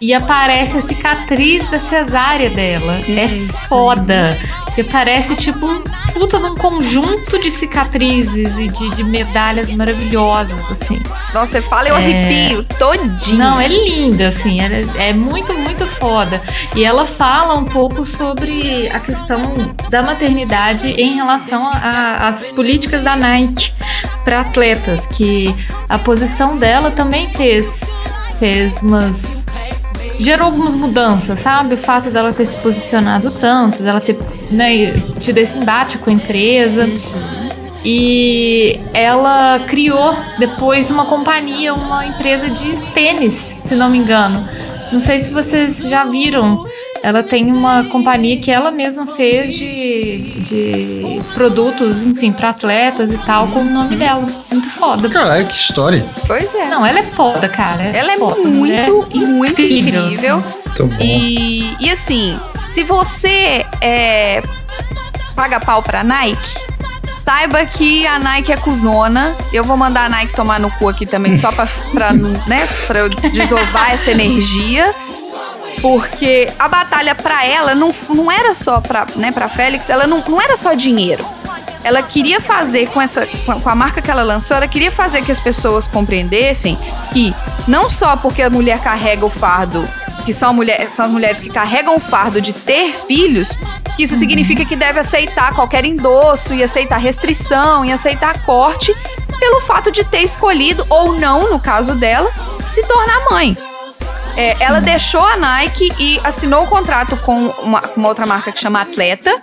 e 0.00 0.14
aparece 0.14 0.76
a 0.76 0.80
cicatriz 0.80 1.66
da 1.68 1.78
cesárea 1.78 2.50
dela. 2.50 3.00
É 3.08 3.28
foda. 3.68 4.38
Porque 4.66 4.84
parece 4.84 5.34
tipo 5.34 5.66
um 5.66 5.82
puta 6.18 6.40
de 6.40 6.46
um 6.46 6.56
conjunto 6.56 7.38
de 7.38 7.48
cicatrizes 7.48 8.56
e 8.58 8.66
de, 8.66 8.90
de 8.90 9.04
medalhas 9.04 9.70
maravilhosas, 9.70 10.58
assim. 10.70 11.00
Nossa, 11.32 11.52
você 11.52 11.62
fala, 11.62 11.88
eu 11.88 11.94
É. 11.94 11.98
arrepio 11.98 12.64
todinho. 12.64 13.38
Não, 13.38 13.60
é 13.60 13.68
linda, 13.68 14.26
assim, 14.28 14.60
é, 14.60 15.08
é 15.10 15.12
muito, 15.12 15.56
muito 15.56 15.86
foda. 15.86 16.42
E 16.74 16.84
ela 16.84 17.06
fala 17.06 17.54
um 17.54 17.64
pouco 17.64 18.04
sobre 18.04 18.88
a 18.88 18.98
questão 18.98 19.74
da 19.88 20.02
maternidade 20.02 20.88
em 20.88 21.14
relação 21.14 21.70
às 21.72 22.46
políticas 22.48 23.04
da 23.04 23.14
Nike 23.14 23.72
para 24.24 24.40
atletas, 24.40 25.06
que 25.06 25.54
a 25.88 25.98
posição 25.98 26.56
dela 26.58 26.90
também 26.90 27.30
fez, 27.34 28.10
fez 28.40 28.82
umas. 28.82 29.44
Gerou 30.18 30.46
algumas 30.46 30.74
mudanças, 30.74 31.40
sabe? 31.40 31.74
O 31.74 31.78
fato 31.78 32.10
dela 32.10 32.32
ter 32.32 32.46
se 32.46 32.56
posicionado 32.56 33.30
tanto, 33.30 33.82
dela 33.82 34.00
ter 34.00 34.18
né, 34.50 34.92
tido 35.20 35.38
esse 35.38 35.56
embate 35.56 35.98
com 35.98 36.10
a 36.10 36.12
empresa. 36.12 36.88
E 37.84 38.80
ela 38.92 39.60
criou 39.66 40.14
depois 40.38 40.90
uma 40.90 41.06
companhia, 41.06 41.72
uma 41.72 42.04
empresa 42.04 42.50
de 42.50 42.76
tênis, 42.92 43.56
se 43.62 43.74
não 43.74 43.88
me 43.88 43.98
engano. 43.98 44.46
Não 44.92 45.00
sei 45.00 45.18
se 45.18 45.30
vocês 45.30 45.88
já 45.88 46.04
viram. 46.04 46.64
Ela 47.02 47.22
tem 47.22 47.50
uma 47.50 47.84
companhia 47.84 48.38
que 48.38 48.50
ela 48.50 48.70
mesma 48.70 49.06
fez 49.06 49.54
de, 49.54 50.18
de 50.40 51.20
produtos, 51.34 52.02
enfim, 52.02 52.32
para 52.32 52.50
atletas 52.50 53.14
e 53.14 53.18
tal, 53.18 53.46
com 53.48 53.60
o 53.60 53.64
nome 53.64 53.96
dela. 53.96 54.26
Muito 54.50 54.70
foda. 54.70 55.08
Caralho, 55.08 55.46
que 55.46 55.56
história. 55.56 56.04
Pois 56.26 56.54
é. 56.54 56.66
Não, 56.66 56.84
ela 56.84 56.98
é 56.98 57.04
foda, 57.04 57.48
cara. 57.48 57.82
Ela 57.84 58.12
é 58.12 58.18
foda, 58.18 58.42
muito, 58.42 59.08
é 59.12 59.16
muito 59.16 59.62
incrível. 59.62 60.42
Muito 60.66 60.86
bom. 60.86 60.96
E, 61.00 61.74
e 61.80 61.90
assim, 61.90 62.38
se 62.66 62.82
você 62.84 63.64
é, 63.80 64.42
paga 65.34 65.60
pau 65.60 65.82
pra 65.82 66.02
Nike, 66.02 66.58
saiba 67.24 67.64
que 67.66 68.06
a 68.06 68.18
Nike 68.18 68.52
é 68.52 68.56
cuzona. 68.56 69.36
Eu 69.52 69.62
vou 69.64 69.76
mandar 69.76 70.06
a 70.06 70.08
Nike 70.08 70.34
tomar 70.34 70.58
no 70.58 70.70
cu 70.72 70.88
aqui 70.88 71.06
também, 71.06 71.34
só 71.34 71.52
pra, 71.52 71.66
pra, 71.92 72.12
né, 72.12 72.66
pra 72.86 73.00
eu 73.00 73.08
desovar 73.08 73.92
essa 73.94 74.10
energia. 74.10 74.94
Porque 75.80 76.48
a 76.58 76.68
batalha 76.68 77.14
pra 77.14 77.44
ela 77.44 77.74
não, 77.74 77.94
não 78.10 78.30
era 78.30 78.52
só 78.54 78.80
pra, 78.80 79.06
né, 79.16 79.30
pra 79.30 79.48
Félix, 79.48 79.88
ela 79.90 80.06
não, 80.06 80.22
não 80.26 80.40
era 80.40 80.56
só 80.56 80.74
dinheiro. 80.74 81.24
Ela 81.84 82.02
queria 82.02 82.40
fazer 82.40 82.88
com 82.88 83.00
essa 83.00 83.24
com 83.46 83.52
a- 83.52 83.60
com 83.60 83.68
a 83.68 83.74
marca 83.74 84.02
que 84.02 84.10
ela 84.10 84.22
lançou, 84.22 84.56
ela 84.56 84.66
queria 84.66 84.90
fazer 84.90 85.22
que 85.22 85.30
as 85.30 85.38
pessoas 85.40 85.86
compreendessem 85.86 86.76
que 87.12 87.32
não 87.68 87.88
só 87.88 88.16
porque 88.16 88.42
a 88.42 88.50
mulher 88.50 88.80
carrega 88.80 89.24
o 89.24 89.30
fardo, 89.30 89.88
que 90.26 90.32
são, 90.34 90.52
mulher, 90.52 90.90
são 90.90 91.06
as 91.06 91.12
mulheres 91.12 91.38
que 91.40 91.48
carregam 91.48 91.94
o 91.96 92.00
fardo 92.00 92.40
de 92.40 92.52
ter 92.52 92.92
filhos, 92.92 93.56
que 93.96 94.02
isso 94.02 94.16
significa 94.16 94.64
que 94.64 94.74
deve 94.76 94.98
aceitar 94.98 95.54
qualquer 95.54 95.84
endosso 95.84 96.52
e 96.52 96.62
aceitar 96.62 96.98
restrição 96.98 97.84
e 97.84 97.92
aceitar 97.92 98.42
corte 98.44 98.92
pelo 99.38 99.60
fato 99.60 99.90
de 99.92 100.02
ter 100.04 100.20
escolhido 100.22 100.84
ou 100.90 101.14
não, 101.18 101.48
no 101.48 101.60
caso 101.60 101.94
dela, 101.94 102.30
se 102.66 102.82
tornar 102.82 103.30
mãe. 103.30 103.56
É, 104.40 104.54
ela 104.62 104.80
deixou 104.80 105.20
a 105.20 105.36
Nike 105.36 105.92
e 105.98 106.20
assinou 106.22 106.62
o 106.62 106.66
contrato 106.68 107.16
com 107.16 107.48
uma, 107.48 107.82
uma 107.96 108.08
outra 108.08 108.24
marca 108.24 108.52
que 108.52 108.60
chama 108.60 108.80
Atleta. 108.82 109.36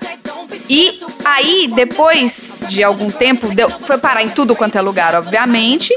E 0.70 1.00
aí, 1.26 1.70
depois 1.76 2.58
de 2.70 2.82
algum 2.82 3.12
tempo, 3.12 3.54
deu- 3.54 3.70
foi 3.70 3.98
parar 3.98 4.24
em 4.24 4.30
tudo 4.30 4.56
quanto 4.56 4.78
é 4.78 4.82
lugar, 4.82 5.14
obviamente. 5.14 5.94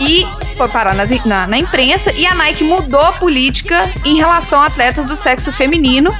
E 0.00 0.26
foi 0.56 0.68
parar 0.68 0.92
nas- 0.92 1.24
na, 1.24 1.46
na 1.46 1.56
imprensa. 1.56 2.12
E 2.14 2.26
a 2.26 2.34
Nike 2.34 2.64
mudou 2.64 3.00
a 3.00 3.12
política 3.12 3.88
em 4.04 4.16
relação 4.16 4.60
a 4.60 4.66
atletas 4.66 5.06
do 5.06 5.14
sexo 5.14 5.52
feminino. 5.52 6.12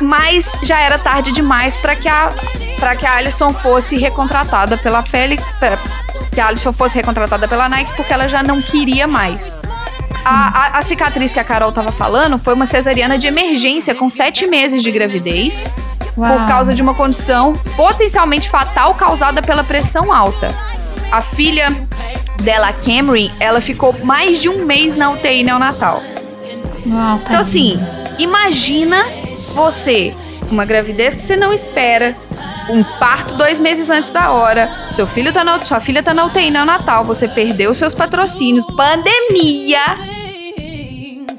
Mas 0.00 0.52
já 0.62 0.78
era 0.80 0.98
tarde 0.98 1.32
demais 1.32 1.76
para 1.76 1.96
que 1.96 2.08
a 2.08 2.32
para 2.78 2.94
que 2.94 3.04
a 3.04 3.16
Alison 3.16 3.52
fosse 3.52 3.96
recontratada 3.96 4.78
pela 4.78 5.02
Félix, 5.02 5.42
que 6.32 6.40
a 6.40 6.46
Alison 6.46 6.72
fosse 6.72 6.94
recontratada 6.96 7.48
pela 7.48 7.68
Nike 7.68 7.92
porque 7.96 8.12
ela 8.12 8.28
já 8.28 8.40
não 8.40 8.62
queria 8.62 9.08
mais. 9.08 9.58
A, 10.28 10.48
a- 10.76 10.78
a 10.78 10.82
cicatriz 10.82 11.32
que 11.32 11.40
a 11.40 11.44
Carol 11.44 11.72
tava 11.72 11.90
falando 11.92 12.38
foi 12.38 12.54
uma 12.54 12.66
cesariana 12.66 13.16
de 13.16 13.26
emergência 13.26 13.94
com 13.94 14.08
sete 14.10 14.46
meses 14.46 14.82
de 14.82 14.90
gravidez 14.90 15.64
Uau. 16.16 16.38
por 16.38 16.46
causa 16.46 16.74
de 16.74 16.82
uma 16.82 16.92
condição 16.94 17.54
potencialmente 17.76 18.48
fatal 18.50 18.94
causada 18.94 19.40
pela 19.42 19.64
pressão 19.64 20.12
alta. 20.12 20.54
A 21.10 21.22
filha 21.22 21.74
dela, 22.42 22.72
Camry, 22.72 23.32
ela 23.40 23.60
ficou 23.60 23.94
mais 24.04 24.40
de 24.42 24.48
um 24.48 24.66
mês 24.66 24.94
na 24.94 25.10
UTI 25.10 25.42
neonatal. 25.42 26.02
Uau, 26.86 27.20
Então, 27.26 27.40
assim, 27.40 27.80
imagina 28.18 29.04
você, 29.54 30.14
uma 30.50 30.64
gravidez 30.64 31.14
que 31.16 31.22
você 31.22 31.36
não 31.36 31.52
espera, 31.52 32.14
um 32.68 32.84
parto 32.98 33.34
dois 33.34 33.58
meses 33.58 33.88
antes 33.88 34.12
da 34.12 34.30
hora, 34.30 34.70
seu 34.92 35.06
filho 35.06 35.32
tá 35.32 35.42
na, 35.42 35.64
sua 35.64 35.80
filha 35.80 36.02
tá 36.02 36.12
na 36.12 36.26
UTI 36.26 36.50
neonatal, 36.50 37.04
você 37.04 37.26
perdeu 37.26 37.72
seus 37.72 37.94
patrocínios, 37.94 38.66
pandemia. 38.76 39.80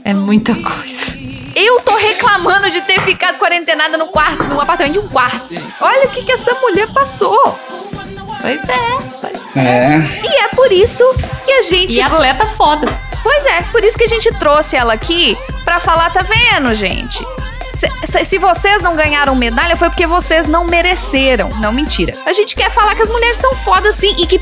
É 0.04 0.14
muita 0.14 0.54
coisa. 0.56 1.18
Eu 1.56 1.82
tô 1.82 1.96
reclamando 1.96 2.70
de 2.70 2.82
ter 2.82 3.02
ficado 3.02 3.38
quarentenada 3.38 3.98
no 3.98 4.08
quarto, 4.08 4.44
no 4.44 4.60
apartamento 4.62 4.94
de 4.94 5.00
um 5.00 5.08
quarto. 5.08 5.54
Olha 5.82 6.08
o 6.08 6.10
que, 6.12 6.24
que 6.24 6.32
essa 6.32 6.54
mulher 6.62 6.88
passou. 6.94 7.60
Pois 8.42 8.60
é. 8.60 8.98
pois- 9.20 9.58
É. 9.58 9.98
E 10.24 10.44
é 10.44 10.48
por 10.50 10.72
isso 10.72 11.04
que 11.46 11.52
a 11.52 11.62
gente. 11.64 11.98
E 11.98 12.02
atleta 12.02 12.46
foda. 12.48 12.88
Pois 13.22 13.46
é, 13.48 13.62
por 13.64 13.84
isso 13.84 13.98
que 13.98 14.06
a 14.06 14.08
gente 14.08 14.32
trouxe 14.40 14.76
ela 14.78 14.94
aqui 14.94 15.38
pra 15.66 15.80
falar, 15.80 16.10
tá 16.12 16.22
vendo, 16.22 16.74
gente? 16.74 17.22
Se, 17.74 17.90
se- 18.06 18.26
se 18.26 18.38
vocês 18.40 18.82
não 18.82 18.96
ganharam 18.96 19.36
medalha, 19.36 19.76
foi 19.76 19.90
porque 19.90 20.08
vocês 20.08 20.48
não 20.48 20.64
mereceram. 20.64 21.50
Não, 21.60 21.72
mentira. 21.74 22.18
A 22.26 22.32
gente 22.32 22.56
quer 22.56 22.72
falar 22.72 22.96
que 22.96 23.02
as 23.02 23.10
mulheres 23.10 23.38
são 23.38 23.54
fodas 23.56 23.96
sim 23.96 24.16
e 24.18 24.26
que 24.26 24.40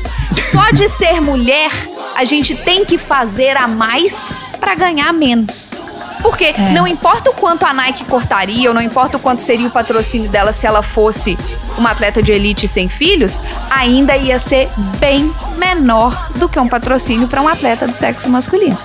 só 0.52 0.70
de 0.72 0.88
ser 0.88 1.20
mulher, 1.20 1.70
a 2.14 2.24
gente 2.24 2.54
tem 2.54 2.84
que 2.84 2.96
fazer 2.96 3.56
a 3.56 3.66
mais 3.66 4.30
pra 4.58 4.74
ganhar 4.74 5.12
menos. 5.12 5.74
Porque 6.20 6.52
não 6.74 6.86
importa 6.86 7.30
o 7.30 7.34
quanto 7.34 7.64
a 7.64 7.72
Nike 7.72 8.04
cortaria, 8.04 8.68
ou 8.68 8.74
não 8.74 8.82
importa 8.82 9.16
o 9.16 9.20
quanto 9.20 9.40
seria 9.40 9.68
o 9.68 9.70
patrocínio 9.70 10.28
dela 10.28 10.52
se 10.52 10.66
ela 10.66 10.82
fosse 10.82 11.38
uma 11.76 11.92
atleta 11.92 12.20
de 12.22 12.32
elite 12.32 12.66
sem 12.66 12.88
filhos, 12.88 13.40
ainda 13.70 14.16
ia 14.16 14.38
ser 14.38 14.68
bem 14.98 15.32
menor 15.56 16.30
do 16.36 16.48
que 16.48 16.58
um 16.58 16.68
patrocínio 16.68 17.28
para 17.28 17.40
um 17.40 17.46
atleta 17.46 17.86
do 17.86 17.94
sexo 17.94 18.28
masculino. 18.28 18.76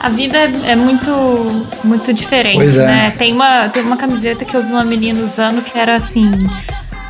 A 0.00 0.10
vida 0.10 0.38
é 0.64 0.76
muito, 0.76 1.10
muito 1.82 2.12
diferente, 2.12 2.56
Pois 2.56 2.76
é. 2.76 2.86
né? 2.86 3.14
Tem 3.18 3.32
uma, 3.32 3.68
tem 3.68 3.82
uma 3.82 3.96
camiseta 3.96 4.44
que 4.44 4.56
eu 4.56 4.62
vi 4.62 4.70
uma 4.70 4.84
menina 4.84 5.20
usando 5.24 5.62
que 5.62 5.76
era 5.76 5.96
assim. 5.96 6.30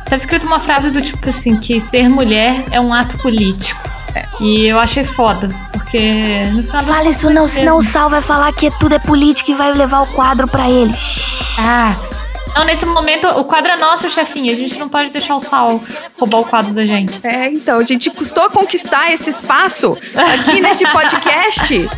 Tava 0.05 0.15
escrito 0.15 0.47
uma 0.47 0.59
frase 0.59 0.89
do 0.89 0.99
tipo 1.01 1.29
assim, 1.29 1.55
que 1.57 1.79
ser 1.79 2.09
mulher 2.09 2.63
é 2.71 2.81
um 2.81 2.91
ato 2.91 3.15
político. 3.19 3.79
E 4.39 4.67
eu 4.67 4.79
achei 4.79 5.03
foda, 5.03 5.49
porque 5.71 6.43
no 6.53 6.63
final 6.63 6.77
das 6.77 6.95
Fala 6.95 7.09
isso 7.09 7.29
não, 7.29 7.45
é 7.45 7.47
senão 7.47 7.77
o. 7.77 7.83
Sal 7.83 8.09
vai 8.09 8.21
falar 8.21 8.51
que 8.53 8.71
tudo 8.79 8.95
é 8.95 8.99
política 8.99 9.51
e 9.51 9.55
vai 9.55 9.73
levar 9.73 10.01
o 10.01 10.07
quadro 10.07 10.47
pra 10.47 10.69
ele. 10.69 10.93
Ah. 11.59 11.95
Não, 12.55 12.65
nesse 12.65 12.85
momento, 12.85 13.27
o 13.27 13.45
quadro 13.45 13.71
é 13.71 13.77
nosso, 13.77 14.09
chefinha. 14.09 14.51
A 14.51 14.55
gente 14.55 14.77
não 14.79 14.89
pode 14.89 15.11
deixar 15.11 15.35
o 15.35 15.41
Sal 15.41 15.79
roubar 16.19 16.39
o 16.39 16.45
quadro 16.45 16.73
da 16.73 16.83
gente. 16.85 17.19
É, 17.23 17.47
então, 17.49 17.79
a 17.79 17.83
gente 17.83 18.09
custou 18.09 18.43
a 18.43 18.49
conquistar 18.49 19.11
esse 19.11 19.29
espaço 19.29 19.97
aqui 20.15 20.59
neste 20.59 20.85
podcast. 20.91 21.89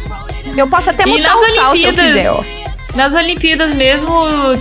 Eu 0.57 0.67
posso 0.67 0.89
até 0.89 1.05
mudar 1.05 1.35
o 1.35 1.45
sal 1.45 1.75
se 1.75 1.83
eu 1.83 1.89
Olimpíadas? 1.89 2.05
quiser, 2.05 2.31
ó. 2.31 2.60
Nas 2.95 3.13
Olimpíadas 3.13 3.73
mesmo 3.73 4.11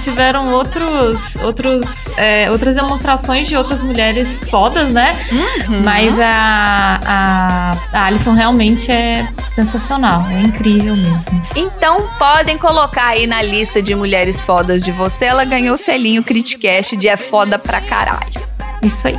tiveram 0.01 0.53
outros, 0.53 1.35
outros, 1.43 1.83
é, 2.17 2.51
outras 2.51 2.77
demonstrações 2.77 3.49
de 3.49 3.57
outras 3.57 3.83
mulheres 3.83 4.37
fodas, 4.51 4.91
né? 4.93 5.19
Uhum. 5.33 5.83
Mas 5.85 6.19
a, 6.19 7.01
a, 7.05 7.77
a 7.93 8.07
Alison 8.07 8.33
realmente 8.35 8.91
é 8.91 9.29
sensacional, 9.51 10.27
é 10.31 10.41
incrível 10.41 10.95
mesmo. 10.97 11.43
Então 11.57 12.09
podem 12.19 12.57
colocar 12.57 13.09
aí 13.09 13.27
na 13.27 13.43
lista 13.43 13.83
de 13.83 13.95
mulheres 13.95 14.43
fodas 14.43 14.85
de 14.85 14.93
você. 14.93 15.27
Ela 15.27 15.45
ganhou 15.45 15.75
o 15.75 15.79
selinho 15.79 16.23
Criticast 16.23 16.97
de 16.97 17.09
é 17.09 17.17
foda 17.17 17.59
pra 17.59 17.81
caralho. 17.81 18.41
Isso 18.83 19.09
aí. 19.09 19.19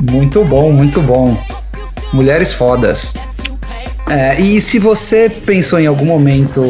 Muito 0.00 0.44
bom, 0.44 0.72
muito 0.72 1.00
bom. 1.00 1.36
Mulheres 2.12 2.52
fodas. 2.52 3.35
É, 4.08 4.40
e 4.40 4.60
se 4.60 4.78
você 4.78 5.28
pensou 5.28 5.80
em 5.80 5.86
algum 5.86 6.04
momento, 6.04 6.62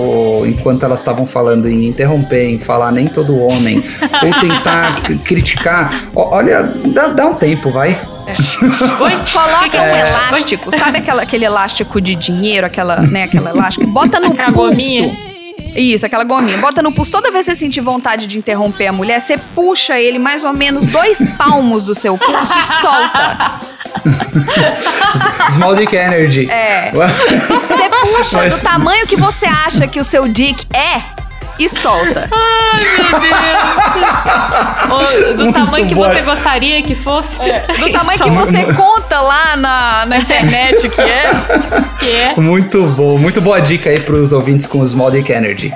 enquanto 0.46 0.82
elas 0.84 1.00
estavam 1.00 1.26
falando 1.26 1.68
em 1.68 1.86
interromper, 1.86 2.48
em 2.48 2.58
falar 2.58 2.90
nem 2.90 3.06
todo 3.06 3.38
homem, 3.38 3.84
ou 4.22 4.40
tentar 4.40 5.02
criticar, 5.22 6.08
olha, 6.14 6.62
dá, 6.86 7.08
dá 7.08 7.26
um 7.26 7.34
tempo, 7.34 7.70
vai. 7.70 7.90
Oi? 7.90 9.12
Coloca 9.32 9.68
que 9.68 9.76
um 9.76 9.80
é? 9.80 10.00
elástico, 10.00 10.76
sabe 10.76 10.98
aquela, 10.98 11.22
aquele 11.22 11.44
elástico 11.44 12.00
de 12.00 12.14
dinheiro, 12.14 12.66
aquela, 12.66 13.02
né, 13.02 13.24
aquela 13.24 13.50
elástico? 13.50 13.86
Bota 13.86 14.18
no 14.18 14.32
Aquela 14.32 14.52
pulso. 14.52 14.70
gominha. 14.70 15.36
Isso, 15.76 16.06
aquela 16.06 16.24
gominha. 16.24 16.56
Bota 16.56 16.82
no 16.82 16.90
pulso. 16.90 17.12
Toda 17.12 17.30
vez 17.30 17.44
que 17.44 17.52
você 17.52 17.58
sentir 17.58 17.82
vontade 17.82 18.26
de 18.26 18.38
interromper 18.38 18.86
a 18.86 18.92
mulher, 18.92 19.20
você 19.20 19.36
puxa 19.54 20.00
ele 20.00 20.18
mais 20.18 20.42
ou 20.42 20.54
menos 20.54 20.90
dois 20.90 21.18
palmos 21.36 21.84
do 21.84 21.94
seu 21.94 22.16
pulso 22.16 22.58
e 22.58 22.80
solta. 22.80 23.75
Small 25.50 25.74
Dick 25.76 25.94
Energy. 25.94 26.50
É. 26.50 26.90
Você 26.94 27.88
puxa 28.16 28.38
Mas- 28.38 28.60
do 28.60 28.62
tamanho 28.62 29.06
que 29.06 29.16
você 29.16 29.46
acha 29.46 29.86
que 29.86 29.98
o 30.00 30.04
seu 30.04 30.28
dick 30.28 30.66
é 30.74 31.00
e 31.58 31.68
solta. 31.68 32.28
Ou 34.90 35.34
do 35.36 35.44
Muito 35.44 35.54
tamanho 35.54 35.86
que 35.86 35.94
você 35.94 36.20
gostaria 36.22 36.82
que 36.82 36.94
fosse. 36.94 37.38
Do 37.38 37.92
tamanho 37.92 38.20
que 38.20 38.30
você 38.30 38.72
conta 38.74 39.20
lá 39.20 39.56
na, 39.56 40.06
na 40.06 40.18
internet 40.18 40.88
que 40.88 41.00
é. 41.00 41.30
que 41.98 42.10
é. 42.16 42.34
Muito 42.36 42.82
bom, 42.88 43.18
muito 43.18 43.40
boa 43.40 43.60
dica 43.60 43.90
aí 43.90 44.00
pros 44.00 44.32
ouvintes 44.32 44.66
com 44.66 44.80
o 44.80 44.86
Small 44.86 45.10
Dick 45.10 45.32
Energy. 45.32 45.72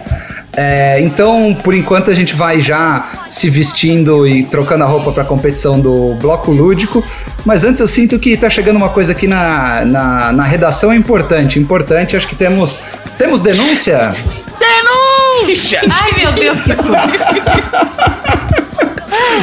É, 0.53 1.01
então, 1.01 1.57
por 1.63 1.75
enquanto, 1.75 2.11
a 2.11 2.15
gente 2.15 2.35
vai 2.35 2.61
já 2.61 3.09
se 3.31 3.49
vestindo 3.49 4.27
e 4.27 4.45
trocando 4.45 4.85
a 4.85 4.87
roupa 4.87 5.13
para 5.13 5.23
a 5.23 5.27
competição 5.27 5.79
do 5.79 6.15
bloco 6.21 6.51
lúdico. 6.51 7.05
Mas 7.45 7.65
antes 7.65 7.81
eu 7.81 7.89
sinto 7.89 8.19
que 8.19 8.37
tá 8.37 8.51
chegando 8.51 8.77
uma 8.77 8.89
coisa 8.89 9.13
aqui 9.13 9.27
na, 9.27 9.85
na, 9.85 10.33
na 10.33 10.45
redação 10.45 10.93
importante. 10.93 11.59
Importante, 11.59 12.17
acho 12.17 12.27
que 12.27 12.35
temos. 12.35 12.85
Temos 13.17 13.41
denúncia? 13.43 14.13
Denúncia! 14.59 15.81
Ai, 15.89 16.13
meu 16.17 16.33
Deus, 16.33 16.61
que 16.63 16.75
susto. 16.75 16.91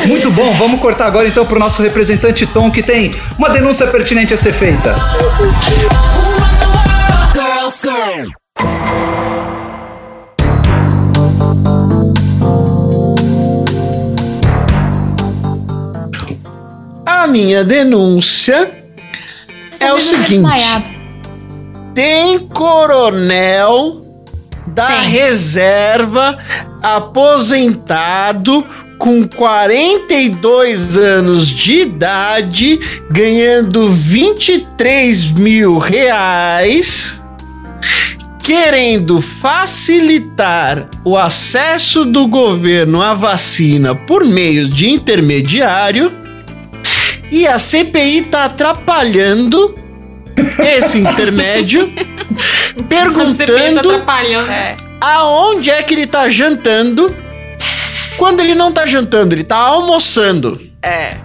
Muito 0.06 0.32
bom, 0.32 0.54
vamos 0.54 0.80
cortar 0.80 1.08
agora 1.08 1.28
então 1.28 1.46
pro 1.46 1.60
nosso 1.60 1.82
representante 1.82 2.46
Tom, 2.46 2.72
que 2.72 2.82
tem 2.82 3.14
uma 3.38 3.50
denúncia 3.50 3.88
pertinente 3.88 4.34
a 4.34 4.38
ser 4.38 4.54
feita. 4.54 4.96
Girls, 7.34 7.82
girls. 7.82 9.17
A 17.06 17.28
minha 17.28 17.64
denúncia 17.64 18.72
é 19.80 19.92
o 19.94 19.98
seguinte: 19.98 20.48
tem 21.94 22.40
coronel 22.40 24.02
da 24.68 24.88
Tem. 24.88 25.10
reserva 25.10 26.38
aposentado 26.82 28.66
com 28.98 29.28
42 29.28 30.98
anos 30.98 31.48
de 31.48 31.82
idade, 31.82 32.80
ganhando 33.12 33.92
23 33.92 35.32
mil 35.34 35.78
reais, 35.78 37.22
querendo 38.48 39.22
facilitar 39.22 40.88
o 41.04 41.18
acesso 41.18 42.06
do 42.06 42.28
governo 42.28 43.02
à 43.02 43.14
vacina 43.14 43.94
por 43.94 44.24
meio 44.24 44.70
de 44.70 44.88
intermediário. 44.90 46.14
E 47.30 47.46
a 47.46 47.60
CPI 47.60 48.22
tá 48.22 48.46
atrapalhando 48.46 49.76
esse 50.60 50.98
intermédio, 51.04 51.92
Você 51.94 52.06
tá 52.78 52.84
perguntando 52.88 53.80
atrapalhando. 53.80 54.50
aonde 55.02 55.70
é 55.70 55.84
que 55.84 55.94
ele 55.94 56.08
tá 56.08 56.30
jantando. 56.30 57.14
Quando 58.16 58.40
ele 58.40 58.56
não 58.56 58.72
tá 58.72 58.86
jantando, 58.86 59.36
ele 59.36 59.44
tá 59.44 59.58
almoçando. 59.58 60.58
É. 60.82 61.18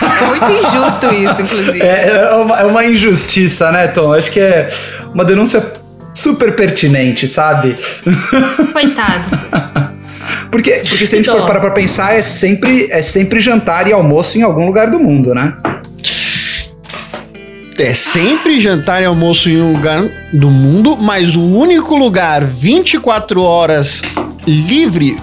É 0.00 0.26
muito 0.26 0.52
injusto 0.68 1.06
isso, 1.12 1.42
inclusive. 1.42 1.82
É, 1.82 2.10
é 2.10 2.34
uma, 2.36 2.60
é 2.60 2.64
uma 2.64 2.86
injustiça, 2.86 3.72
né, 3.72 3.88
Tom? 3.88 4.12
Acho 4.12 4.30
que 4.30 4.38
é 4.38 4.68
uma 5.12 5.24
denúncia 5.24 5.82
super 6.14 6.54
pertinente, 6.56 7.26
sabe? 7.28 7.76
Coitados. 8.72 9.32
Porque, 10.50 10.82
porque 10.88 11.06
se 11.06 11.16
a 11.16 11.18
gente 11.18 11.30
for 11.30 11.46
parar 11.46 11.60
pra 11.60 11.72
pensar, 11.72 12.14
é 12.14 12.22
sempre, 12.22 12.88
é 12.90 13.02
sempre 13.02 13.40
jantar 13.40 13.86
e 13.88 13.92
almoço 13.92 14.38
em 14.38 14.42
algum 14.42 14.64
lugar 14.64 14.90
do 14.90 14.98
mundo, 14.98 15.34
né? 15.34 15.54
É 17.78 17.92
sempre 17.92 18.60
jantar 18.60 19.02
e 19.02 19.04
almoço 19.04 19.50
em 19.50 19.60
um 19.60 19.72
lugar 19.72 20.08
do 20.32 20.48
mundo, 20.48 20.96
mas 20.96 21.34
o 21.36 21.42
único 21.42 21.96
lugar 21.96 22.44
24 22.44 23.42
horas 23.42 24.00
livre 24.46 25.18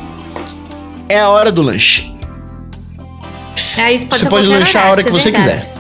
é 1.08 1.20
a 1.20 1.30
hora 1.30 1.52
do 1.52 1.62
lanche. 1.62 2.14
É, 3.78 3.94
isso 3.94 4.06
pode 4.06 4.24
Você 4.24 4.30
pode 4.30 4.48
lanchar 4.48 4.88
a 4.88 4.92
hora 4.92 5.04
que 5.04 5.10
você 5.10 5.30
é 5.30 5.32
verdade. 5.32 5.60
quiser. 5.62 5.74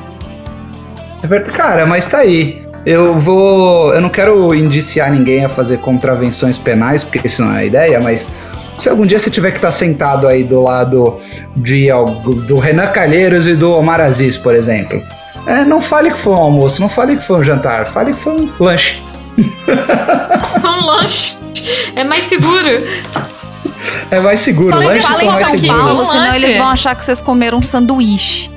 É 1.24 1.28
verdade. 1.28 1.57
Cara, 1.57 1.86
mas 1.86 2.07
tá 2.07 2.20
aí. 2.20 2.61
Eu 2.86 3.18
vou. 3.20 3.94
Eu 3.94 4.02
não 4.02 4.10
quero 4.10 4.54
indiciar 4.56 5.12
ninguém 5.12 5.46
a 5.46 5.50
fazer 5.50 5.78
contravenções 5.78 6.58
penais, 6.58 7.04
porque 7.04 7.22
isso 7.28 7.44
não 7.44 7.54
é 7.56 7.60
a 7.60 7.66
ideia, 7.66 8.00
mas 8.00 8.30
se 8.78 8.90
algum 8.90 9.06
dia 9.06 9.20
você 9.20 9.30
tiver 9.30 9.52
que 9.52 9.58
estar 9.58 9.72
sentado 9.72 10.28
aí 10.28 10.44
do 10.44 10.62
lado 10.62 11.20
de, 11.56 11.90
algo- 11.92 12.36
do 12.36 12.58
Renan 12.58 12.88
Calheiros 12.88 13.46
e 13.48 13.54
do 13.56 13.72
Omar 13.72 14.02
Aziz, 14.02 14.36
por 14.38 14.56
exemplo. 14.56 15.02
É, 15.46 15.64
não 15.66 15.82
fale 15.82 16.12
que 16.12 16.18
foi 16.20 16.34
um 16.34 16.38
almoço, 16.38 16.82
não 16.82 16.90
fale 16.90 17.16
que 17.18 17.24
foi 17.24 17.40
um 17.40 17.44
jantar, 17.44 17.86
fale 17.88 18.14
que 18.14 18.20
foi 18.20 18.34
um 18.34 18.50
lanche. 18.60 19.04
Um 20.64 20.86
lanche. 20.86 21.38
É 21.96 22.04
mais 22.04 22.24
seguro. 22.28 22.68
É 24.10 24.20
mais 24.20 24.40
seguro, 24.40 24.70
Só 24.76 24.82
fala 24.82 25.00
são 25.14 25.22
em 25.22 25.26
mais 25.32 25.48
São 25.48 25.60
seguros. 25.60 25.82
Paulo, 25.84 25.98
senão 25.98 26.26
lanche. 26.28 26.44
eles 26.46 26.58
vão 26.58 26.68
achar 26.68 26.96
que 26.96 27.04
vocês 27.06 27.22
comeram 27.22 27.58
um 27.60 27.64
sanduíche. 27.64 28.50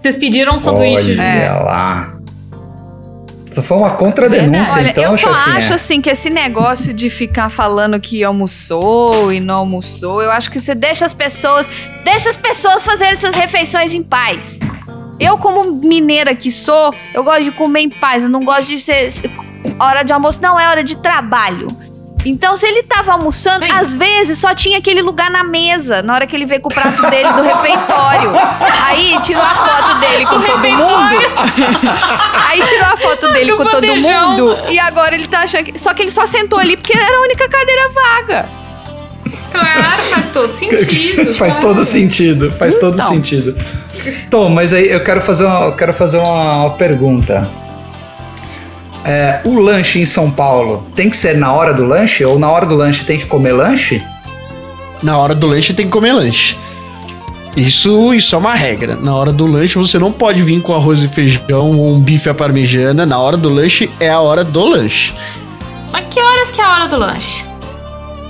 Vocês 0.00 0.16
pediram 0.16 0.56
um 0.56 0.58
sanduíche. 0.58 1.12
Olha 1.12 1.22
É. 1.22 1.48
lá. 1.50 2.11
Foi 3.60 3.76
uma 3.76 3.90
contradenúncia, 3.96 4.74
Olha, 4.78 4.90
então, 4.90 5.02
eu 5.04 5.12
só 5.18 5.34
chefinha. 5.34 5.56
acho 5.58 5.74
assim 5.74 6.00
que 6.00 6.08
esse 6.08 6.30
negócio 6.30 6.92
de 6.94 7.10
ficar 7.10 7.50
falando 7.50 7.98
que 8.00 8.22
almoçou 8.22 9.32
e 9.32 9.40
não 9.40 9.56
almoçou, 9.58 10.22
eu 10.22 10.30
acho 10.30 10.50
que 10.50 10.60
você 10.60 10.74
deixa 10.74 11.04
as 11.04 11.12
pessoas, 11.12 11.68
deixa 12.04 12.30
as 12.30 12.36
pessoas 12.36 12.84
fazerem 12.84 13.16
suas 13.16 13.34
refeições 13.34 13.92
em 13.92 14.02
paz. 14.02 14.58
Eu 15.20 15.36
como 15.38 15.72
mineira 15.86 16.34
que 16.34 16.50
sou, 16.50 16.94
eu 17.14 17.22
gosto 17.22 17.44
de 17.44 17.50
comer 17.52 17.80
em 17.80 17.90
paz, 17.90 18.24
eu 18.24 18.30
não 18.30 18.44
gosto 18.44 18.68
de 18.68 18.80
ser 18.80 19.10
se- 19.10 19.22
hora 19.78 20.02
de 20.02 20.12
almoço, 20.12 20.40
não 20.40 20.58
é 20.58 20.68
hora 20.68 20.82
de 20.82 20.96
trabalho. 20.96 21.68
Então, 22.24 22.56
se 22.56 22.66
ele 22.66 22.82
tava 22.84 23.12
almoçando, 23.12 23.64
Sim. 23.66 23.72
às 23.72 23.94
vezes 23.94 24.38
só 24.38 24.54
tinha 24.54 24.78
aquele 24.78 25.02
lugar 25.02 25.30
na 25.30 25.42
mesa, 25.42 26.02
na 26.02 26.14
hora 26.14 26.26
que 26.26 26.36
ele 26.36 26.46
veio 26.46 26.60
com 26.60 26.68
o 26.68 26.72
prato 26.74 27.02
dele 27.10 27.28
do 27.32 27.42
refeitório. 27.42 28.30
Aí 28.86 29.18
tirou 29.22 29.42
a 29.42 29.54
foto 29.54 29.98
dele 30.00 30.26
com 30.26 30.40
todo 30.40 30.68
mundo. 30.70 31.16
Aí 32.48 32.62
tirou 32.64 32.86
a 32.86 32.96
foto 32.96 33.26
dele 33.28 33.42
dele 33.42 33.52
o 33.52 33.56
com 33.56 33.64
todo 33.64 33.86
bandejão. 33.86 34.30
mundo. 34.32 34.56
E 34.70 34.78
agora 34.78 35.14
ele 35.14 35.26
tá 35.26 35.40
achando 35.40 35.64
que. 35.64 35.78
Só 35.78 35.92
que 35.94 36.02
ele 36.02 36.10
só 36.10 36.26
sentou 36.26 36.58
ali 36.58 36.76
porque 36.76 36.96
era 36.96 37.16
a 37.18 37.22
única 37.22 37.48
cadeira 37.48 37.82
vaga. 37.90 38.48
Claro, 39.50 40.02
faz 40.02 40.26
todo 40.32 40.50
sentido. 40.52 41.34
faz 41.34 41.56
claro. 41.56 41.68
todo 41.68 41.84
sentido, 41.84 42.52
faz 42.52 42.78
todo 42.78 42.94
Então. 42.94 43.08
sentido. 43.08 43.56
Tom, 44.30 44.48
mas 44.48 44.72
aí 44.72 44.88
eu 44.90 45.02
quero 45.04 45.20
fazer 45.20 45.44
uma, 45.44 45.66
eu 45.66 45.76
quero 45.76 45.92
fazer 45.92 46.18
uma, 46.18 46.56
uma 46.66 46.70
pergunta. 46.70 47.48
É, 49.04 49.40
o 49.44 49.58
lanche 49.58 50.00
em 50.00 50.04
São 50.04 50.30
Paulo 50.30 50.86
tem 50.94 51.10
que 51.10 51.16
ser 51.16 51.36
na 51.36 51.52
hora 51.52 51.74
do 51.74 51.84
lanche? 51.84 52.24
Ou 52.24 52.38
na 52.38 52.48
hora 52.50 52.66
do 52.66 52.76
lanche 52.76 53.04
tem 53.04 53.18
que 53.18 53.26
comer 53.26 53.52
lanche? 53.52 54.02
Na 55.02 55.18
hora 55.18 55.34
do 55.34 55.46
lanche 55.48 55.74
tem 55.74 55.86
que 55.86 55.92
comer 55.92 56.12
lanche. 56.12 56.56
Isso, 57.56 58.14
isso 58.14 58.34
é 58.34 58.38
uma 58.38 58.54
regra. 58.54 58.96
Na 58.96 59.14
hora 59.14 59.32
do 59.32 59.44
lanche 59.46 59.76
você 59.76 59.98
não 59.98 60.12
pode 60.12 60.42
vir 60.42 60.62
com 60.62 60.72
arroz 60.74 61.00
e 61.02 61.08
feijão 61.08 61.76
ou 61.78 61.88
um 61.94 62.00
bife 62.00 62.28
à 62.28 62.34
parmegiana. 62.34 63.04
Na 63.04 63.18
hora 63.18 63.36
do 63.36 63.48
lanche 63.50 63.90
é 63.98 64.08
a 64.08 64.20
hora 64.20 64.44
do 64.44 64.64
lanche. 64.64 65.12
Mas 65.90 66.06
que 66.08 66.20
horas 66.20 66.50
que 66.50 66.60
é 66.60 66.64
a 66.64 66.72
hora 66.74 66.88
do 66.88 66.96
lanche? 66.96 67.44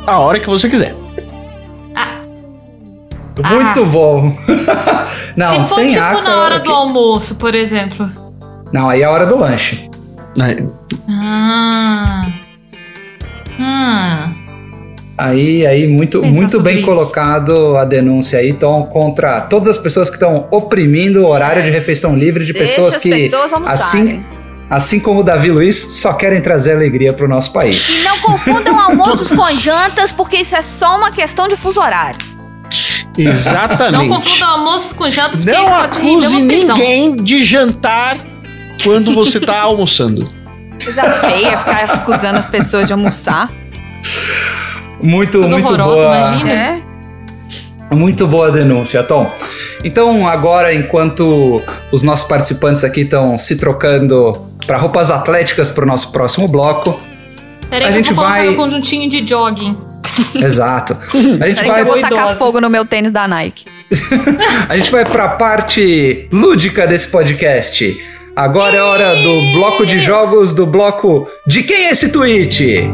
A 0.06 0.18
hora 0.18 0.40
que 0.40 0.48
você 0.48 0.68
quiser. 0.68 0.96
Ah, 1.94 2.16
Muito 3.48 3.86
bom. 3.86 4.34
Não, 5.36 5.62
se 5.64 5.68
for 5.70 5.74
sem 5.76 5.88
tipo 5.90 6.00
água. 6.02 6.22
na 6.22 6.42
hora 6.42 6.58
do 6.58 6.64
que- 6.64 6.72
almoço, 6.72 7.34
por 7.36 7.54
exemplo. 7.54 8.10
Não, 8.72 8.88
aí 8.88 9.02
é 9.02 9.04
a 9.04 9.10
hora 9.10 9.26
do 9.26 9.38
lanche. 9.38 9.88
Né? 10.36 10.66
Ah. 11.08 12.26
Hum. 13.58 14.42
Aí, 15.16 15.66
aí 15.66 15.86
muito, 15.86 16.20
Pensar 16.20 16.34
muito 16.34 16.60
bem 16.60 16.78
isso. 16.78 16.86
colocado 16.86 17.76
a 17.76 17.84
denúncia 17.84 18.38
aí, 18.38 18.52
Tom, 18.54 18.84
contra 18.86 19.42
todas 19.42 19.68
as 19.68 19.78
pessoas 19.78 20.08
que 20.08 20.16
estão 20.16 20.48
oprimindo 20.50 21.22
o 21.22 21.28
horário 21.28 21.62
de 21.62 21.70
refeição 21.70 22.16
livre 22.16 22.44
de 22.44 22.52
pessoas 22.52 22.94
Deixa 22.94 22.96
as 22.96 23.02
que, 23.02 23.30
pessoas 23.30 23.52
assim, 23.66 24.24
assim 24.68 24.98
como 24.98 25.20
o 25.20 25.22
Davi 25.22 25.50
Luiz, 25.50 25.76
só 25.76 26.14
querem 26.14 26.40
trazer 26.40 26.72
alegria 26.72 27.12
pro 27.12 27.28
nosso 27.28 27.52
país. 27.52 27.88
E 27.88 28.02
não 28.02 28.18
confundam 28.20 28.80
almoços 28.80 29.28
com 29.28 29.54
jantas, 29.56 30.10
porque 30.10 30.38
isso 30.38 30.56
é 30.56 30.62
só 30.62 30.96
uma 30.96 31.10
questão 31.10 31.46
de 31.46 31.56
fuso 31.56 31.80
horário. 31.80 32.32
Não 33.16 33.30
Exatamente. 33.30 34.08
confunda 34.08 34.46
almoço 34.46 34.94
com 34.94 35.10
janta, 35.10 35.36
porque 35.36 35.52
Não 35.52 35.74
acuse 35.74 36.36
ninguém 36.40 37.14
de 37.14 37.44
jantar 37.44 38.16
quando 38.82 39.12
você 39.14 39.40
tá 39.40 39.60
almoçando. 39.60 40.30
Coisa 40.84 41.02
feia 41.20 41.56
ficar 41.58 41.84
acusando 41.94 42.38
as 42.38 42.46
pessoas 42.46 42.86
de 42.86 42.92
almoçar. 42.92 43.50
Muito, 45.00 45.32
Tudo 45.40 45.48
muito 45.48 45.66
horroroso, 45.72 45.94
boa. 45.94 46.16
imagina. 46.16 46.50
É. 46.50 46.82
Muito 47.94 48.26
boa 48.26 48.48
a 48.48 48.50
denúncia, 48.50 49.02
Tom. 49.02 49.30
Então, 49.84 50.26
agora, 50.26 50.72
enquanto 50.72 51.60
os 51.92 52.02
nossos 52.02 52.26
participantes 52.26 52.84
aqui 52.84 53.02
estão 53.02 53.36
se 53.36 53.56
trocando 53.58 54.48
para 54.66 54.78
roupas 54.78 55.10
atléticas 55.10 55.70
para 55.70 55.84
o 55.84 55.86
nosso 55.86 56.12
próximo 56.12 56.46
bloco, 56.48 56.98
Peraí 57.68 57.86
A 57.86 57.88
que 57.88 57.94
gente 57.96 58.10
eu 58.10 58.16
vou 58.16 58.24
vai- 58.24 58.46
no 58.48 58.54
conjuntinho 58.54 59.08
de 59.08 59.26
jogging. 59.26 59.76
exato. 60.36 60.94
A 61.40 61.46
gente 61.48 61.54
Peraí 61.56 61.68
vai 61.70 61.80
eu 61.80 61.86
vou 61.86 61.96
Idosa. 61.98 62.14
tacar 62.14 62.36
fogo 62.36 62.60
no 62.60 62.68
meu 62.68 62.84
tênis 62.84 63.10
da 63.10 63.26
Nike. 63.26 63.64
A 64.68 64.76
gente 64.76 64.90
vai 64.90 65.04
pra 65.06 65.30
parte 65.30 66.28
lúdica 66.30 66.86
desse 66.86 67.08
podcast. 67.08 67.98
Agora 68.34 68.74
é 68.74 68.80
hora 68.80 69.16
do 69.16 69.52
bloco 69.52 69.84
de 69.84 70.00
jogos, 70.00 70.54
do 70.54 70.64
bloco 70.64 71.28
De 71.46 71.62
quem 71.62 71.86
é 71.86 71.90
esse 71.90 72.10
tweet? 72.10 72.88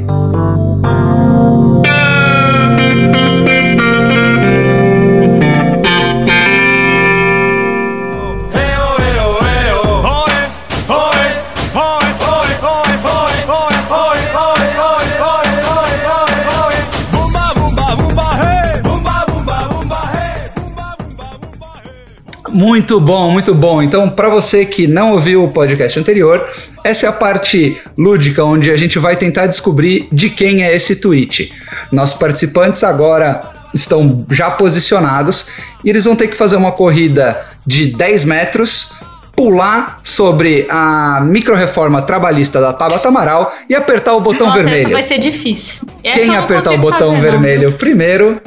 Muito 22.58 22.98
bom, 22.98 23.30
muito 23.30 23.54
bom. 23.54 23.80
Então, 23.80 24.10
para 24.10 24.28
você 24.28 24.66
que 24.66 24.88
não 24.88 25.12
ouviu 25.12 25.44
o 25.44 25.48
podcast 25.48 25.96
anterior, 25.96 26.44
essa 26.82 27.06
é 27.06 27.08
a 27.08 27.12
parte 27.12 27.80
lúdica 27.96 28.44
onde 28.44 28.72
a 28.72 28.76
gente 28.76 28.98
vai 28.98 29.14
tentar 29.14 29.46
descobrir 29.46 30.08
de 30.10 30.28
quem 30.28 30.64
é 30.64 30.74
esse 30.74 30.96
tweet. 30.96 31.52
Nossos 31.92 32.18
participantes 32.18 32.82
agora 32.82 33.52
estão 33.72 34.26
já 34.28 34.50
posicionados 34.50 35.50
e 35.84 35.88
eles 35.88 36.04
vão 36.04 36.16
ter 36.16 36.26
que 36.26 36.36
fazer 36.36 36.56
uma 36.56 36.72
corrida 36.72 37.40
de 37.64 37.86
10 37.86 38.24
metros, 38.24 38.98
pular 39.36 40.00
sobre 40.02 40.66
a 40.68 41.20
microreforma 41.24 42.02
trabalhista 42.02 42.60
da 42.60 42.72
Tabata 42.72 43.06
Amaral 43.06 43.54
e 43.68 43.74
apertar 43.76 44.14
o 44.14 44.20
botão 44.20 44.48
Nossa, 44.48 44.64
vermelho. 44.64 44.90
vai 44.90 45.04
ser 45.04 45.20
difícil. 45.20 45.76
Essa 46.02 46.18
Quem 46.18 46.26
não 46.26 46.40
apertar 46.40 46.72
o 46.72 46.78
botão 46.78 47.14
fazer, 47.14 47.22
não. 47.22 47.30
vermelho 47.30 47.72
primeiro 47.74 48.42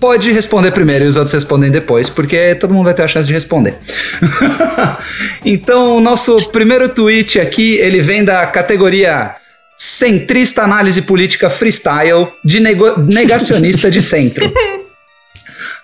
pode 0.00 0.30
responder 0.32 0.70
primeiro 0.70 1.04
e 1.04 1.08
os 1.08 1.16
outros 1.16 1.32
respondem 1.32 1.70
depois, 1.70 2.08
porque 2.08 2.54
todo 2.54 2.74
mundo 2.74 2.84
vai 2.84 2.94
ter 2.94 3.02
a 3.02 3.08
chance 3.08 3.26
de 3.26 3.34
responder. 3.34 3.76
então, 5.44 5.96
o 5.96 6.00
nosso 6.00 6.50
primeiro 6.50 6.88
tweet 6.88 7.40
aqui, 7.40 7.76
ele 7.78 8.00
vem 8.00 8.24
da 8.24 8.46
categoria 8.46 9.36
Centrista 9.76 10.62
Análise 10.62 11.02
Política 11.02 11.50
Freestyle 11.50 12.28
de 12.44 12.60
Negacionista 12.60 13.90
de 13.90 14.02
Centro. 14.02 14.50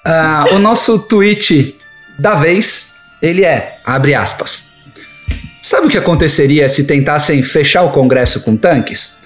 Ah, 0.03 0.47
o 0.53 0.59
nosso 0.59 0.99
tweet 1.01 1.77
da 2.19 2.35
vez, 2.35 3.01
ele 3.21 3.45
é, 3.45 3.77
abre 3.85 4.15
aspas. 4.15 4.73
Sabe 5.61 5.87
o 5.87 5.91
que 5.91 5.99
aconteceria 5.99 6.69
se 6.71 6.85
tentassem 6.85 7.43
fechar 7.43 7.83
o 7.83 7.91
Congresso 7.91 8.41
com 8.41 8.57
tanques? 8.57 9.21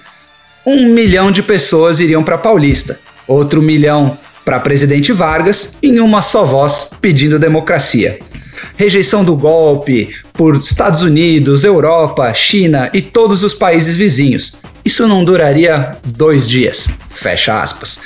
Um 0.66 0.92
milhão 0.92 1.30
de 1.30 1.42
pessoas 1.42 2.00
iriam 2.00 2.24
para 2.24 2.38
Paulista, 2.38 2.98
outro 3.26 3.62
milhão 3.62 4.18
para 4.44 4.60
presidente 4.60 5.12
Vargas, 5.12 5.76
em 5.82 6.00
uma 6.00 6.22
só 6.22 6.44
voz 6.44 6.90
pedindo 7.00 7.38
democracia. 7.38 8.18
Rejeição 8.76 9.24
do 9.24 9.36
golpe 9.36 10.10
por 10.32 10.56
Estados 10.56 11.02
Unidos, 11.02 11.64
Europa, 11.64 12.32
China 12.34 12.90
e 12.92 13.00
todos 13.00 13.42
os 13.42 13.54
países 13.54 13.96
vizinhos. 13.96 14.58
Isso 14.84 15.08
não 15.08 15.24
duraria 15.24 15.96
dois 16.04 16.46
dias. 16.46 16.98
Fecha 17.08 17.60
aspas. 17.60 18.02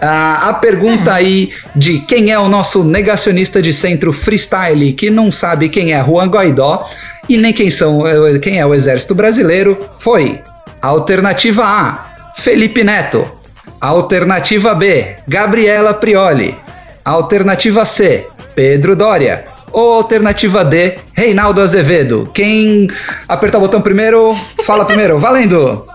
Ah, 0.00 0.48
a 0.50 0.54
pergunta 0.54 1.14
aí 1.14 1.52
de 1.74 2.00
quem 2.00 2.30
é 2.30 2.38
o 2.38 2.48
nosso 2.48 2.84
negacionista 2.84 3.62
de 3.62 3.72
centro 3.72 4.12
freestyle 4.12 4.92
que 4.92 5.10
não 5.10 5.30
sabe 5.30 5.68
quem 5.68 5.92
é 5.94 6.04
Juan 6.04 6.26
Guaidó 6.26 6.86
e 7.28 7.38
nem 7.38 7.52
quem, 7.52 7.70
são, 7.70 8.02
quem 8.42 8.58
é 8.58 8.66
o 8.66 8.74
exército 8.74 9.14
brasileiro 9.14 9.78
foi 10.00 10.40
Alternativa 10.82 11.64
A, 11.64 12.32
Felipe 12.36 12.84
Neto. 12.84 13.37
Alternativa 13.80 14.74
B, 14.74 15.16
Gabriela 15.26 15.94
Prioli. 15.94 16.56
Alternativa 17.04 17.84
C, 17.84 18.26
Pedro 18.54 18.96
Dória. 18.96 19.44
Ou 19.70 19.92
alternativa 19.92 20.64
D, 20.64 20.98
Reinaldo 21.12 21.60
Azevedo. 21.60 22.28
Quem 22.34 22.88
apertar 23.28 23.58
o 23.58 23.60
botão 23.60 23.80
primeiro, 23.80 24.34
fala 24.64 24.84
primeiro. 24.84 25.18
Valendo! 25.20 25.86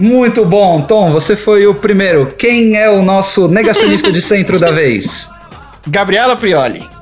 Muito 0.00 0.44
bom, 0.44 0.82
Tom, 0.82 1.12
você 1.12 1.36
foi 1.36 1.66
o 1.66 1.74
primeiro. 1.74 2.26
Quem 2.36 2.76
é 2.76 2.90
o 2.90 3.02
nosso 3.02 3.48
negacionista 3.48 4.10
de 4.10 4.20
centro 4.20 4.58
da 4.58 4.72
vez? 4.72 5.30
Gabriela 5.86 6.36
Prioli. 6.36 6.95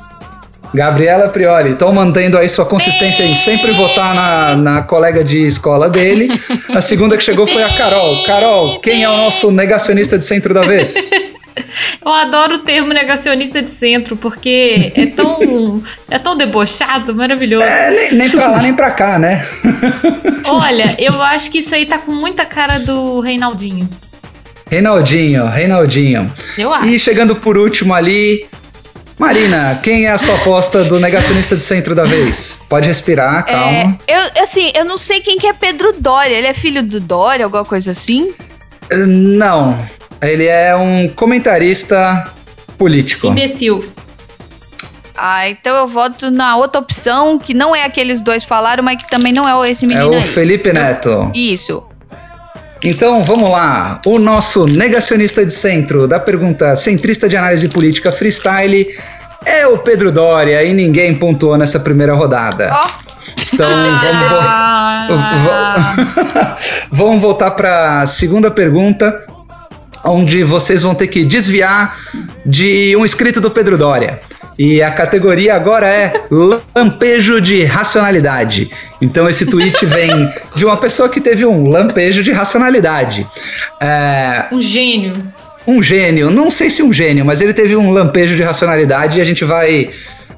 Gabriela 0.75 1.29
Prioli, 1.29 1.71
estão 1.71 1.93
mantendo 1.93 2.37
aí 2.37 2.49
sua 2.49 2.67
consistência 2.67 3.23
em 3.23 3.37
sempre 3.37 3.71
votar 3.71 4.13
na, 4.13 4.57
na 4.57 4.83
colega 4.83 5.23
de 5.23 5.47
escola 5.47 5.89
dele. 5.89 6.29
A 6.75 6.83
segunda 6.83 7.17
que 7.17 7.23
chegou 7.23 7.47
foi 7.47 7.63
a 7.63 7.77
Carol. 7.77 8.25
Carol, 8.25 8.81
quem 8.81 9.05
é 9.05 9.09
o 9.09 9.17
nosso 9.17 9.53
negacionista 9.53 10.19
de 10.19 10.25
centro 10.25 10.53
da 10.53 10.63
vez? 10.63 11.11
Eu 12.05 12.13
adoro 12.13 12.57
o 12.57 12.59
termo 12.59 12.93
negacionista 12.93 13.63
de 13.63 13.71
centro, 13.71 14.17
porque 14.17 14.93
é 14.97 15.07
tão, 15.07 15.81
é 16.11 16.19
tão 16.19 16.37
debochado, 16.37 17.15
maravilhoso. 17.15 17.65
É, 17.65 17.91
nem, 17.93 18.13
nem 18.13 18.31
pra 18.31 18.49
lá 18.49 18.61
nem 18.61 18.75
pra 18.75 18.91
cá, 18.91 19.21
né? 19.21 19.47
Olha, 20.45 20.97
eu 20.99 21.23
acho 21.23 21.53
que 21.53 21.59
isso 21.59 21.73
aí 21.73 21.87
tá 21.87 21.99
com 21.99 22.11
muita 22.11 22.45
cara 22.45 22.81
do 22.81 23.21
Reinaldinho. 23.21 23.89
Reinaldinho, 24.69 25.47
Reinaldinho. 25.47 26.33
Eu 26.59 26.75
acho. 26.75 26.87
E 26.89 26.99
chegando 26.99 27.37
por 27.37 27.57
último 27.57 27.95
ali, 27.95 28.49
Marina, 29.19 29.79
quem 29.83 30.07
é 30.07 30.11
a 30.11 30.19
sua 30.19 30.35
aposta 30.35 30.83
do 30.85 30.99
negacionista 30.99 31.55
de 31.55 31.63
centro 31.63 31.95
da 31.95 32.05
vez? 32.05 32.61
Pode 32.69 32.89
respirar, 32.89 33.47
calma. 33.47 33.99
É, 34.07 34.15
eu, 34.15 34.43
assim, 34.43 34.73
eu 34.75 34.85
não 34.85 34.99
sei 34.99 35.21
quem 35.21 35.39
que 35.39 35.47
é 35.47 35.53
Pedro 35.53 35.95
Dória. 35.99 36.35
Ele 36.35 36.49
é 36.49 36.55
filho 36.55 36.83
do 36.83 36.99
Dória, 37.01 37.45
alguma 37.45 37.65
coisa 37.65 37.93
assim? 37.93 38.35
Não, 38.91 39.79
ele 40.21 40.47
é 40.47 40.75
um 40.75 41.09
comentarista 41.09 42.33
político. 42.77 43.29
Imbecil. 43.29 43.85
Ah, 45.17 45.49
então 45.49 45.77
eu 45.77 45.87
voto 45.87 46.29
na 46.29 46.57
outra 46.57 46.81
opção, 46.81 47.39
que 47.39 47.55
não 47.55 47.75
é 47.75 47.85
aqueles 47.85 48.21
dois 48.21 48.43
falaram, 48.43 48.83
mas 48.83 48.97
que 49.03 49.09
também 49.09 49.33
não 49.33 49.49
é 49.49 49.71
esse 49.71 49.85
É 49.85 49.89
menino 49.89 50.11
o 50.11 50.17
aí. 50.17 50.23
Felipe 50.23 50.73
Neto. 50.73 51.31
Isso. 51.33 51.85
Então 52.85 53.23
vamos 53.23 53.51
lá. 53.51 54.01
O 54.07 54.19
nosso 54.19 54.67
negacionista 54.67 55.45
de 55.45 55.53
centro 55.53 56.07
da 56.07 56.21
pergunta 56.21 56.77
centrista 56.77 57.29
de 57.29 57.37
análise 57.37 57.69
política 57.69 58.13
freestyle 58.13 58.87
é 59.47 59.67
o 59.67 59.79
Pedro 59.79 60.13
Dória 60.13 60.63
e 60.65 60.73
ninguém 60.73 61.15
pontuou 61.15 61.57
nessa 61.57 61.81
primeira 61.81 62.15
rodada. 62.15 62.71
Ó, 62.73 62.89
Então 63.53 63.69
vamos, 63.69 64.29
vo- 64.29 65.51
Ah, 65.51 66.57
vamos 66.93 67.21
voltar 67.23 67.51
para 67.53 68.03
a 68.03 68.07
segunda 68.07 68.51
pergunta, 68.51 69.19
onde 70.05 70.45
vocês 70.45 70.83
vão 70.83 70.95
ter 70.95 71.07
que 71.07 71.25
desviar 71.25 71.97
de 72.45 72.95
um 72.97 73.05
escrito 73.05 73.41
do 73.41 73.51
Pedro 73.51 73.79
Dória. 73.79 74.21
E 74.59 74.81
a 74.83 74.91
categoria 74.91 75.55
agora 75.55 75.87
é 75.87 76.13
lampejo 76.31 77.41
de 77.41 77.65
racionalidade. 77.65 78.71
Então 79.01 79.29
esse 79.29 79.47
tweet 79.47 79.85
vem 79.87 80.31
de 80.55 80.65
uma 80.65 80.77
pessoa 80.77 81.09
que 81.09 81.21
teve 81.21 81.45
um 81.45 81.69
lampejo 81.69 82.23
de 82.23 82.33
racionalidade. 82.33 83.27
É, 83.81 84.47
um 84.53 84.63
gênio. 84.63 85.13
um 85.67 85.83
gênio, 85.83 86.31
não 86.31 86.51
sei 86.51 86.71
se 86.71 86.83
um 86.83 86.93
gênio, 86.93 87.25
mas 87.25 87.41
ele 87.41 87.53
teve 87.53 87.75
um 87.75 87.91
lampejo 87.91 88.37
de 88.37 88.43
racionalidade 88.43 89.19
e 89.19 89.23
a 89.23 89.25
gente 89.25 89.45
vai 89.45 89.91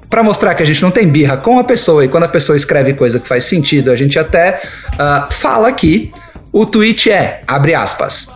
Pra 0.09 0.23
mostrar 0.23 0.55
que 0.55 0.62
a 0.62 0.67
gente 0.67 0.81
não 0.83 0.91
tem 0.91 1.09
birra 1.09 1.37
com 1.37 1.59
a 1.59 1.64
pessoa 1.64 2.05
e 2.05 2.09
quando 2.09 2.25
a 2.25 2.29
pessoa 2.29 2.57
escreve 2.57 2.95
coisa 2.95 3.19
que 3.19 3.27
faz 3.27 3.45
sentido, 3.45 3.91
a 3.91 3.97
gente 3.97 4.19
até 4.19 4.61
ah, 4.99 5.27
fala 5.31 5.69
aqui. 5.69 6.12
O 6.53 6.64
tweet 6.64 7.11
é, 7.11 7.41
abre 7.47 7.75
aspas, 7.75 8.29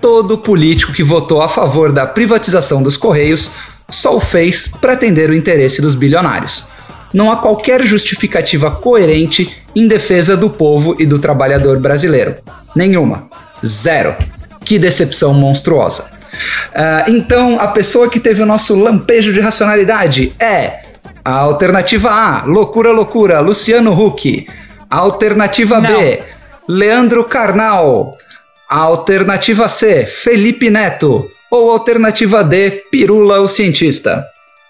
todo 0.00 0.38
político 0.38 0.92
que 0.92 1.02
votou 1.02 1.40
a 1.40 1.48
favor 1.48 1.90
da 1.90 2.06
privatização 2.06 2.82
dos 2.82 2.96
Correios 2.96 3.52
só 3.88 4.16
o 4.16 4.20
fez 4.20 4.68
para 4.80 4.92
atender 4.92 5.30
o 5.30 5.34
interesse 5.34 5.80
dos 5.80 5.94
bilionários. 5.94 6.68
Não 7.12 7.30
há 7.30 7.36
qualquer 7.36 7.82
justificativa 7.82 8.70
coerente 8.70 9.64
em 9.74 9.86
defesa 9.86 10.36
do 10.36 10.50
povo 10.50 10.96
e 10.98 11.06
do 11.06 11.18
trabalhador 11.18 11.78
brasileiro. 11.78 12.36
Nenhuma. 12.74 13.28
Zero. 13.64 14.14
Que 14.64 14.78
decepção 14.78 15.32
monstruosa. 15.32 16.16
Ah, 16.74 17.04
então, 17.08 17.58
a 17.58 17.68
pessoa 17.68 18.08
que 18.08 18.20
teve 18.20 18.42
o 18.42 18.46
nosso 18.46 18.74
lampejo 18.74 19.32
de 19.32 19.40
racionalidade 19.40 20.34
é 20.38 20.80
a 21.24 21.38
alternativa 21.38 22.10
A, 22.10 22.44
loucura, 22.44 22.90
loucura, 22.90 23.40
Luciano 23.40 23.92
Huck. 23.92 24.46
A 24.88 24.98
alternativa 24.98 25.80
B, 25.80 26.22
Leandro 26.68 27.24
Carnal. 27.24 28.14
A 28.68 28.78
alternativa 28.78 29.68
C, 29.68 30.04
Felipe 30.06 30.70
Neto. 30.70 31.30
Ou 31.50 31.70
alternativa 31.70 32.42
D, 32.42 32.70
Pirula, 32.90 33.40
o 33.40 33.48
cientista. 33.48 34.26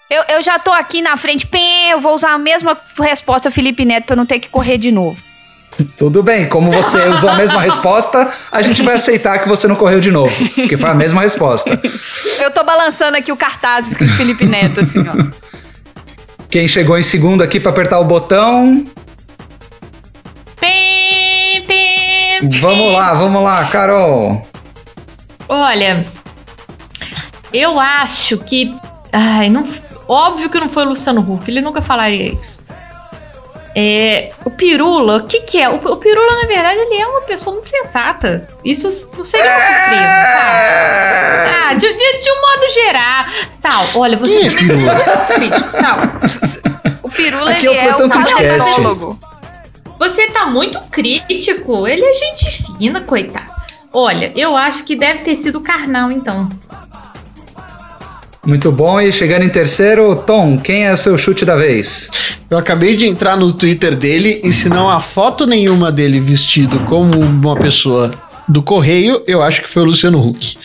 Eu, 0.09 0.23
eu 0.29 0.41
já 0.41 0.57
tô 0.57 0.71
aqui 0.71 1.01
na 1.01 1.17
frente, 1.17 1.45
pem, 1.45 1.89
eu 1.89 1.99
vou 1.99 2.15
usar 2.15 2.31
a 2.31 2.37
mesma 2.37 2.77
resposta 3.01 3.51
Felipe 3.51 3.83
Neto 3.83 4.05
pra 4.05 4.13
eu 4.13 4.17
não 4.17 4.25
ter 4.25 4.39
que 4.39 4.49
correr 4.49 4.77
de 4.77 4.91
novo. 4.91 5.21
Tudo 5.97 6.23
bem, 6.23 6.47
como 6.47 6.71
você 6.71 7.03
usou 7.09 7.29
a 7.29 7.35
mesma 7.35 7.61
resposta, 7.61 8.31
a 8.51 8.61
gente 8.61 8.81
vai 8.81 8.95
aceitar 8.95 9.39
que 9.39 9.47
você 9.47 9.67
não 9.67 9.75
correu 9.75 9.99
de 9.99 10.09
novo, 10.09 10.33
porque 10.55 10.77
foi 10.77 10.89
a 10.89 10.93
mesma 10.93 11.21
resposta. 11.21 11.79
Eu 12.39 12.51
tô 12.51 12.63
balançando 12.63 13.17
aqui 13.17 13.31
o 13.31 13.37
cartaz 13.37 13.91
escrito 13.91 14.13
Felipe 14.13 14.45
Neto, 14.45 14.79
assim, 14.81 14.99
ó. 15.07 15.47
Quem 16.49 16.67
chegou 16.67 16.97
em 16.97 17.03
segundo 17.03 17.43
aqui 17.43 17.59
para 17.59 17.71
apertar 17.71 17.99
o 17.99 18.05
botão? 18.05 18.85
Pim, 20.59 21.61
pim, 21.67 22.47
pim. 22.47 22.59
Vamos 22.59 22.93
lá, 22.93 23.13
vamos 23.13 23.43
lá, 23.43 23.65
Carol. 23.65 24.47
Olha, 25.49 26.05
eu 27.53 27.79
acho 27.79 28.37
que. 28.37 28.75
Ai, 29.11 29.49
não. 29.49 29.67
Óbvio 30.07 30.49
que 30.49 30.59
não 30.59 30.69
foi 30.69 30.85
o 30.85 30.89
Luciano 30.89 31.21
Huck, 31.21 31.49
ele 31.49 31.61
nunca 31.61 31.81
falaria 31.81 32.31
isso. 32.31 32.59
É, 33.79 34.31
o 34.43 34.49
Pirula, 34.49 35.17
o 35.17 35.27
que 35.27 35.41
que 35.41 35.61
é? 35.61 35.69
O, 35.69 35.75
o 35.75 35.97
Pirula, 35.97 36.41
na 36.41 36.47
verdade, 36.47 36.79
ele 36.79 36.95
é 36.99 37.05
uma 37.05 37.21
pessoa 37.21 37.53
muito 37.53 37.69
sensata. 37.69 38.47
Isso 38.65 39.07
não 39.15 39.23
seria 39.23 39.45
uma 39.51 39.59
surpresa, 39.59 40.03
sabe? 40.33 41.51
Ah, 41.69 41.73
de, 41.73 41.87
de, 41.87 42.23
de 42.23 42.31
um 42.31 42.41
modo 42.41 42.73
geral. 42.73 43.25
Sal, 43.61 43.85
olha, 44.01 44.17
você 44.17 44.45
é 44.45 44.49
também 44.49 44.67
Pirula? 44.67 44.93
muito 44.95 45.35
crítico, 45.35 45.77
Sal. 45.77 46.97
O 47.03 47.09
Pirula, 47.09 47.51
Aqui 47.51 47.67
ele 47.67 47.77
é 47.77 47.83
o 47.83 47.83
é 47.83 47.93
Plantão 47.93 48.09
Podcast. 48.09 48.57
paleontólogo. 48.59 49.19
Você 49.99 50.27
tá 50.27 50.45
muito 50.47 50.79
crítico. 50.89 51.87
Ele 51.87 52.03
é 52.03 52.13
gente 52.13 52.63
fina, 52.77 53.01
coitado. 53.01 53.45
Olha, 53.93 54.31
eu 54.35 54.55
acho 54.55 54.83
que 54.85 54.95
deve 54.95 55.23
ter 55.23 55.35
sido 55.35 55.59
o 55.59 55.61
Karnal, 55.61 56.11
então. 56.11 56.49
Muito 58.47 58.71
bom, 58.71 59.01
e 59.01 59.11
chegando 59.11 59.43
em 59.43 59.49
terceiro, 59.49 60.15
Tom, 60.15 60.57
quem 60.57 60.85
é 60.85 60.93
o 60.93 60.95
seu 60.95 61.17
chute 61.17 61.43
da 61.43 61.57
vez? 61.57 62.09
Eu 62.49 62.57
acabei 62.57 62.95
de 62.95 63.05
entrar 63.05 63.35
no 63.35 63.51
Twitter 63.51 63.93
dele 63.93 64.39
e 64.41 64.53
se 64.53 64.69
não 64.69 64.89
há 64.89 65.01
foto 65.01 65.45
nenhuma 65.45 65.91
dele 65.91 66.21
vestido 66.21 66.79
como 66.85 67.19
uma 67.19 67.57
pessoa 67.57 68.13
do 68.47 68.63
correio, 68.63 69.21
eu 69.27 69.43
acho 69.43 69.61
que 69.61 69.67
foi 69.67 69.81
o 69.83 69.85
Luciano 69.87 70.25
Huck. 70.25 70.57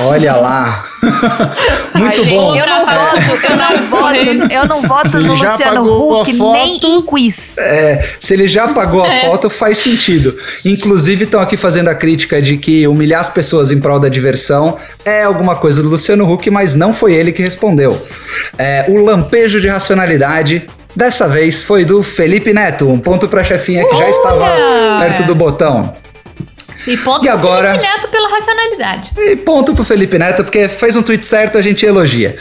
Olha 0.00 0.34
lá. 0.36 0.84
Muito 1.94 2.10
Ai, 2.10 2.16
gente, 2.16 2.30
bom. 2.34 2.56
eu 2.56 2.66
não 2.66 2.90
É. 2.90 3.20
voto, 3.20 3.46
eu 3.50 3.56
não 3.56 3.86
voto, 3.86 4.52
eu 4.52 4.68
não 4.68 4.82
voto 4.82 5.08
Se 5.10 5.16
no 5.16 5.20
ele 5.32 5.36
já 5.36 5.50
Luciano 5.52 5.76
pagou 5.76 6.16
a 6.16 6.22
Huck 6.22 6.38
foto- 6.38 6.52
nem 6.52 6.76
em 6.82 7.02
quiz. 7.02 7.58
É, 7.58 8.08
se 8.18 8.34
ele 8.34 8.48
já 8.48 8.64
apagou 8.64 9.02
a 9.04 9.10
foto, 9.20 9.50
faz 9.50 9.78
sentido. 9.78 10.34
Inclusive, 10.64 11.24
estão 11.24 11.40
aqui 11.40 11.56
fazendo 11.56 11.88
a 11.88 11.94
crítica 11.94 12.40
de 12.40 12.56
que 12.56 12.86
humilhar 12.86 13.20
as 13.20 13.28
pessoas 13.28 13.70
em 13.70 13.78
prol 13.80 13.98
da 14.00 14.08
diversão 14.08 14.76
é 15.04 15.22
alguma 15.22 15.56
coisa 15.56 15.82
do 15.82 15.88
Luciano 15.88 16.30
Huck, 16.30 16.48
mas 16.50 16.74
não 16.74 16.92
foi 16.94 17.14
ele 17.14 17.32
que 17.32 17.42
respondeu. 17.42 18.00
É, 18.58 18.84
o 18.88 18.96
lampejo 19.02 19.60
de 19.60 19.68
racionalidade. 19.68 20.66
Dessa 20.94 21.26
vez 21.26 21.62
foi 21.62 21.86
do 21.86 22.02
Felipe 22.02 22.52
Neto, 22.52 22.86
um 22.86 22.98
ponto 22.98 23.26
pra 23.26 23.42
chefinha 23.42 23.82
que 23.88 23.96
já 23.96 24.10
estava 24.10 24.44
perto 25.00 25.22
do 25.22 25.34
botão. 25.34 25.90
E 26.86 26.96
ponto 26.96 27.24
E 27.24 27.28
pro 27.28 27.38
agora? 27.38 27.72
Felipe 27.74 27.86
Neto 27.88 28.08
pela 28.08 28.28
racionalidade. 28.28 29.10
E 29.16 29.36
ponto 29.36 29.74
pro 29.74 29.84
Felipe 29.84 30.18
Neto, 30.18 30.42
porque 30.44 30.68
fez 30.68 30.96
um 30.96 31.02
tweet 31.02 31.24
certo, 31.26 31.56
a 31.58 31.62
gente 31.62 31.84
elogia. 31.86 32.36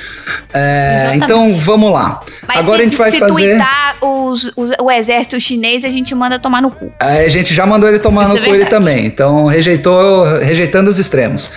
É, 0.54 1.12
então 1.16 1.54
vamos 1.54 1.92
lá. 1.92 2.22
Mas 2.48 2.58
Agora 2.60 2.78
se, 2.78 2.82
a 2.82 2.86
gente 2.86 2.98
vai 2.98 3.12
se 3.12 3.20
fazer. 3.20 3.34
tuitar 3.34 3.96
os, 4.02 4.52
os- 4.56 4.72
o 4.82 4.90
exército 4.92 5.40
chinês, 5.40 5.86
a 5.86 5.90
gente 5.90 6.14
manda 6.16 6.40
tomar 6.40 6.62
no 6.62 6.72
cu. 6.72 6.92
É, 7.00 7.26
A 7.26 7.30
gente 7.30 7.54
já 7.54 7.66
mandou 7.66 7.88
ele 7.88 8.00
tomar 8.00 8.26
Isso 8.26 8.36
no 8.38 8.44
é 8.44 8.48
cu 8.48 8.56
ele 8.56 8.66
também, 8.66 9.06
então 9.06 9.46
rejeitou, 9.46 10.40
rejeitando 10.40 10.90
os 10.90 10.98
extremos. 11.00 11.52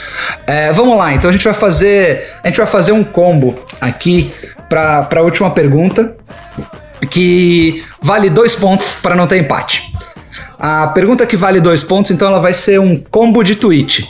É, 0.47 0.73
vamos 0.73 0.97
lá, 0.97 1.13
então 1.15 1.31
a 1.31 1.33
gente 1.33 1.45
vai 1.45 1.55
fazer, 1.55 2.29
a 2.43 2.49
gente 2.49 2.57
vai 2.59 2.67
fazer 2.67 2.93
um 2.93 3.03
combo 3.03 3.59
aqui 3.81 4.33
para 4.69 5.09
a 5.17 5.23
última 5.23 5.51
pergunta, 5.51 6.15
que 7.11 7.85
vale 8.01 8.31
dois 8.31 8.55
pontos 8.55 8.93
para 8.93 9.15
não 9.15 9.27
ter 9.27 9.39
empate. 9.39 9.83
A 10.59 10.89
pergunta 10.89 11.27
que 11.27 11.37
vale 11.37 11.61
dois 11.61 11.83
pontos, 11.83 12.11
então 12.11 12.29
ela 12.29 12.41
vai 12.41 12.55
ser 12.55 12.81
um 12.81 12.97
combo 12.97 13.43
de 13.43 13.55
tweet. 13.55 14.09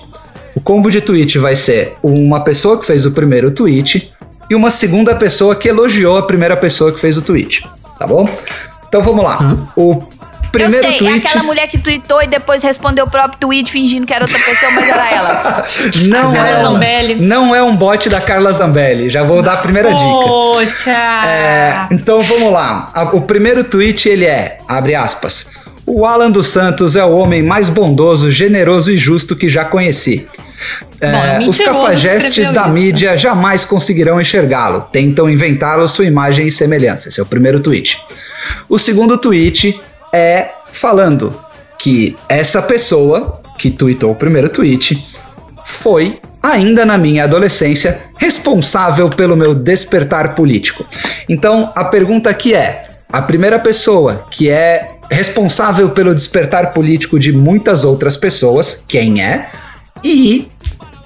O 0.55 0.61
combo 0.61 0.91
de 0.91 1.01
tweet 1.01 1.39
vai 1.39 1.57
ser 1.57 1.97
uma 2.03 2.41
pessoa 2.45 2.79
que 2.79 2.87
fez 2.87 3.05
o 3.05 3.11
primeiro 3.11 3.51
tweet 3.51 4.13
e 4.49 4.55
uma 4.55 4.71
segunda 4.71 5.15
pessoa 5.15 5.57
que 5.57 5.69
elogiou 5.69 6.17
a 6.17 6.23
primeira 6.23 6.57
pessoa 6.57 6.93
que 6.93 7.01
fez 7.01 7.17
o 7.17 7.23
tweet, 7.23 7.67
tá 7.99 8.07
bom? 8.07 8.29
Então 8.87 9.03
vamos 9.03 9.25
lá. 9.25 9.69
O 9.75 10.01
primeiro 10.53 10.77
eu 10.77 10.83
sei, 10.83 10.95
é 10.95 10.99
tweet 10.99 11.27
aquela 11.27 11.43
mulher 11.43 11.67
que 11.67 11.79
tweetou 11.79 12.23
e 12.23 12.29
depois 12.29 12.63
respondeu 12.63 13.05
o 13.07 13.11
próprio 13.11 13.41
tweet 13.41 13.73
fingindo 13.73 14.07
que 14.07 14.15
era 14.15 14.25
outra 14.25 14.39
pessoa, 14.39 14.71
mas 14.73 14.89
era 14.89 15.11
ela. 15.11 15.67
não 16.07 16.37
é, 16.37 16.59
um, 16.59 16.73
Zambelli. 16.73 17.15
não 17.17 17.55
é 17.55 17.63
um 17.63 17.75
bot 17.75 18.09
da 18.09 18.21
Carla 18.21 18.53
Zambelli. 18.53 19.11
Já 19.11 19.25
vou 19.25 19.43
dar 19.43 19.55
a 19.55 19.57
primeira 19.57 19.93
dica. 19.93 20.05
Poxa! 20.05 21.27
É, 21.27 21.89
então 21.91 22.21
vamos 22.21 22.53
lá. 22.53 23.11
O 23.13 23.23
primeiro 23.23 23.65
tweet 23.65 24.09
ele 24.09 24.27
é, 24.27 24.59
abre 24.69 24.95
aspas. 24.95 25.64
O 25.97 26.05
Alan 26.05 26.29
dos 26.29 26.49
Santos 26.49 26.97
é 26.97 27.05
o 27.05 27.13
homem 27.13 27.41
mais 27.41 27.69
bondoso, 27.69 28.29
generoso 28.29 28.91
e 28.91 28.99
justo 28.99 29.37
que 29.37 29.49
já 29.49 29.65
conheci. 29.65 30.27
É, 31.01 31.39
Bom, 31.39 31.51
os 31.51 31.57
cafajestes 31.57 32.51
da 32.51 32.67
mídia 32.67 33.17
jamais 33.17 33.65
conseguirão 33.65 34.21
enxergá-lo. 34.21 34.89
Tentam 34.91 35.31
inventá-lo 35.31 35.87
sua 35.87 36.05
imagem 36.05 36.49
e 36.49 36.51
semelhança. 36.51 37.09
Esse 37.09 37.21
é 37.21 37.23
o 37.23 37.27
primeiro 37.27 37.61
tweet. 37.61 38.03
O 38.69 38.77
segundo 38.77 39.17
tweet 39.17 39.81
é 40.13 40.51
falando 40.73 41.41
que 41.79 42.17
essa 42.29 42.61
pessoa 42.61 43.41
que 43.57 43.71
tweetou 43.71 44.11
o 44.11 44.17
primeiro 44.17 44.49
tweet 44.49 45.07
foi, 45.65 46.19
ainda 46.43 46.85
na 46.85 46.99
minha 46.99 47.23
adolescência, 47.23 48.03
responsável 48.17 49.11
pelo 49.11 49.37
meu 49.37 49.55
despertar 49.55 50.35
político. 50.35 50.85
Então, 51.29 51.73
a 51.77 51.85
pergunta 51.85 52.29
aqui 52.29 52.53
é: 52.53 52.83
a 53.13 53.23
primeira 53.23 53.61
pessoa 53.61 54.27
que 54.29 54.51
é 54.51 54.94
responsável 55.11 55.91
pelo 55.91 56.15
despertar 56.15 56.73
político 56.73 57.19
de 57.19 57.33
muitas 57.33 57.85
outras 57.85 58.17
pessoas, 58.17 58.85
quem 58.87 59.23
é? 59.23 59.49
E 60.03 60.49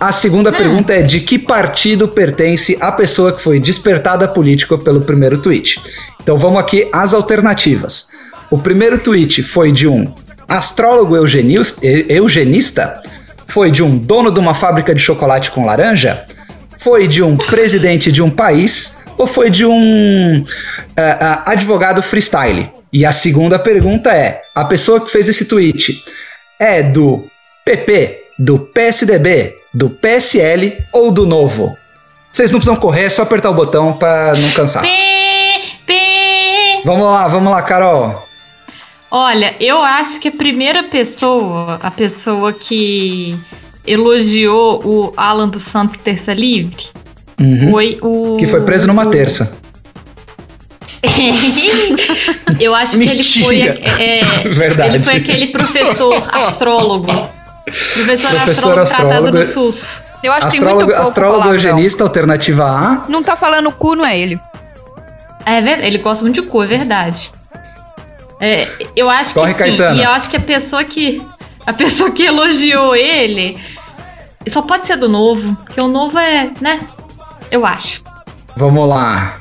a 0.00 0.12
segunda 0.12 0.52
pergunta 0.52 0.92
é: 0.92 1.02
de 1.02 1.20
que 1.20 1.38
partido 1.38 2.08
pertence 2.08 2.76
a 2.80 2.92
pessoa 2.92 3.32
que 3.32 3.42
foi 3.42 3.58
despertada 3.58 4.28
político 4.28 4.78
pelo 4.78 5.00
primeiro 5.00 5.38
tweet? 5.38 5.80
Então 6.22 6.38
vamos 6.38 6.60
aqui 6.60 6.88
às 6.92 7.12
alternativas. 7.12 8.12
O 8.50 8.58
primeiro 8.58 8.98
tweet 8.98 9.42
foi 9.42 9.72
de 9.72 9.86
um 9.86 10.12
astrólogo 10.48 11.16
eugenis- 11.16 11.76
eugenista? 11.82 13.02
Foi 13.46 13.70
de 13.70 13.82
um 13.82 13.96
dono 13.96 14.30
de 14.30 14.38
uma 14.38 14.54
fábrica 14.54 14.94
de 14.94 15.00
chocolate 15.00 15.50
com 15.50 15.64
laranja? 15.64 16.24
Foi 16.78 17.08
de 17.08 17.22
um 17.22 17.36
presidente 17.36 18.12
de 18.12 18.22
um 18.22 18.30
país? 18.30 19.04
Ou 19.16 19.26
foi 19.26 19.50
de 19.50 19.66
um 19.66 20.42
ah, 20.96 21.42
ah, 21.46 21.52
advogado 21.52 22.00
freestyle? 22.00 22.70
E 22.92 23.04
a 23.04 23.12
segunda 23.12 23.58
pergunta 23.58 24.10
é: 24.10 24.42
a 24.54 24.64
pessoa 24.64 25.00
que 25.00 25.10
fez 25.10 25.28
esse 25.28 25.46
tweet 25.46 26.02
é 26.58 26.82
do 26.82 27.28
PP, 27.64 28.22
do 28.38 28.58
PSDB, 28.58 29.56
do 29.72 29.90
PSL 29.90 30.84
ou 30.92 31.10
do 31.10 31.26
Novo? 31.26 31.76
Vocês 32.32 32.50
não 32.50 32.58
precisam 32.58 32.80
correr, 32.80 33.04
é 33.04 33.10
só 33.10 33.22
apertar 33.22 33.50
o 33.50 33.54
botão 33.54 33.94
pra 33.94 34.34
não 34.34 34.50
cansar. 34.52 34.82
Pim. 34.82 36.82
Vamos 36.84 37.10
lá, 37.10 37.28
vamos 37.28 37.50
lá, 37.50 37.62
Carol. 37.62 38.26
Olha, 39.10 39.56
eu 39.58 39.82
acho 39.82 40.20
que 40.20 40.28
a 40.28 40.32
primeira 40.32 40.84
pessoa, 40.84 41.78
a 41.82 41.90
pessoa 41.90 42.52
que 42.52 43.38
elogiou 43.86 44.82
o 44.84 45.12
Alan 45.16 45.48
dos 45.48 45.62
Santos 45.62 45.96
Terça 46.02 46.34
Livre, 46.34 46.84
foi 47.70 47.98
o. 48.02 48.06
Uhum. 48.06 48.36
Que 48.36 48.46
foi 48.46 48.62
preso 48.62 48.86
numa 48.86 49.06
terça. 49.06 49.58
eu 52.60 52.74
acho 52.74 52.98
que 52.98 53.08
ele 53.08 53.22
foi. 53.22 53.62
É, 53.62 54.20
é, 54.20 54.48
Verdade. 54.48 54.96
Ele 54.96 55.04
foi 55.04 55.16
aquele 55.16 55.46
professor 55.48 56.14
astrólogo. 56.32 57.06
Professor, 57.64 58.30
Professor 58.30 58.78
astrólogo 58.78 58.86
tratado 58.86 59.08
astrólogo. 59.12 59.38
no 59.38 59.44
SUS. 59.44 60.04
Eu 60.22 60.32
acho 60.32 60.46
que 60.46 60.52
tem 60.52 60.60
muito 60.60 60.72
Astrólogo, 60.72 60.86
pouco 60.92 61.08
astrólogo 61.08 61.38
palavrão. 61.42 61.54
eugenista, 61.70 62.02
alternativa 62.04 62.64
A. 62.64 63.04
Não 63.08 63.22
tá 63.22 63.36
falando 63.36 63.70
cu, 63.70 63.94
não 63.94 64.04
é 64.06 64.18
ele. 64.18 64.40
É 65.46 65.60
verdade, 65.60 65.86
ele 65.86 65.98
gosta 65.98 66.22
muito 66.24 66.42
de 66.42 66.48
cor, 66.48 66.64
é 66.64 66.68
verdade. 66.68 67.30
É, 68.40 68.66
eu 68.96 69.08
acho 69.08 69.34
Corre, 69.34 69.52
que 69.54 69.58
sim. 69.62 69.76
Caetano. 69.76 70.00
E 70.00 70.04
eu 70.04 70.10
acho 70.10 70.28
que 70.28 70.36
a 70.36 70.40
pessoa 70.40 70.82
que. 70.84 71.22
A 71.66 71.72
pessoa 71.72 72.10
que 72.10 72.22
elogiou 72.24 72.96
ele 72.96 73.58
só 74.48 74.62
pode 74.62 74.86
ser 74.86 74.96
do 74.96 75.08
novo. 75.08 75.54
Porque 75.66 75.80
o 75.80 75.88
novo 75.88 76.18
é, 76.18 76.50
né? 76.60 76.80
Eu 77.50 77.64
acho. 77.66 78.02
Vamos 78.56 78.88
lá. 78.88 79.36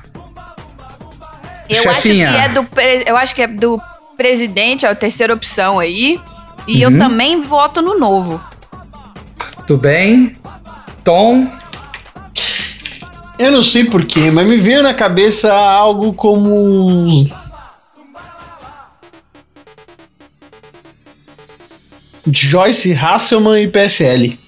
Eu 1.70 1.84
Chefinha. 1.84 2.30
acho 2.30 2.38
que 2.38 2.43
é 2.43 2.49
do 2.49 2.63
pre- 2.63 3.03
eu 3.05 3.18
acho 3.18 3.36
que 3.36 3.41
é 3.41 3.47
do 3.47 3.82
presidente, 4.15 4.86
é 4.86 4.89
a 4.89 4.95
terceira 4.95 5.34
opção 5.34 5.80
aí. 5.80 6.20
E 6.68 6.86
Uhum. 6.86 6.91
eu 6.93 6.97
também 6.97 7.41
voto 7.41 7.82
no 7.82 7.97
novo. 7.97 8.41
Tudo 9.65 9.82
bem? 9.82 10.36
Tom? 11.03 11.47
Eu 13.39 13.51
não 13.51 13.61
sei 13.61 13.86
porquê, 13.86 14.32
mas 14.32 14.47
me 14.47 14.57
veio 14.57 14.82
na 14.82 14.93
cabeça 14.93 15.53
algo 15.53 16.13
como. 16.13 17.28
Joyce 22.30 22.93
Hasselman 22.93 23.63
e 23.63 23.68
PSL. 23.68 24.39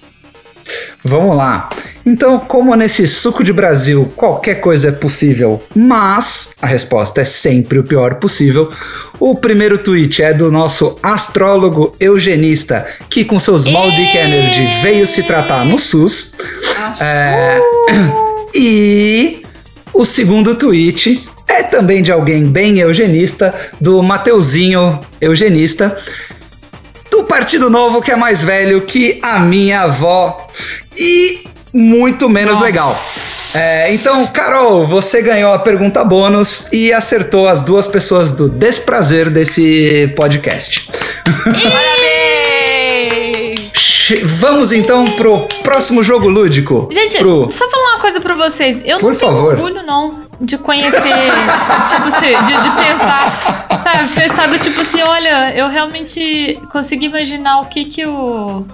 Vamos 1.04 1.36
lá. 1.36 1.68
Então, 2.04 2.38
como 2.40 2.74
nesse 2.74 3.06
suco 3.06 3.44
de 3.44 3.52
Brasil 3.52 4.10
qualquer 4.16 4.56
coisa 4.56 4.88
é 4.88 4.92
possível, 4.92 5.62
mas 5.74 6.56
a 6.62 6.66
resposta 6.66 7.20
é 7.20 7.24
sempre 7.24 7.78
o 7.78 7.84
pior 7.84 8.14
possível, 8.14 8.70
o 9.18 9.36
primeiro 9.36 9.76
tweet 9.78 10.22
é 10.22 10.32
do 10.32 10.50
nosso 10.50 10.98
astrólogo 11.02 11.94
eugenista, 12.00 12.86
que 13.08 13.24
com 13.24 13.38
seus 13.38 13.64
Small 13.64 13.90
Dick 13.90 14.16
Energy 14.16 14.66
veio 14.82 15.06
se 15.06 15.22
tratar 15.22 15.64
no 15.64 15.78
SUS. 15.78 16.38
É, 17.00 17.58
E 18.54 19.42
o 19.92 20.04
segundo 20.04 20.54
tweet 20.54 21.24
é 21.46 21.62
também 21.62 22.02
de 22.02 22.10
alguém 22.10 22.46
bem 22.46 22.78
eugenista, 22.78 23.54
do 23.80 24.02
Mateuzinho 24.02 25.00
eugenista, 25.20 25.96
do 27.10 27.24
Partido 27.24 27.70
Novo, 27.70 28.02
que 28.02 28.10
é 28.10 28.16
mais 28.16 28.42
velho 28.42 28.82
que 28.82 29.20
a 29.22 29.40
minha 29.40 29.82
avó. 29.82 30.48
E 30.96 31.44
muito 31.72 32.28
menos 32.28 32.60
legal. 32.60 32.96
É, 33.54 33.92
então, 33.92 34.26
Carol, 34.28 34.86
você 34.86 35.22
ganhou 35.22 35.52
a 35.52 35.58
pergunta 35.58 36.04
bônus 36.04 36.72
e 36.72 36.92
acertou 36.92 37.48
as 37.48 37.62
duas 37.62 37.86
pessoas 37.86 38.32
do 38.32 38.48
desprazer 38.48 39.28
desse 39.30 40.12
podcast. 40.16 40.88
Vamos 44.24 44.72
então 44.72 45.04
pro 45.12 45.46
próximo 45.62 46.02
jogo 46.02 46.28
lúdico. 46.28 46.88
Gente, 46.90 47.18
pro... 47.18 47.50
só 47.52 47.70
falar 47.70 47.94
uma 47.94 48.00
coisa 48.00 48.20
pra 48.20 48.34
vocês. 48.34 48.82
Eu 48.84 48.98
Por 48.98 49.12
não 49.12 49.18
tenho 49.18 49.32
favor. 49.32 49.54
orgulho, 49.54 49.82
não, 49.84 50.22
de 50.40 50.58
conhecer, 50.58 50.90
tipo 50.92 52.08
assim, 52.08 52.34
de, 52.46 52.62
de 52.62 52.70
pensar, 52.76 53.66
sabe, 53.68 54.08
pensar 54.14 54.48
do 54.48 54.58
tipo 54.58 54.80
assim, 54.80 55.02
olha, 55.02 55.54
eu 55.56 55.68
realmente 55.68 56.58
consegui 56.72 57.06
imaginar 57.06 57.60
o 57.60 57.66
que 57.66 57.84
que 57.84 58.06
o... 58.06 58.66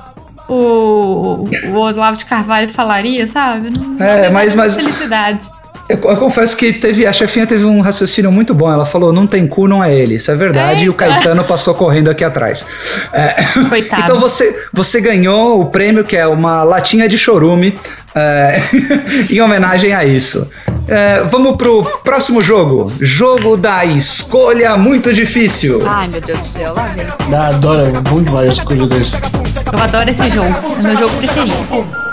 O, 0.49 1.45
o 1.69 1.75
Olavo 1.75 2.17
de 2.17 2.25
Carvalho 2.25 2.73
falaria, 2.73 3.27
sabe? 3.27 3.71
Não, 3.77 4.05
É, 4.07 4.29
mas- 4.31 4.55
mas- 4.55 4.77
Felicidade. 4.77 5.51
Eu, 5.89 5.99
eu 5.99 6.17
confesso 6.17 6.57
que 6.57 6.73
teve, 6.73 7.07
a 7.07 7.13
chefinha 7.13 7.47
teve 7.47 7.65
um 7.65 7.81
raciocínio 7.81 8.31
muito 8.33 8.53
bom. 8.53 8.71
Ela 8.71 8.85
falou: 8.85 9.13
não 9.13 9.27
tem 9.27 9.47
cu, 9.47 9.69
não 9.69 9.83
é 9.83 9.95
ele. 9.95 10.17
Isso 10.17 10.31
é 10.31 10.35
verdade. 10.35 10.85
E 10.85 10.89
o 10.89 10.95
Caetano 10.95 11.45
passou 11.45 11.75
correndo 11.75 12.11
aqui 12.11 12.25
atrás. 12.25 12.67
É, 13.13 13.45
Coitado. 13.69 14.03
então 14.03 14.21
você, 14.21 14.67
você 14.73 15.01
ganhou 15.01 15.61
o 15.61 15.67
prêmio, 15.67 16.05
que 16.05 16.17
é 16.17 16.27
uma 16.27 16.63
latinha 16.65 17.09
de 17.09 17.17
chorume, 17.17 17.79
é, 18.15 18.61
em 19.31 19.41
homenagem 19.41 19.93
a 19.93 20.05
isso. 20.05 20.51
É, 20.89 21.23
vamos 21.31 21.57
pro 21.57 21.85
próximo 22.05 22.41
jogo. 22.41 22.93
Jogo 23.01 23.57
da 23.57 23.85
escolha 23.85 24.77
muito 24.77 25.13
difícil. 25.13 25.83
Ai, 25.87 26.09
meu 26.09 26.21
Deus 26.21 26.39
do 26.41 26.47
céu, 26.47 26.75
lá 26.75 26.89
vem. 26.95 27.37
Adoro, 27.37 28.01
bom 28.03 28.23
demais 28.23 28.51
as 28.51 28.59
coisas 28.61 28.89
desse. 28.89 29.17
Eu 29.17 29.79
adoro 29.81 30.11
esse 30.11 30.29
jogo. 30.31 30.55
É 30.83 30.87
meu 30.87 30.97
jogo 30.97 31.17
preferido. 31.17 32.06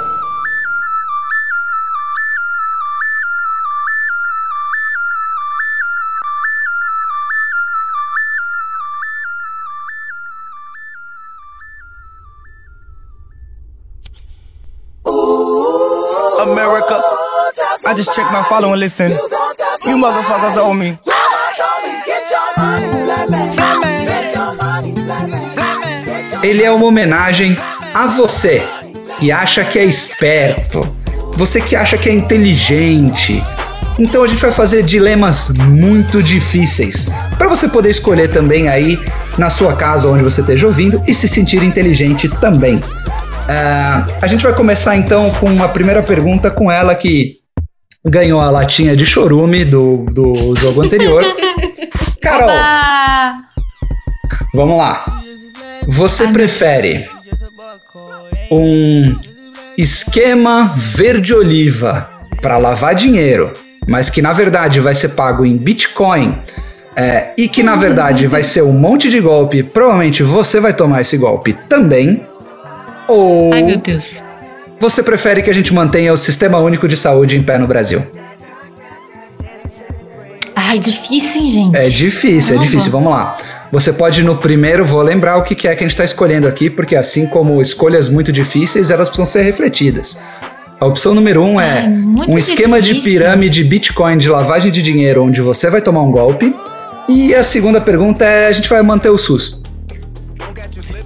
Follow 18.54 18.74
and 18.74 18.80
listen. 18.80 19.12
You 19.86 19.98
motherfuckers 19.98 20.58
owe 20.58 20.74
me. 20.76 21.00
Ele 26.44 26.64
é 26.64 26.72
uma 26.72 26.86
homenagem 26.86 27.58
a 27.96 28.08
você 28.08 28.62
que 29.20 29.32
acha 29.32 29.64
que 29.64 29.80
é 29.80 29.86
esperto, 29.86 30.88
você 31.36 31.62
que 31.62 31.76
acha 31.76 31.98
que 31.98 32.10
é 32.10 32.14
inteligente. 32.14 33.44
Então 33.98 34.24
a 34.24 34.28
gente 34.28 34.42
vai 34.42 34.52
fazer 34.52 34.84
dilemas 34.84 35.50
muito 35.50 36.22
difíceis 36.22 37.12
para 37.38 37.48
você 37.48 37.68
poder 37.68 37.90
escolher 37.90 38.32
também 38.32 38.68
aí 38.68 39.00
na 39.38 39.50
sua 39.50 39.76
casa 39.76 40.10
onde 40.10 40.24
você 40.24 40.42
esteja 40.42 40.68
ouvindo 40.68 41.02
e 41.08 41.14
se 41.14 41.28
sentir 41.28 41.64
inteligente 41.64 42.28
também. 42.28 42.84
Ah, 43.48 44.06
a 44.22 44.28
gente 44.28 44.44
vai 44.44 44.54
começar 44.54 44.96
então 44.96 45.32
com 45.32 45.48
uma 45.48 45.70
primeira 45.70 46.02
pergunta 46.02 46.50
com 46.52 46.72
ela 46.72 46.94
que 46.96 47.43
ganhou 48.06 48.42
a 48.42 48.50
latinha 48.50 48.96
de 48.96 49.06
chorume 49.06 49.64
do, 49.64 50.06
do 50.12 50.56
jogo 50.56 50.82
anterior. 50.82 51.24
Carol, 52.22 52.50
Vamos 54.54 54.78
lá. 54.78 55.22
Você 55.88 56.28
prefere 56.28 57.08
um 58.52 59.16
esquema 59.78 60.74
verde-oliva 60.76 62.10
para 62.42 62.58
lavar 62.58 62.96
dinheiro, 62.96 63.54
mas 63.88 64.10
que 64.10 64.22
na 64.22 64.32
verdade 64.32 64.80
vai 64.80 64.96
ser 64.96 65.10
pago 65.10 65.46
em 65.46 65.58
Bitcoin 65.58 66.38
é, 66.96 67.32
e 67.38 67.48
que 67.48 67.64
na 67.64 67.76
verdade 67.76 68.28
vai 68.28 68.44
ser 68.44 68.62
um 68.62 68.74
monte 68.74 69.10
de 69.10 69.20
golpe, 69.20 69.64
provavelmente 69.64 70.24
você 70.24 70.60
vai 70.60 70.74
tomar 70.74 71.02
esse 71.02 71.18
golpe 71.18 71.54
também. 71.68 72.24
Ou 73.08 73.54
ai, 73.54 73.64
meu 73.64 73.78
Deus. 73.78 74.04
Você 74.84 75.02
prefere 75.02 75.42
que 75.42 75.50
a 75.50 75.54
gente 75.54 75.74
mantenha 75.74 76.12
o 76.12 76.18
Sistema 76.18 76.58
Único 76.60 76.90
de 76.90 76.98
Saúde 76.98 77.38
em 77.38 77.42
pé 77.42 77.58
no 77.58 77.66
Brasil? 77.66 78.04
Ai, 80.54 80.78
difícil, 80.78 81.42
hein, 81.42 81.52
gente? 81.54 81.76
É 81.78 81.88
difícil, 81.88 82.38
é 82.38 82.58
Caramba. 82.58 82.66
difícil. 82.66 82.92
Vamos 82.92 83.12
lá. 83.14 83.38
Você 83.72 83.94
pode 83.94 84.22
no 84.24 84.36
primeiro, 84.36 84.86
vou 84.86 85.02
lembrar 85.02 85.38
o 85.38 85.44
que 85.44 85.54
é 85.54 85.56
que 85.56 85.68
a 85.68 85.74
gente 85.74 85.92
está 85.92 86.04
escolhendo 86.04 86.50
aqui, 86.50 86.70
porque 86.70 86.98
assim 86.98 87.28
como 87.28 87.62
escolhas 87.62 88.10
muito 88.10 88.32
difíceis, 88.34 88.92
elas 88.92 89.08
precisam 89.08 89.26
ser 89.26 89.44
refletidas. 89.44 90.22
A 90.82 90.86
opção 90.86 91.16
número 91.16 91.42
um 91.42 91.62
é 91.62 91.88
muito 91.88 92.36
um 92.36 92.38
esquema 92.38 92.82
de 92.82 92.90
difícil. 92.90 93.20
pirâmide 93.20 93.64
Bitcoin 93.64 94.18
de 94.18 94.28
lavagem 94.28 94.70
de 94.70 94.82
dinheiro, 94.82 95.24
onde 95.24 95.40
você 95.40 95.70
vai 95.70 95.82
tomar 95.82 96.02
um 96.02 96.12
golpe. 96.12 96.54
E 97.08 97.34
a 97.34 97.44
segunda 97.44 97.80
pergunta 97.80 98.26
é: 98.26 98.48
a 98.48 98.52
gente 98.52 98.68
vai 98.68 98.82
manter 98.84 99.10
o 99.10 99.18
SUS. 99.18 99.63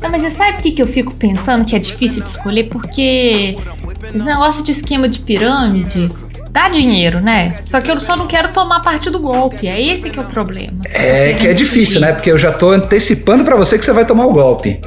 Não, 0.02 0.10
mas 0.10 0.22
você 0.22 0.32
sabe 0.32 0.54
por 0.54 0.62
que, 0.62 0.72
que 0.72 0.82
eu 0.82 0.88
fico 0.88 1.14
pensando 1.16 1.66
que 1.66 1.76
é 1.76 1.80
difícil 1.80 2.24
de 2.24 2.30
escolher? 2.30 2.66
Porque 2.66 3.56
esse 4.04 4.24
negócio 4.24 4.64
de 4.64 4.72
esquema 4.72 5.10
de 5.10 5.20
pirâmide 5.20 6.12
dá 6.52 6.70
dinheiro, 6.70 7.20
né? 7.20 7.60
Só 7.64 7.82
que 7.82 7.90
eu 7.90 8.00
só 8.00 8.16
não 8.16 8.28
quero 8.28 8.50
tomar 8.50 8.82
parte 8.82 9.10
do 9.10 9.20
golpe. 9.20 9.68
É 9.68 9.82
esse 9.82 10.10
que 10.10 10.20
é 10.20 10.22
o 10.22 10.26
problema. 10.26 10.82
É 10.86 11.34
que 11.34 11.48
é 11.48 11.54
difícil, 11.54 12.02
né? 12.02 12.14
Porque 12.14 12.32
eu 12.32 12.38
já 12.38 12.52
tô 12.52 12.72
antecipando 12.72 13.44
pra 13.44 13.56
você 13.56 13.78
que 13.78 13.86
você 13.86 13.94
vai 13.94 14.06
tomar 14.06 14.26
o 14.26 14.34
golpe. 14.34 14.80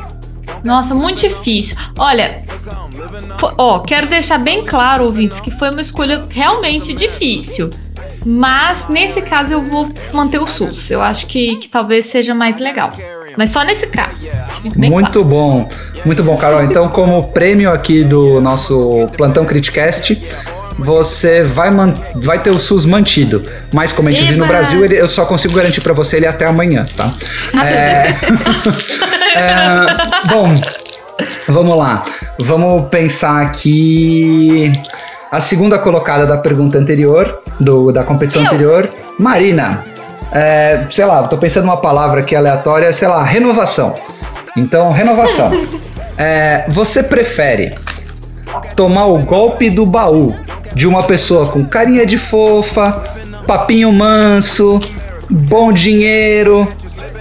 Nossa, 0.65 0.95
muito 0.95 1.21
difícil. 1.21 1.77
Olha, 1.97 2.43
ó, 3.57 3.79
quero 3.81 4.07
deixar 4.09 4.39
bem 4.39 4.65
claro, 4.65 5.05
ouvintes, 5.05 5.41
que 5.41 5.51
foi 5.51 5.71
uma 5.71 5.81
escolha 5.81 6.23
realmente 6.29 6.93
difícil. 6.93 7.71
Mas 8.25 8.87
nesse 8.89 9.23
caso 9.23 9.55
eu 9.55 9.61
vou 9.61 9.91
manter 10.13 10.39
o 10.39 10.47
SUS. 10.47 10.91
Eu 10.91 11.01
acho 11.01 11.27
que, 11.27 11.57
que 11.57 11.69
talvez 11.69 12.07
seja 12.07 12.35
mais 12.35 12.59
legal. 12.59 12.93
Mas 13.41 13.49
só 13.49 13.65
nesse 13.65 13.87
caso. 13.87 14.29
Muito 14.77 15.25
bom, 15.25 15.67
muito 16.05 16.23
bom, 16.23 16.37
Carol. 16.37 16.63
Então, 16.63 16.91
como 16.91 17.29
prêmio 17.29 17.71
aqui 17.73 18.05
do 18.05 18.39
nosso 18.39 19.07
Plantão 19.17 19.47
Criticast, 19.47 20.23
você 20.79 21.43
vai, 21.43 21.71
man- 21.71 21.95
vai 22.17 22.39
ter 22.43 22.51
o 22.51 22.59
SUS 22.59 22.85
mantido. 22.85 23.43
Mas 23.73 23.95
como 23.95 24.11
a 24.11 24.13
gente 24.13 24.27
vive 24.27 24.39
no! 24.41 24.47
Brasil, 24.47 24.85
ele- 24.85 25.01
eu 25.01 25.09
só 25.09 25.25
consigo 25.25 25.55
garantir 25.55 25.81
pra 25.81 25.95
você 25.95 26.19
ele 26.19 26.27
até 26.27 26.45
amanhã, 26.45 26.85
tá? 26.95 27.11
É... 27.65 28.09
É, 29.33 30.29
Bom, 30.29 30.53
vamos 31.49 31.77
lá. 31.79 32.05
Vamos 32.41 32.89
pensar 32.91 33.41
aqui. 33.41 34.71
A 35.33 35.41
segunda 35.41 35.79
colocada 35.79 36.27
da 36.27 36.37
pergunta 36.37 36.77
anterior, 36.77 37.41
do, 37.59 37.91
da 37.91 38.03
competição 38.05 38.43
Eu. 38.43 38.49
anterior, 38.49 38.89
Marina. 39.19 39.85
É, 40.33 40.87
sei 40.91 41.05
lá, 41.05 41.27
tô 41.27 41.37
pensando 41.37 41.65
numa 41.65 41.77
palavra 41.77 42.21
aqui 42.21 42.37
aleatória, 42.37 42.93
sei 42.93 43.09
lá, 43.09 43.23
renovação. 43.25 43.99
Então, 44.57 44.93
renovação. 44.93 45.51
É, 46.23 46.67
você 46.69 47.03
prefere 47.03 47.75
tomar 48.77 49.07
o 49.07 49.21
golpe 49.21 49.71
do 49.71 49.87
baú 49.87 50.35
de 50.75 50.87
uma 50.87 51.03
pessoa 51.03 51.47
com 51.47 51.65
carinha 51.65 52.05
de 52.05 52.19
fofa, 52.19 53.03
papinho 53.47 53.91
manso, 53.91 54.79
bom 55.31 55.73
dinheiro, 55.73 56.69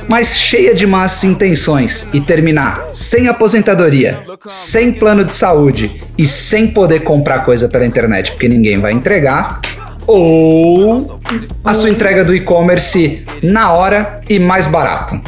mas 0.10 0.38
cheia 0.38 0.74
de 0.74 0.88
más 0.88 1.24
intenções 1.24 2.10
e 2.14 2.20
terminar 2.20 2.88
sem 2.92 3.28
aposentadoria, 3.28 4.24
sem 4.46 4.92
plano 4.92 5.24
de 5.24 5.32
saúde 5.32 6.04
e 6.18 6.26
sem 6.26 6.68
poder 6.68 7.02
comprar 7.02 7.46
coisa 7.46 7.70
pela 7.70 7.86
internet 7.86 8.32
porque 8.32 8.50
ninguém 8.50 8.80
vai 8.80 8.92
entregar, 8.92 9.62
ou 10.06 11.19
a 11.64 11.74
sua 11.74 11.90
entrega 11.90 12.24
do 12.24 12.34
e-commerce 12.36 13.26
na 13.44 13.72
hora 13.72 14.22
e 14.30 14.40
mais 14.40 14.68
barato. 14.68 15.20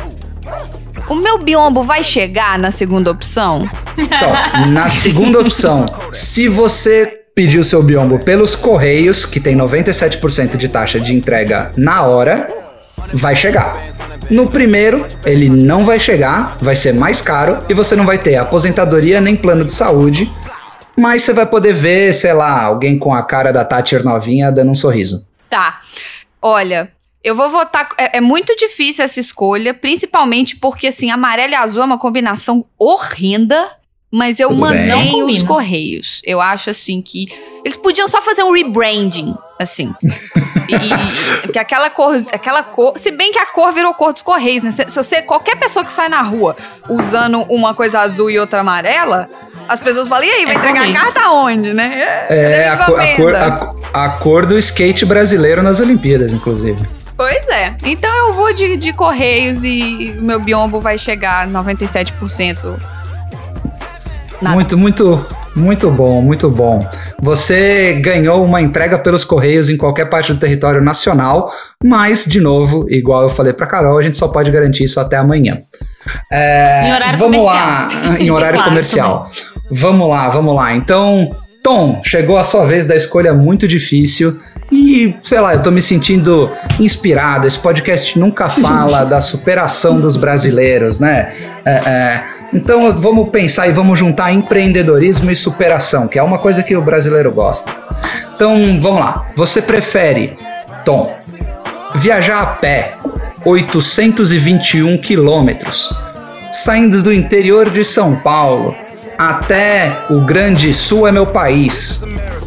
O 1.10 1.16
meu 1.16 1.38
biombo 1.38 1.84
vai 1.84 2.04
chegar 2.04 2.58
na 2.58 2.72
segunda 2.72 3.12
opção? 3.12 3.70
Então, 3.98 4.32
na 4.70 4.90
segunda 4.90 5.40
opção, 5.40 5.86
se 6.12 6.48
você 6.48 7.22
pedir 7.36 7.60
o 7.60 7.64
seu 7.64 7.82
biombo 7.84 8.20
pelos 8.20 8.56
correios, 8.56 9.26
que 9.26 9.40
tem 9.40 9.56
97% 9.56 10.58
de 10.58 10.70
taxa 10.70 11.00
de 11.00 11.14
entrega 11.14 11.72
na 11.76 12.04
hora, 12.04 12.50
vai 13.14 13.36
chegar. 13.36 13.78
No 14.30 14.48
primeiro, 14.48 15.06
ele 15.26 15.50
não 15.50 15.84
vai 15.84 16.00
chegar, 16.00 16.58
vai 16.62 16.76
ser 16.76 16.94
mais 16.94 17.22
caro 17.22 17.66
e 17.68 17.74
você 17.74 17.96
não 17.96 18.06
vai 18.06 18.18
ter 18.18 18.38
aposentadoria 18.38 19.20
nem 19.20 19.36
plano 19.36 19.66
de 19.66 19.74
saúde, 19.74 20.32
mas 20.98 21.24
você 21.24 21.34
vai 21.34 21.46
poder 21.46 21.74
ver, 21.74 22.14
sei 22.14 22.34
lá, 22.34 22.64
alguém 22.64 22.98
com 22.98 23.14
a 23.14 23.24
cara 23.24 23.52
da 23.52 23.66
Thatcher 23.66 24.04
novinha 24.04 24.52
dando 24.52 24.72
um 24.72 24.76
sorriso. 24.76 25.28
Tá. 25.52 25.82
Olha, 26.42 26.92
eu 27.24 27.36
vou 27.36 27.50
votar. 27.52 27.88
É, 27.98 28.18
é 28.18 28.22
muito 28.22 28.56
difícil 28.56 29.06
essa 29.06 29.20
escolha, 29.20 29.74
principalmente 29.74 30.56
porque, 30.56 30.88
assim, 30.88 31.12
amarelo 31.12 31.52
e 31.54 31.56
azul 31.56 31.84
é 31.84 31.86
uma 31.86 32.00
combinação 32.00 32.66
horrenda. 32.80 33.70
Mas 34.14 34.42
eu 34.42 34.50
Tudo 34.50 34.60
Não 34.74 35.28
os 35.28 35.42
correios. 35.42 36.22
Eu 36.26 36.42
acho, 36.42 36.70
assim, 36.70 37.02
que. 37.02 37.28
Eles 37.64 37.78
podiam 37.78 38.10
só 38.10 38.22
fazer 38.22 38.44
um 38.44 38.52
rebranding, 38.52 39.34
assim. 39.58 39.94
E, 40.68 40.74
e- 40.76 41.48
que 41.54 41.58
aquela 41.58 41.90
cor, 41.90 42.16
aquela 42.34 42.62
cor. 42.62 42.98
Se 43.00 43.10
bem 43.12 43.32
que 43.32 43.40
a 43.40 43.46
cor 43.46 43.72
virou 43.72 43.94
cor 43.94 44.12
dos 44.12 44.22
correios, 44.22 44.64
né? 44.64 44.72
Se, 44.72 44.84
se 44.90 44.96
você. 45.02 45.22
Qualquer 45.22 45.56
pessoa 45.56 45.86
que 45.86 45.92
sai 45.94 46.10
na 46.10 46.22
rua 46.22 46.58
usando 46.90 47.44
uma 47.44 47.74
coisa 47.74 48.02
azul 48.02 48.30
e 48.30 48.38
outra 48.38 48.60
amarela, 48.60 49.30
as 49.70 49.80
pessoas 49.80 50.10
falam, 50.10 50.26
e 50.26 50.30
aí, 50.30 50.46
vai 50.46 50.56
É 50.56 50.58
entregar 50.58 50.82
correio. 50.82 50.98
a 50.98 51.02
carta 51.02 51.22
aonde, 51.28 51.74
né? 51.74 52.26
É, 52.30 52.68
a, 52.68 52.78
co- 52.86 52.96
a 52.98 53.16
cor, 53.16 53.36
a, 53.36 53.81
a 53.94 54.10
cor 54.10 54.46
do 54.46 54.58
skate 54.58 55.06
brasileiro 55.06 55.62
nas 55.62 55.80
Olimpíadas, 55.80 56.32
inclusive. 56.34 56.80
Pois 57.18 57.48
é. 57.50 57.76
Então 57.84 58.10
eu 58.28 58.34
vou 58.34 58.54
de, 58.54 58.78
de 58.78 58.94
Correios 58.94 59.64
e 59.64 60.16
o 60.18 60.22
meu 60.24 60.40
biombo 60.40 60.80
vai 60.80 60.98
chegar 60.98 61.48
97%. 61.48 62.80
Nada. 64.42 64.56
Muito, 64.56 64.76
muito, 64.76 65.26
muito 65.56 65.92
bom, 65.92 66.20
muito 66.22 66.50
bom. 66.50 66.84
Você 67.22 68.00
ganhou 68.02 68.44
uma 68.44 68.60
entrega 68.60 68.98
pelos 68.98 69.24
Correios 69.24 69.70
em 69.70 69.78
qualquer 69.78 70.06
parte 70.10 70.34
do 70.34 70.40
território 70.40 70.82
nacional, 70.82 71.52
mas, 71.84 72.26
de 72.26 72.40
novo, 72.42 72.88
igual 72.90 73.22
eu 73.22 73.30
falei 73.30 73.54
pra 73.54 73.68
Carol, 73.68 74.00
a 74.00 74.02
gente 74.02 74.18
só 74.18 74.28
pode 74.28 74.50
garantir 74.50 74.86
isso 74.86 75.00
até 75.00 75.18
amanhã. 75.18 75.62
É, 76.32 76.88
Em 76.90 76.94
horário 76.94 77.18
vamos 77.20 77.38
comercial. 77.38 77.68
lá, 78.10 78.20
em 78.20 78.32
horário 78.32 78.58
Claro, 78.58 78.70
comercial. 78.72 79.32
Vamos 79.70 80.10
lá, 80.10 80.30
vamos 80.30 80.56
lá. 80.56 80.76
Então, 80.76 81.36
Tom, 81.64 82.02
chegou 82.04 82.38
a 82.38 82.44
sua 82.44 82.66
vez 82.66 82.88
da 82.88 82.96
escolha 82.96 83.34
muito 83.34 83.68
difícil. 83.68 84.40
E, 84.72 85.16
sei 85.22 85.40
lá, 85.40 85.54
eu 85.54 85.62
tô 85.62 85.70
me 85.70 85.82
sentindo 85.82 86.50
inspirado. 86.80 87.46
Esse 87.46 87.60
podcast 87.60 88.18
nunca 88.18 88.50
fala 88.50 89.04
da 89.06 89.22
superação 89.22 90.00
dos 90.00 90.16
brasileiros, 90.16 91.00
né? 91.00 91.32
É, 91.64 91.72
é, 91.72 92.24
então 92.54 92.92
vamos 92.94 93.30
pensar 93.30 93.68
e 93.68 93.72
vamos 93.72 94.00
juntar 94.00 94.32
empreendedorismo 94.32 95.30
e 95.30 95.36
superação, 95.36 96.08
que 96.08 96.18
é 96.18 96.24
uma 96.24 96.40
coisa 96.40 96.64
que 96.64 96.76
o 96.76 96.82
brasileiro 96.82 97.32
gosta. 97.32 97.72
Então 98.36 98.62
vamos 98.82 99.00
lá. 99.00 99.28
Você 99.36 99.62
prefere, 99.62 100.38
Tom, 100.84 101.16
viajar 101.96 102.42
a 102.42 102.46
pé 102.48 102.96
821 103.46 104.98
quilômetros, 104.98 105.94
saindo 106.52 107.04
do 107.04 107.14
interior 107.14 107.70
de 107.70 107.84
São 107.84 108.16
Paulo 108.16 108.76
até 109.30 110.00
o 110.10 110.22
grande 110.22 110.74
sul 110.74 111.08
é 111.08 111.12
meu 111.12 111.28
país, 111.28 112.04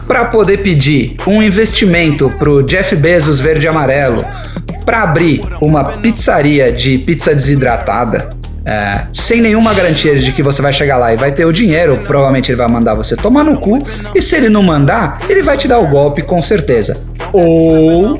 para 0.08 0.24
poder 0.24 0.58
pedir 0.58 1.14
um 1.24 1.40
investimento 1.40 2.28
pro 2.36 2.64
Jeff 2.64 2.96
Bezos 2.96 3.38
verde 3.38 3.66
e 3.66 3.68
amarelo, 3.68 4.24
para 4.84 5.04
abrir 5.04 5.40
uma 5.60 5.84
pizzaria 5.84 6.72
de 6.72 6.98
pizza 6.98 7.32
desidratada, 7.32 8.30
é, 8.66 9.06
sem 9.14 9.40
nenhuma 9.40 9.72
garantia 9.72 10.18
de 10.18 10.32
que 10.32 10.42
você 10.42 10.60
vai 10.60 10.72
chegar 10.72 10.96
lá 10.96 11.14
e 11.14 11.16
vai 11.16 11.30
ter 11.30 11.44
o 11.44 11.52
dinheiro, 11.52 12.00
provavelmente 12.08 12.50
ele 12.50 12.58
vai 12.58 12.68
mandar 12.68 12.94
você 12.94 13.14
tomar 13.14 13.44
no 13.44 13.60
cu, 13.60 13.78
e 14.12 14.20
se 14.20 14.34
ele 14.34 14.48
não 14.48 14.62
mandar, 14.62 15.20
ele 15.28 15.42
vai 15.42 15.56
te 15.56 15.68
dar 15.68 15.78
o 15.78 15.86
golpe 15.86 16.22
com 16.22 16.42
certeza. 16.42 17.06
Ou 17.32 18.18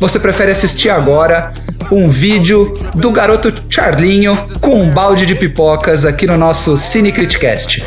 você 0.00 0.18
prefere 0.18 0.52
assistir 0.52 0.90
agora 0.90 1.52
um 1.90 2.08
vídeo 2.08 2.72
do 2.94 3.10
garoto 3.10 3.52
Charlinho 3.70 4.36
com 4.60 4.82
um 4.82 4.90
balde 4.90 5.24
de 5.26 5.34
pipocas 5.34 6.04
aqui 6.04 6.26
no 6.26 6.36
nosso 6.36 6.76
Cine 6.76 7.12
Criticast. 7.12 7.84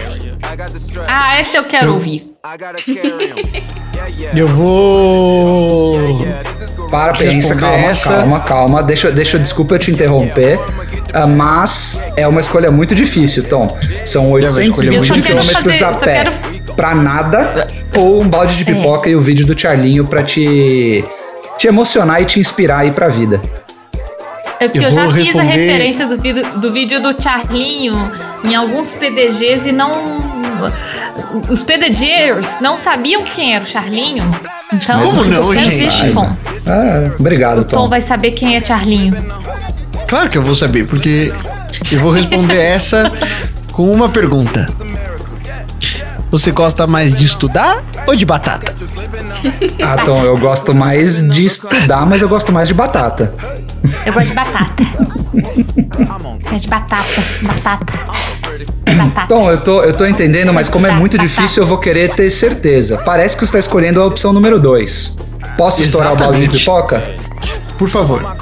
Ah, 1.07 1.37
essa 1.37 1.57
eu 1.57 1.65
quero 1.65 1.93
ouvir. 1.93 2.29
Eu 4.33 4.47
vou. 4.47 6.25
Para, 6.89 7.13
pensa, 7.13 7.55
calma, 7.55 7.77
essa. 7.89 8.09
calma, 8.09 8.39
calma. 8.39 8.83
Deixa, 8.83 9.11
deixa, 9.11 9.37
desculpa 9.37 9.75
eu 9.75 9.79
te 9.79 9.91
interromper. 9.91 10.59
ah, 11.13 11.27
mas 11.27 12.03
é 12.15 12.27
uma 12.27 12.41
escolha 12.41 12.71
muito 12.71 12.95
difícil, 12.95 13.43
Tom. 13.43 13.67
São 14.05 14.29
uma 14.29 14.39
escolha 14.39 14.67
820 14.67 14.97
muito 14.97 15.13
difícil. 15.13 15.23
quilômetros 15.23 15.81
a 15.83 15.91
pé 15.93 16.23
quero- 16.23 16.73
pra 16.75 16.95
nada 16.95 17.67
ou 17.95 18.21
um 18.21 18.27
balde 18.27 18.55
de 18.57 18.65
pipoca 18.65 19.09
e 19.09 19.15
o 19.15 19.21
vídeo 19.21 19.45
do 19.45 19.57
Charlinho 19.59 20.05
pra 20.07 20.23
te, 20.23 21.03
te 21.59 21.67
emocionar 21.67 22.21
e 22.21 22.25
te 22.25 22.39
inspirar 22.39 22.79
aí 22.79 22.91
pra 22.91 23.07
vida. 23.09 23.39
É 24.59 24.67
porque 24.67 24.79
Eu 24.79 24.89
eu, 24.89 24.91
já 24.91 25.01
fiz 25.03 25.11
a 25.35 25.41
responder- 25.41 25.43
referência 25.55 26.07
do 26.07 26.17
vídeo, 26.19 26.45
do 26.59 26.73
vídeo 26.73 27.01
do 27.01 27.21
Charlinho 27.21 27.93
em 28.43 28.55
alguns 28.55 28.93
PDGs 28.93 29.67
e 29.69 29.71
não. 29.71 29.91
Os 31.49 31.61
PDGers 31.63 32.57
não 32.59 32.77
sabiam 32.77 33.23
quem 33.23 33.55
era 33.55 33.63
o 33.63 33.67
Charlinho. 33.67 34.23
Então, 34.73 35.01
Como 35.05 35.23
não, 35.25 35.53
gente? 35.53 36.13
Tom. 36.13 36.35
Ah, 36.67 37.11
obrigado, 37.19 37.59
O 37.59 37.65
Tom 37.65 37.77
Tom. 37.83 37.89
vai 37.89 38.01
saber 38.01 38.31
quem 38.31 38.55
é 38.55 38.61
Charlinho. 38.61 39.15
Claro 40.07 40.29
que 40.29 40.37
eu 40.37 40.43
vou 40.43 40.55
saber, 40.55 40.85
porque 40.87 41.31
eu 41.91 41.99
vou 41.99 42.11
responder 42.11 42.57
essa 42.59 43.11
com 43.71 43.89
uma 43.91 44.09
pergunta. 44.09 44.67
Você 46.31 46.51
gosta 46.51 46.85
mais 46.85 47.15
de 47.15 47.25
estudar 47.25 47.83
ou 48.05 48.15
de 48.15 48.25
batata? 48.25 48.73
Ah, 49.81 49.97
Tom, 50.03 50.23
eu 50.23 50.37
gosto 50.37 50.75
mais 50.75 51.27
de 51.27 51.43
estudar, 51.43 52.05
mas 52.05 52.21
eu 52.21 52.29
gosto 52.29 52.51
mais 52.51 52.67
de 52.67 52.73
batata. 52.73 53.33
Eu 54.05 54.13
gosto 54.13 54.27
de 54.27 54.33
batata. 54.33 54.83
É 56.51 56.57
de 56.57 56.67
batata, 56.67 57.03
batata. 57.41 57.93
Batata. 58.95 59.27
Tom, 59.27 59.49
eu 59.49 59.59
tô, 59.61 59.83
eu 59.83 59.93
tô 59.93 60.05
entendendo, 60.05 60.53
mas 60.53 60.67
como 60.67 60.85
é 60.85 60.91
muito 60.91 61.17
difícil, 61.17 61.63
eu 61.63 61.67
vou 61.67 61.77
querer 61.77 62.09
ter 62.13 62.29
certeza. 62.29 62.97
Parece 63.05 63.37
que 63.37 63.45
você 63.45 63.53
tá 63.53 63.59
escolhendo 63.59 64.01
a 64.01 64.05
opção 64.05 64.33
número 64.33 64.59
2. 64.59 65.17
Posso 65.57 65.81
estourar 65.81 66.13
o 66.13 66.15
balde 66.15 66.47
de 66.47 66.55
Exatamente. 66.55 66.59
pipoca? 66.59 67.29
Por 67.77 67.87
favor. 67.87 68.35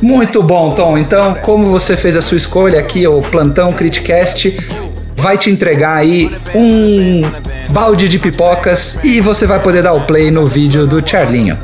Muito 0.00 0.42
bom, 0.42 0.70
Tom. 0.72 0.96
Então, 0.98 1.34
como 1.42 1.66
você 1.70 1.96
fez 1.96 2.16
a 2.16 2.22
sua 2.22 2.36
escolha 2.36 2.78
aqui, 2.78 3.06
o 3.06 3.20
Plantão 3.20 3.72
Criticast 3.72 4.56
vai 5.26 5.36
te 5.36 5.50
entregar 5.50 5.96
aí 5.96 6.30
um 6.54 7.20
balde 7.72 8.08
de 8.08 8.16
pipocas 8.16 9.02
e 9.02 9.20
você 9.20 9.44
vai 9.44 9.60
poder 9.60 9.82
dar 9.82 9.92
o 9.92 10.06
play 10.06 10.30
no 10.30 10.46
vídeo 10.46 10.86
do 10.86 11.04
Charlinho. 11.04 11.58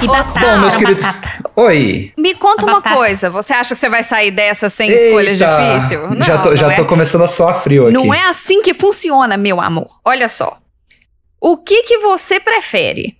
E 0.00 0.06
batata, 0.06 0.40
Tom, 0.40 0.58
meus 0.60 0.76
queridos. 0.76 1.04
batata. 1.04 1.50
Oi. 1.56 2.12
Me 2.16 2.34
conta 2.34 2.64
uma 2.64 2.80
coisa, 2.80 3.28
você 3.28 3.52
acha 3.52 3.74
que 3.74 3.78
você 3.78 3.90
vai 3.90 4.02
sair 4.02 4.30
dessa 4.30 4.70
sem 4.70 4.90
escolha 4.90 5.28
Eita. 5.28 5.44
difícil? 5.44 6.08
Não, 6.08 6.24
já 6.24 6.38
tô, 6.38 6.56
já 6.56 6.68
não 6.68 6.76
tô 6.76 6.82
é. 6.82 6.84
começando 6.86 7.24
a 7.24 7.26
suar 7.26 7.62
frio 7.62 7.88
aqui. 7.88 7.92
Não 7.92 8.14
é 8.14 8.22
assim 8.30 8.62
que 8.62 8.72
funciona, 8.72 9.36
meu 9.36 9.60
amor. 9.60 9.90
Olha 10.02 10.26
só. 10.26 10.56
O 11.38 11.58
que 11.58 11.82
que 11.82 11.98
você 11.98 12.40
prefere? 12.40 13.14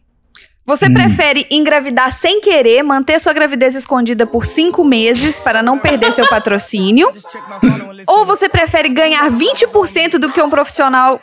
Você 0.66 0.90
prefere 0.90 1.47
engravidar 1.48 2.10
sem 2.10 2.40
querer, 2.40 2.82
manter 2.82 3.20
sua 3.20 3.32
gravidez 3.32 3.76
escondida 3.76 4.26
por 4.26 4.44
cinco 4.44 4.82
meses 4.82 5.38
para 5.38 5.62
não 5.62 5.78
perder 5.78 6.12
seu 6.12 6.26
patrocínio? 6.28 7.09
Ou 8.05 8.26
você 8.26 8.48
prefere 8.48 8.88
ganhar 8.88 9.30
20% 9.30 10.18
do 10.18 10.28
que 10.28 10.43
um 10.43 10.51
profissional 10.51 11.20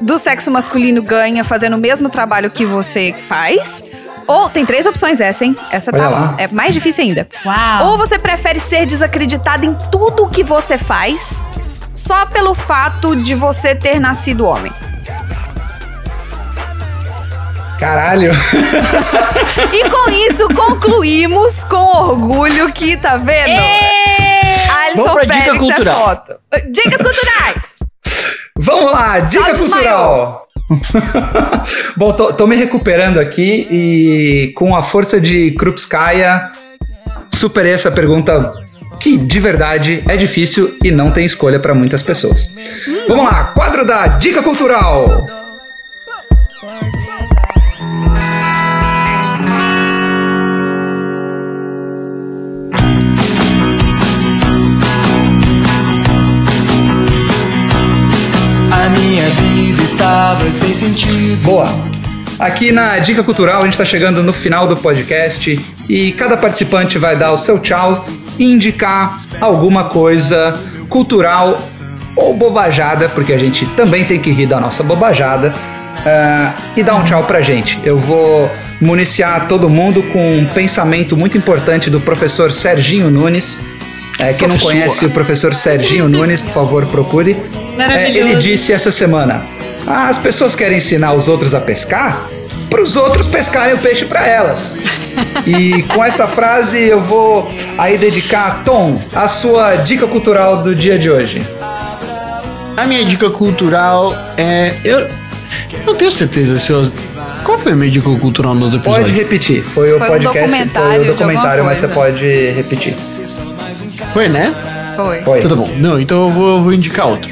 do 0.00 0.18
sexo 0.18 0.50
masculino 0.50 1.02
ganha 1.02 1.44
fazendo 1.44 1.74
o 1.74 1.78
mesmo 1.78 2.08
trabalho 2.08 2.50
que 2.50 2.64
você 2.64 3.14
faz. 3.28 3.84
Ou 4.26 4.48
tem 4.48 4.64
três 4.64 4.86
opções 4.86 5.20
essa, 5.20 5.44
hein? 5.44 5.54
Essa 5.70 5.90
Olha 5.92 6.02
tá 6.04 6.08
lá. 6.08 6.34
é 6.38 6.48
mais 6.48 6.72
difícil 6.72 7.04
ainda. 7.04 7.28
Uau. 7.44 7.88
Ou 7.88 7.98
você 7.98 8.18
prefere 8.18 8.58
ser 8.58 8.86
desacreditado 8.86 9.66
em 9.66 9.76
tudo 9.92 10.26
que 10.26 10.42
você 10.42 10.78
faz 10.78 11.44
só 11.94 12.24
pelo 12.24 12.54
fato 12.54 13.14
de 13.14 13.34
você 13.34 13.74
ter 13.74 14.00
nascido 14.00 14.46
homem. 14.46 14.72
Caralho. 17.78 18.32
E 19.72 19.90
com 19.90 20.10
isso 20.10 20.48
concluímos 20.54 21.64
com 21.64 21.76
orgulho 21.76 22.72
que, 22.72 22.96
tá 22.96 23.16
vendo? 23.16 23.60
Alisson 24.86 25.12
pra 25.14 25.24
dica 25.24 25.34
Félix 25.44 25.58
cultural. 25.58 25.94
é 25.94 26.04
foto. 26.04 26.36
Dicas 26.70 27.02
culturais! 27.02 27.74
Vamos 28.58 28.92
lá, 28.92 29.18
dica 29.20 29.44
Salve, 29.44 29.58
cultural. 29.60 30.48
Bom, 31.96 32.12
tô, 32.12 32.32
tô 32.32 32.46
me 32.46 32.56
recuperando 32.56 33.18
aqui 33.18 33.66
e 33.70 34.52
com 34.54 34.74
a 34.76 34.82
força 34.82 35.20
de 35.20 35.52
Krupskaya 35.52 36.50
superei 37.32 37.72
essa 37.72 37.90
pergunta 37.90 38.52
que 39.00 39.16
de 39.16 39.40
verdade 39.40 40.02
é 40.08 40.16
difícil 40.16 40.76
e 40.82 40.90
não 40.90 41.10
tem 41.10 41.24
escolha 41.24 41.58
para 41.60 41.74
muitas 41.74 42.02
pessoas. 42.02 42.54
Vamos 43.06 43.24
lá, 43.24 43.44
quadro 43.54 43.86
da 43.86 44.08
dica 44.08 44.42
cultural. 44.42 45.24
Estava 60.18 60.50
sem 60.50 60.74
sentido. 60.74 61.40
Boa. 61.44 61.68
Aqui 62.40 62.72
na 62.72 62.98
Dica 62.98 63.22
Cultural 63.22 63.60
a 63.60 63.64
gente 63.64 63.74
está 63.74 63.84
chegando 63.84 64.20
no 64.20 64.32
final 64.32 64.66
do 64.66 64.76
podcast 64.76 65.64
e 65.88 66.10
cada 66.12 66.36
participante 66.36 66.98
vai 66.98 67.16
dar 67.16 67.30
o 67.30 67.38
seu 67.38 67.60
tchau 67.60 68.04
e 68.36 68.44
indicar 68.44 69.16
alguma 69.40 69.84
coisa 69.84 70.58
cultural 70.88 71.56
ou 72.16 72.34
bobajada, 72.34 73.08
porque 73.08 73.32
a 73.32 73.38
gente 73.38 73.64
também 73.76 74.04
tem 74.04 74.18
que 74.18 74.32
rir 74.32 74.46
da 74.46 74.58
nossa 74.58 74.82
bobajada, 74.82 75.54
ah, 76.04 76.52
e 76.76 76.82
dar 76.82 76.96
um 76.96 77.04
tchau 77.04 77.22
pra 77.22 77.40
gente. 77.40 77.78
Eu 77.84 77.96
vou 77.96 78.50
municiar 78.80 79.46
todo 79.46 79.68
mundo 79.68 80.02
com 80.02 80.38
um 80.38 80.46
pensamento 80.46 81.16
muito 81.16 81.38
importante 81.38 81.88
do 81.88 82.00
professor 82.00 82.50
Serginho 82.50 83.08
Nunes. 83.08 83.64
É, 84.18 84.32
quem 84.32 84.48
não 84.48 84.56
Professor. 84.56 84.72
conhece 84.72 85.06
o 85.06 85.10
professor 85.10 85.54
Serginho 85.54 86.08
Nunes, 86.08 86.40
por 86.40 86.50
favor, 86.50 86.86
procure. 86.86 87.36
É, 87.78 88.10
ele 88.10 88.34
disse 88.34 88.72
essa 88.72 88.90
semana: 88.90 89.44
"Ah, 89.88 90.08
as 90.08 90.18
pessoas 90.18 90.54
querem 90.54 90.78
ensinar 90.78 91.14
os 91.14 91.28
outros 91.28 91.54
a 91.54 91.60
pescar, 91.60 92.28
para 92.68 92.82
os 92.82 92.96
outros 92.96 93.26
pescarem 93.26 93.74
o 93.74 93.78
peixe 93.78 94.04
para 94.04 94.26
elas. 94.26 94.78
E 95.46 95.82
com 95.84 96.04
essa 96.04 96.26
frase 96.26 96.78
eu 96.78 97.00
vou 97.00 97.50
aí 97.76 97.96
dedicar, 97.96 98.62
Tom, 98.64 99.00
a 99.14 99.26
sua 99.26 99.76
dica 99.76 100.06
cultural 100.06 100.62
do 100.62 100.74
dia 100.74 100.98
de 100.98 101.10
hoje. 101.10 101.42
A 102.76 102.86
minha 102.86 103.04
dica 103.04 103.30
cultural 103.30 104.14
é. 104.36 104.74
Eu 104.84 105.08
não 105.84 105.94
tenho 105.94 106.12
certeza 106.12 106.58
se 106.58 106.70
eu. 106.70 106.90
Qual 107.42 107.58
foi 107.58 107.72
a 107.72 107.74
minha 107.74 107.90
dica 107.90 108.08
cultural 108.18 108.54
no 108.54 108.66
outro 108.66 108.78
episódio? 108.78 109.04
Pode 109.06 109.16
repetir. 109.16 109.62
Foi 109.62 109.92
o 109.92 109.98
Foi 109.98 110.06
um 110.06 110.10
podcast, 110.10 110.38
documentário 110.38 110.94
foi 111.04 111.04
o 111.04 111.12
documentário, 111.12 111.64
mas 111.64 111.78
você 111.78 111.88
pode 111.88 112.50
repetir. 112.50 112.94
Foi, 114.12 114.28
né? 114.28 114.54
Foi. 114.96 115.22
Foi. 115.22 115.40
Tudo 115.40 115.56
bom. 115.56 115.68
Não, 115.78 115.98
então 115.98 116.26
eu 116.26 116.30
vou, 116.30 116.56
eu 116.56 116.62
vou 116.62 116.72
indicar 116.72 117.06
outro. 117.06 117.30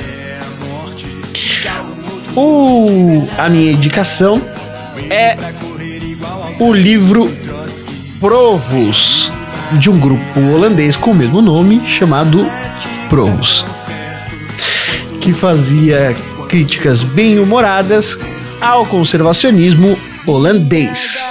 O, 2.36 3.26
a 3.38 3.48
minha 3.48 3.72
indicação 3.72 4.42
é 5.08 5.38
o 6.60 6.70
livro 6.70 7.30
Provos, 8.20 9.32
de 9.78 9.88
um 9.88 9.98
grupo 9.98 10.38
holandês 10.38 10.96
com 10.96 11.12
o 11.12 11.14
mesmo 11.14 11.40
nome, 11.40 11.80
chamado 11.88 12.46
Provos, 13.08 13.64
que 15.18 15.32
fazia 15.32 16.14
críticas 16.46 17.02
bem 17.02 17.38
humoradas 17.38 18.18
ao 18.60 18.84
conservacionismo 18.84 19.98
holandês. 20.26 21.24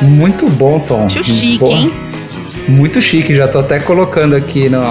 Muito 0.00 0.48
bom, 0.48 0.80
Tom. 0.80 1.06
Acho 1.06 1.22
chique, 1.22 1.58
Boa. 1.58 1.72
hein? 1.74 1.92
Muito 2.66 3.00
chique, 3.00 3.36
já 3.36 3.46
tô 3.46 3.60
até 3.60 3.78
colocando 3.78 4.34
aqui 4.34 4.68
no, 4.68 4.82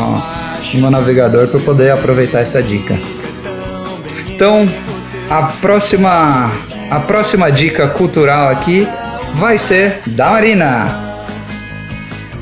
no 0.74 0.80
meu 0.80 0.90
navegador 0.90 1.50
para 1.50 1.60
poder 1.60 1.92
aproveitar 1.92 2.40
essa 2.40 2.64
dica. 2.64 2.98
Então, 4.42 4.68
a 5.30 5.44
próxima 5.62 6.50
a 6.90 7.00
próxima 7.02 7.52
dica 7.52 7.88
cultural 7.88 8.50
aqui 8.50 8.88
vai 9.36 9.60
ser 9.60 10.02
da 10.08 10.32
Marina. 10.32 10.88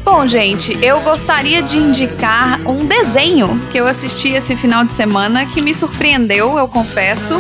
Bom, 0.06 0.26
gente, 0.26 0.80
eu 0.82 1.02
gostaria 1.02 1.62
de 1.62 1.78
indicar 1.78 2.62
um 2.66 2.86
desenho 2.86 3.62
que 3.70 3.78
eu 3.78 3.86
assisti 3.86 4.30
esse 4.30 4.56
final 4.56 4.86
de 4.86 4.94
semana 4.94 5.46
que 5.46 5.62
me 5.62 5.74
surpreendeu, 5.74 6.58
eu 6.58 6.70
confesso. 6.70 7.38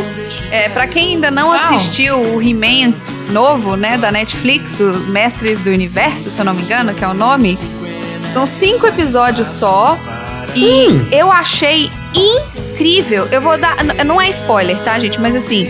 É, 0.51 0.67
para 0.67 0.87
quem 0.87 1.13
ainda 1.13 1.31
não 1.31 1.53
assistiu 1.53 2.19
o 2.19 2.41
He-Man 2.41 2.93
novo, 3.31 3.77
né, 3.77 3.97
da 3.97 4.11
Netflix, 4.11 4.81
o 4.81 4.91
Mestres 5.07 5.59
do 5.59 5.69
Universo, 5.69 6.29
se 6.29 6.37
eu 6.37 6.43
não 6.43 6.53
me 6.53 6.63
engano, 6.63 6.93
que 6.93 7.05
é 7.05 7.07
o 7.07 7.13
nome, 7.13 7.57
são 8.29 8.45
cinco 8.45 8.85
episódios 8.85 9.47
só 9.47 9.97
e 10.53 11.07
eu 11.13 11.31
achei 11.31 11.89
incrível. 12.13 12.68
Eu 13.31 13.41
vou 13.41 13.57
dar, 13.57 13.75
não 14.05 14.21
é 14.21 14.29
spoiler, 14.29 14.77
tá, 14.83 14.97
gente? 14.97 15.19
Mas 15.19 15.35
assim, 15.35 15.67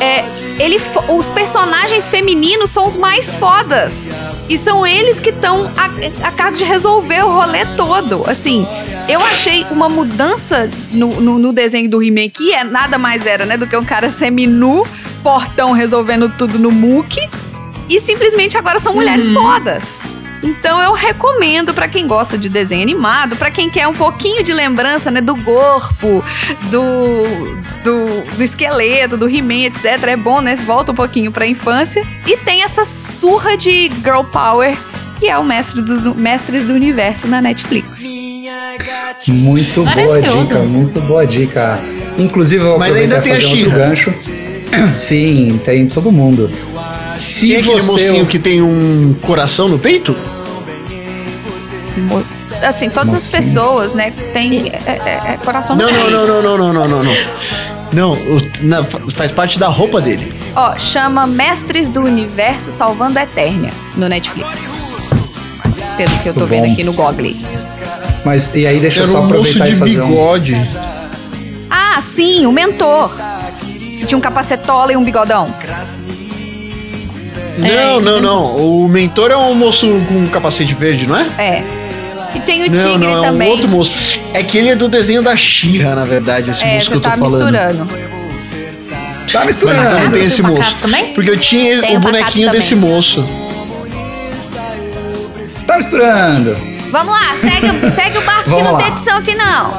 é, 0.00 0.24
ele, 0.62 0.76
os 1.08 1.28
personagens 1.28 2.08
femininos 2.08 2.70
são 2.70 2.86
os 2.86 2.96
mais 2.96 3.34
fodas. 3.34 4.10
E 4.48 4.56
são 4.56 4.86
eles 4.86 5.18
que 5.18 5.30
estão 5.30 5.70
a, 5.76 6.28
a 6.28 6.32
cargo 6.32 6.56
de 6.56 6.64
resolver 6.64 7.24
o 7.24 7.30
rolê 7.30 7.66
todo. 7.76 8.28
Assim, 8.28 8.66
eu 9.08 9.20
achei 9.20 9.66
uma 9.70 9.88
mudança 9.88 10.70
no, 10.92 11.20
no, 11.20 11.38
no 11.38 11.52
desenho 11.52 11.90
do 11.90 12.02
He-Man, 12.02 12.28
que 12.28 12.52
é, 12.52 12.62
nada 12.62 12.96
mais 12.96 13.26
era, 13.26 13.44
né, 13.44 13.56
do 13.56 13.66
que 13.66 13.76
um 13.76 13.84
cara 13.84 14.08
seminu, 14.08 14.86
portão 15.22 15.72
resolvendo 15.72 16.32
tudo 16.38 16.58
no 16.58 16.70
muque. 16.70 17.20
E 17.88 18.00
simplesmente 18.00 18.56
agora 18.56 18.78
são 18.78 18.94
mulheres 18.94 19.30
fodas. 19.30 20.00
Então 20.46 20.80
eu 20.80 20.92
recomendo 20.92 21.74
pra 21.74 21.88
quem 21.88 22.06
gosta 22.06 22.38
de 22.38 22.48
desenho 22.48 22.80
animado, 22.82 23.34
pra 23.34 23.50
quem 23.50 23.68
quer 23.68 23.88
um 23.88 23.92
pouquinho 23.92 24.44
de 24.44 24.52
lembrança, 24.52 25.10
né, 25.10 25.20
do 25.20 25.36
corpo, 25.36 26.24
do, 26.70 27.24
do, 27.82 28.36
do 28.36 28.42
esqueleto, 28.44 29.16
do 29.16 29.28
He-Man, 29.28 29.64
etc. 29.64 29.84
É 30.04 30.16
bom, 30.16 30.40
né? 30.40 30.54
Volta 30.54 30.92
um 30.92 30.94
pouquinho 30.94 31.32
pra 31.32 31.46
infância. 31.46 32.00
E 32.24 32.36
tem 32.36 32.62
essa 32.62 32.84
surra 32.84 33.56
de 33.56 33.90
girl 34.04 34.22
power, 34.22 34.78
que 35.18 35.28
é 35.28 35.36
o 35.36 35.42
Mestre 35.42 35.82
dos, 35.82 36.04
Mestres 36.14 36.64
do 36.64 36.74
Universo 36.74 37.26
na 37.26 37.40
Netflix. 37.40 38.04
Muito 39.26 39.82
boa 39.84 40.22
dica, 40.22 40.58
muito 40.60 41.00
boa 41.00 41.26
dica. 41.26 41.80
Inclusive, 42.16 42.62
eu 42.62 42.70
vou 42.70 42.78
Mas 42.78 42.94
ainda 42.94 43.20
tem 43.20 43.32
a 43.32 43.68
gancho. 43.68 44.14
Sim, 44.96 45.60
tem 45.64 45.88
todo 45.88 46.12
mundo. 46.12 46.48
Se 47.18 47.48
Tem 47.48 47.56
aquele 47.56 47.80
você 47.80 48.10
mocinho 48.10 48.26
que 48.26 48.38
tem 48.38 48.62
um 48.62 49.14
coração 49.22 49.68
no 49.68 49.78
peito? 49.78 50.14
Assim, 52.62 52.90
todas 52.90 53.14
as 53.14 53.30
pessoas, 53.30 53.94
né, 53.94 54.10
tem 54.32 54.68
é, 54.68 54.90
é- 54.90 55.32
é 55.34 55.38
coração 55.44 55.76
Não, 55.76 55.90
não, 55.90 56.10
não, 56.10 56.26
não, 56.26 56.42
não, 56.42 56.58
não, 56.58 56.88
não, 56.88 56.88
não, 57.04 57.14
não. 57.92 58.16
Na- 58.62 58.84
faz 59.14 59.30
parte 59.32 59.58
da 59.58 59.68
roupa 59.68 60.00
dele. 60.00 60.28
Ó, 60.54 60.76
chama 60.78 61.26
Mestres 61.26 61.88
do 61.88 62.00
Universo 62.00 62.70
Salvando 62.72 63.18
a 63.18 63.22
Eternia 63.22 63.70
no 63.96 64.08
Netflix. 64.08 64.74
Pelo 65.96 66.18
que 66.18 66.28
eu 66.28 66.34
tô 66.34 66.40
Muito 66.40 66.50
vendo 66.50 66.66
bom. 66.66 66.72
aqui 66.72 66.84
no 66.84 66.92
Google. 66.92 67.34
Mas 68.24 68.54
e 68.54 68.66
aí 68.66 68.80
deixa 68.80 69.00
eu 69.00 69.06
só 69.06 69.20
um 69.20 69.24
aproveitar 69.26 69.66
de 69.68 69.72
e 69.74 69.76
fazer 69.76 70.02
um 70.02 70.08
bigode. 70.08 70.68
Ah, 71.70 72.00
sim, 72.02 72.44
o 72.46 72.52
mentor. 72.52 73.10
Que 73.98 74.04
tinha 74.04 74.18
um 74.18 74.20
capacetola 74.20 74.92
e 74.92 74.96
um 74.96 75.02
bigodão. 75.04 75.48
Não, 77.58 77.96
isso 77.98 78.04
não, 78.04 78.20
não. 78.20 78.56
O 78.56 78.88
mentor 78.88 79.30
é 79.30 79.36
um 79.36 79.54
moço 79.54 79.86
com 80.08 80.14
um 80.14 80.28
capacete 80.28 80.74
verde, 80.74 81.06
não 81.06 81.16
é? 81.16 81.26
É. 81.38 81.64
E 82.36 82.40
tem 82.40 82.64
o 82.64 82.70
não, 82.70 82.78
tigre 82.78 82.98
não, 83.06 83.24
é 83.24 83.28
um 83.28 83.32
também. 83.32 83.50
outro 83.50 83.68
moço. 83.68 84.20
É 84.34 84.42
que 84.42 84.58
ele 84.58 84.68
é 84.68 84.76
do 84.76 84.88
desenho 84.88 85.22
da 85.22 85.34
Xirra, 85.36 85.94
na 85.94 86.04
verdade, 86.04 86.50
esse 86.50 86.62
é, 86.64 86.74
moço 86.74 86.90
que 86.90 86.96
eu 86.96 87.00
tô 87.00 87.08
tá 87.08 87.16
falando. 87.16 87.32
misturando. 87.32 87.86
Tá 89.32 89.44
Mas 89.44 89.56
então 89.56 89.72
não 89.72 89.82
misturando. 89.82 90.10
tem 90.16 90.24
esse 90.26 90.42
Tem 90.42 90.50
o 90.50 90.54
moço. 90.54 90.74
também? 90.80 91.12
Porque 91.14 91.30
eu 91.30 91.38
tinha 91.38 91.80
Tem 91.80 91.96
o 91.96 92.00
bonequinho 92.00 92.46
também. 92.46 92.60
desse 92.60 92.74
moço. 92.74 93.26
Tá 95.66 95.76
misturando. 95.78 96.56
Vamos 96.90 97.12
lá, 97.12 97.34
segue, 97.40 97.66
o- 97.70 97.94
segue 97.94 98.18
o 98.18 98.22
barco 98.22 98.44
que 98.44 98.50
Vamos 98.50 98.64
não 98.64 98.72
lá. 98.72 98.78
tem 98.78 98.88
edição 98.92 99.16
aqui 99.18 99.34
não. 99.34 99.74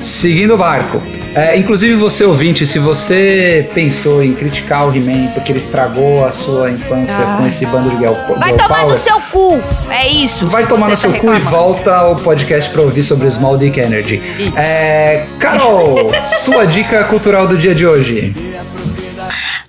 Seguindo 0.00 0.54
o 0.54 0.58
barco. 0.58 1.02
É, 1.34 1.56
inclusive 1.56 1.94
você 1.94 2.24
ouvinte, 2.24 2.66
se 2.66 2.78
você 2.78 3.68
pensou 3.72 4.22
em 4.22 4.34
criticar 4.34 4.86
o 4.86 4.94
He-Man 4.94 5.28
porque 5.32 5.50
ele 5.50 5.58
estragou 5.58 6.24
a 6.24 6.30
sua 6.30 6.70
infância 6.70 7.24
com 7.38 7.46
esse 7.46 7.64
bando 7.64 7.88
de 7.88 7.96
Girl, 7.96 8.12
Vai 8.38 8.50
Girl 8.50 8.62
tomar 8.62 8.80
Power, 8.80 8.90
no 8.90 8.96
seu 8.98 9.20
cu! 9.20 9.62
É 9.90 10.08
isso. 10.08 10.46
Vai 10.46 10.66
tomar 10.66 10.90
no 10.90 10.96
seu 10.96 11.12
tá 11.12 11.18
cu 11.18 11.34
e 11.34 11.38
volta 11.38 11.94
ao 11.94 12.16
podcast 12.16 12.70
pra 12.70 12.82
ouvir 12.82 13.02
sobre 13.02 13.26
o 13.26 13.32
Small 13.32 13.56
Dick 13.56 13.80
Energy. 13.80 14.20
É, 14.56 15.26
Carol, 15.38 16.10
sua 16.26 16.66
dica 16.66 17.04
cultural 17.04 17.48
do 17.48 17.56
dia 17.56 17.74
de 17.74 17.86
hoje. 17.86 18.34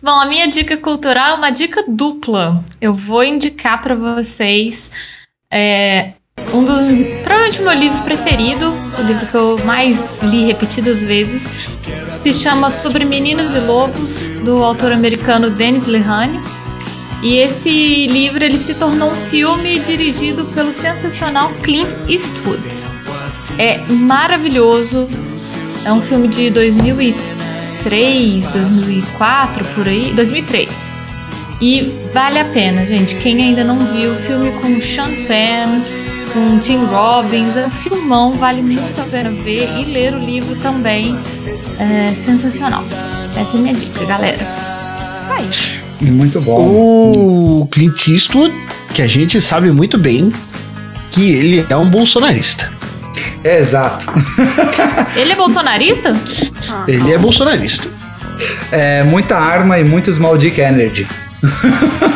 Bom, 0.01 0.19
a 0.19 0.25
minha 0.25 0.47
dica 0.47 0.75
cultural 0.75 1.31
é 1.31 1.33
uma 1.35 1.49
dica 1.49 1.85
dupla. 1.87 2.61
Eu 2.81 2.93
vou 2.93 3.23
indicar 3.23 3.81
pra 3.81 3.95
vocês 3.95 4.91
é, 5.49 6.09
um 6.53 6.63
dos. 6.63 6.81
Provavelmente 7.23 7.61
meu 7.61 7.73
livro 7.73 8.01
preferido, 8.03 8.73
o 8.97 9.01
livro 9.03 9.25
que 9.27 9.35
eu 9.35 9.59
mais 9.65 10.21
li 10.23 10.45
repetidas 10.45 10.99
vezes. 10.99 11.41
Se 12.23 12.33
chama 12.33 12.71
Sobre 12.71 13.03
Meninos 13.05 13.55
e 13.55 13.59
Lobos, 13.59 14.29
do 14.43 14.63
autor 14.63 14.91
americano 14.91 15.49
Dennis 15.49 15.87
Lehane. 15.87 16.39
E 17.21 17.37
esse 17.37 18.07
livro 18.07 18.43
ele 18.43 18.57
se 18.57 18.73
tornou 18.73 19.11
um 19.11 19.15
filme 19.29 19.79
dirigido 19.79 20.45
pelo 20.53 20.71
sensacional 20.71 21.49
Clint 21.61 21.89
Eastwood. 22.07 22.63
É 23.57 23.79
maravilhoso. 23.89 25.07
É 25.85 25.91
um 25.91 26.01
filme 26.01 26.27
de 26.27 26.49
2003, 26.49 28.43
2004, 28.45 29.65
por 29.75 29.87
aí. 29.87 30.13
2003. 30.15 30.69
E 31.61 31.93
vale 32.13 32.39
a 32.39 32.45
pena, 32.45 32.85
gente. 32.85 33.15
Quem 33.15 33.41
ainda 33.41 33.63
não 33.63 33.79
viu, 33.79 34.13
filme 34.15 34.51
com 34.53 34.81
Sean 34.81 35.09
Penn, 35.27 36.02
com 36.33 36.59
Tim 36.59 36.83
Robbins, 36.85 37.55
é 37.55 37.65
um 37.67 37.69
filmão, 37.69 38.31
vale 38.33 38.61
muito 38.61 38.99
a 38.99 39.03
pena 39.05 39.29
ver 39.29 39.69
e 39.77 39.85
ler 39.85 40.13
o 40.13 40.19
livro 40.19 40.55
também. 40.57 41.17
É 41.79 42.13
sensacional. 42.25 42.83
Essa 43.37 43.55
é 43.55 43.59
a 43.59 43.61
minha 43.61 43.73
dica, 43.73 44.05
galera. 44.05 44.45
Vai. 45.27 45.47
Muito 46.01 46.41
bom. 46.41 47.11
O 47.15 47.67
Clint 47.71 48.07
Eastwood, 48.07 48.53
que 48.93 49.01
a 49.01 49.07
gente 49.07 49.39
sabe 49.39 49.71
muito 49.71 49.97
bem 49.97 50.33
que 51.11 51.31
ele 51.31 51.65
é 51.69 51.77
um 51.77 51.89
bolsonarista. 51.89 52.71
Exato. 53.43 54.05
Ele 55.17 55.33
é 55.33 55.35
bolsonarista? 55.35 56.15
Ele 56.87 57.11
é 57.11 57.17
bolsonarista. 57.17 57.89
É, 58.71 59.03
muita 59.03 59.37
arma 59.37 59.77
e 59.77 59.83
muito 59.83 60.11
Small 60.11 60.37
Dick 60.37 60.61
Energy. 60.61 61.05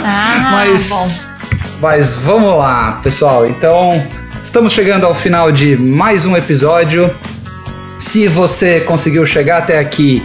Ah, 0.05 0.49
mas, 0.51 0.89
bom. 0.89 1.36
Mas 1.79 2.15
vamos 2.15 2.55
lá, 2.57 2.99
pessoal. 3.03 3.45
Então, 3.45 4.03
estamos 4.43 4.73
chegando 4.73 5.05
ao 5.05 5.13
final 5.13 5.51
de 5.51 5.77
mais 5.77 6.25
um 6.25 6.35
episódio. 6.35 7.09
Se 7.97 8.27
você 8.27 8.79
conseguiu 8.79 9.25
chegar 9.25 9.59
até 9.59 9.79
aqui, 9.79 10.23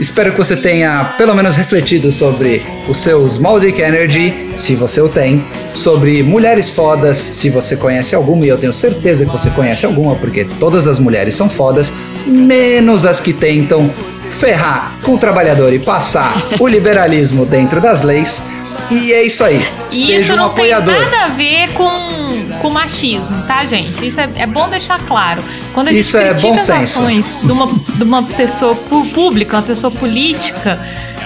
espero 0.00 0.32
que 0.32 0.38
você 0.38 0.56
tenha 0.56 1.14
pelo 1.18 1.34
menos 1.34 1.56
refletido 1.56 2.10
sobre 2.10 2.62
o 2.88 2.94
seu 2.94 3.26
Small 3.28 3.60
Dick 3.60 3.80
Energy, 3.80 4.52
se 4.56 4.74
você 4.74 5.00
o 5.00 5.08
tem, 5.08 5.44
sobre 5.74 6.22
mulheres 6.22 6.68
fodas, 6.68 7.18
se 7.18 7.50
você 7.50 7.76
conhece 7.76 8.14
alguma, 8.14 8.44
e 8.46 8.48
eu 8.48 8.58
tenho 8.58 8.72
certeza 8.72 9.26
que 9.26 9.32
você 9.32 9.50
conhece 9.50 9.84
alguma, 9.84 10.14
porque 10.14 10.46
todas 10.58 10.86
as 10.86 10.98
mulheres 10.98 11.34
são 11.34 11.48
fodas, 11.48 11.92
menos 12.26 13.04
as 13.04 13.20
que 13.20 13.32
tentam 13.32 13.90
ferrar 14.30 14.92
com 15.02 15.14
o 15.14 15.18
trabalhador 15.18 15.72
e 15.72 15.78
passar 15.78 16.46
o 16.58 16.66
liberalismo 16.66 17.46
dentro 17.46 17.80
das 17.80 18.02
leis. 18.02 18.55
E 18.90 19.12
é 19.12 19.24
isso 19.24 19.42
aí. 19.44 19.66
E 19.90 19.94
Seja 19.94 20.20
isso 20.20 20.32
um 20.32 20.36
não 20.36 20.46
apoiador. 20.46 20.94
tem 20.94 21.04
nada 21.04 21.24
a 21.24 21.28
ver 21.28 21.72
com, 21.72 22.58
com 22.60 22.70
machismo, 22.70 23.42
tá, 23.46 23.64
gente? 23.64 24.06
Isso 24.06 24.20
é, 24.20 24.28
é 24.36 24.46
bom 24.46 24.68
deixar 24.68 24.98
claro. 25.00 25.42
Quando 25.74 25.88
a 25.88 25.90
gente 25.92 26.00
Isso 26.00 26.16
é 26.16 26.28
critica 26.28 26.48
bom 26.48 26.54
as 26.54 26.60
senso. 26.60 26.98
ações 27.00 27.26
de 27.42 27.52
uma, 27.52 27.66
de 27.66 28.02
uma 28.04 28.22
pessoa 28.22 28.74
pública, 29.14 29.56
uma 29.56 29.62
pessoa 29.62 29.90
política, 29.90 30.78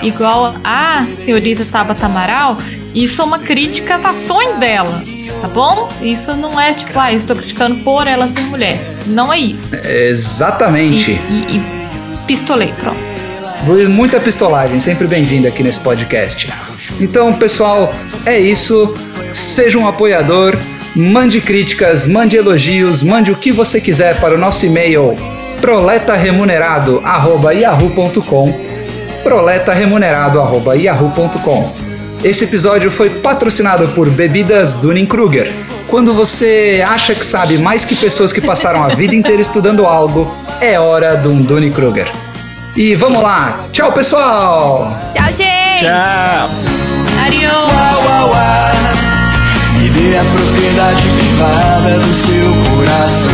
igual 0.02 0.54
a 0.64 1.04
senhorita 1.22 1.64
Tabata 1.64 2.06
Amaral, 2.06 2.56
isso 2.94 3.20
é 3.20 3.24
uma 3.24 3.38
crítica 3.38 3.94
às 3.96 4.04
ações 4.04 4.56
dela, 4.56 5.02
tá 5.40 5.46
bom? 5.48 5.88
Isso 6.02 6.34
não 6.34 6.58
é 6.58 6.72
tipo, 6.72 6.98
ah, 6.98 7.12
estou 7.12 7.36
criticando 7.36 7.76
por 7.84 8.06
ela 8.06 8.26
ser 8.26 8.40
mulher. 8.42 8.80
Não 9.06 9.32
é 9.32 9.38
isso. 9.38 9.72
E, 9.74 10.08
Exatamente. 10.08 11.12
e, 11.12 11.56
e 11.56 11.62
pistolei, 12.26 12.72
pronto. 12.80 12.98
Luiz, 13.66 13.86
Muita 13.86 14.18
pistolagem, 14.18 14.80
sempre 14.80 15.06
bem-vindo 15.06 15.46
aqui 15.46 15.62
nesse 15.62 15.78
podcast. 15.80 16.50
Então, 17.00 17.32
pessoal, 17.32 17.94
é 18.26 18.38
isso. 18.38 18.94
Seja 19.32 19.78
um 19.78 19.88
apoiador, 19.88 20.54
mande 20.94 21.40
críticas, 21.40 22.06
mande 22.06 22.36
elogios, 22.36 23.02
mande 23.02 23.32
o 23.32 23.36
que 23.36 23.52
você 23.52 23.80
quiser 23.80 24.20
para 24.20 24.34
o 24.34 24.38
nosso 24.38 24.66
e-mail 24.66 25.16
proletaremunerado@yahoo.com. 25.60 28.60
proletaremunerado@yahoo.com. 29.22 31.72
Esse 32.22 32.44
episódio 32.44 32.90
foi 32.90 33.08
patrocinado 33.08 33.88
por 33.88 34.10
Bebidas 34.10 34.74
Dunning-Kruger. 34.74 35.50
Quando 35.88 36.12
você 36.12 36.84
acha 36.86 37.14
que 37.14 37.24
sabe 37.24 37.56
mais 37.56 37.84
que 37.84 37.96
pessoas 37.96 38.32
que 38.32 38.40
passaram 38.40 38.82
a 38.82 38.88
vida 38.88 39.14
inteira 39.14 39.40
estudando 39.40 39.86
algo, 39.86 40.30
é 40.60 40.78
hora 40.78 41.16
de 41.16 41.28
um 41.28 41.40
Dunning-Kruger. 41.40 42.12
E 42.76 42.94
vamos 42.94 43.22
lá. 43.22 43.64
Tchau, 43.72 43.90
pessoal! 43.90 44.96
Tchau, 45.14 45.32
gente! 45.36 45.49
gente. 45.80 45.88
Tchau. 45.88 46.48
Uau, 47.72 48.04
uau, 48.06 48.28
uau. 48.30 48.72
Me 49.78 49.88
dê 49.88 50.16
a 50.18 50.24
propriedade 50.24 51.08
privada 51.08 51.98
do 51.98 52.14
seu 52.14 52.52
coração. 52.70 53.30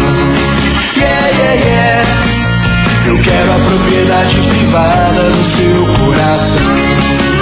Yeah, 0.97 1.29
yeah, 1.39 1.55
yeah. 1.65 2.07
Eu 3.07 3.19
quero 3.19 3.53
a 3.53 3.59
propriedade 3.59 4.41
privada 4.41 5.31
do 5.31 5.45
seu 5.45 5.87
coração. 6.05 7.36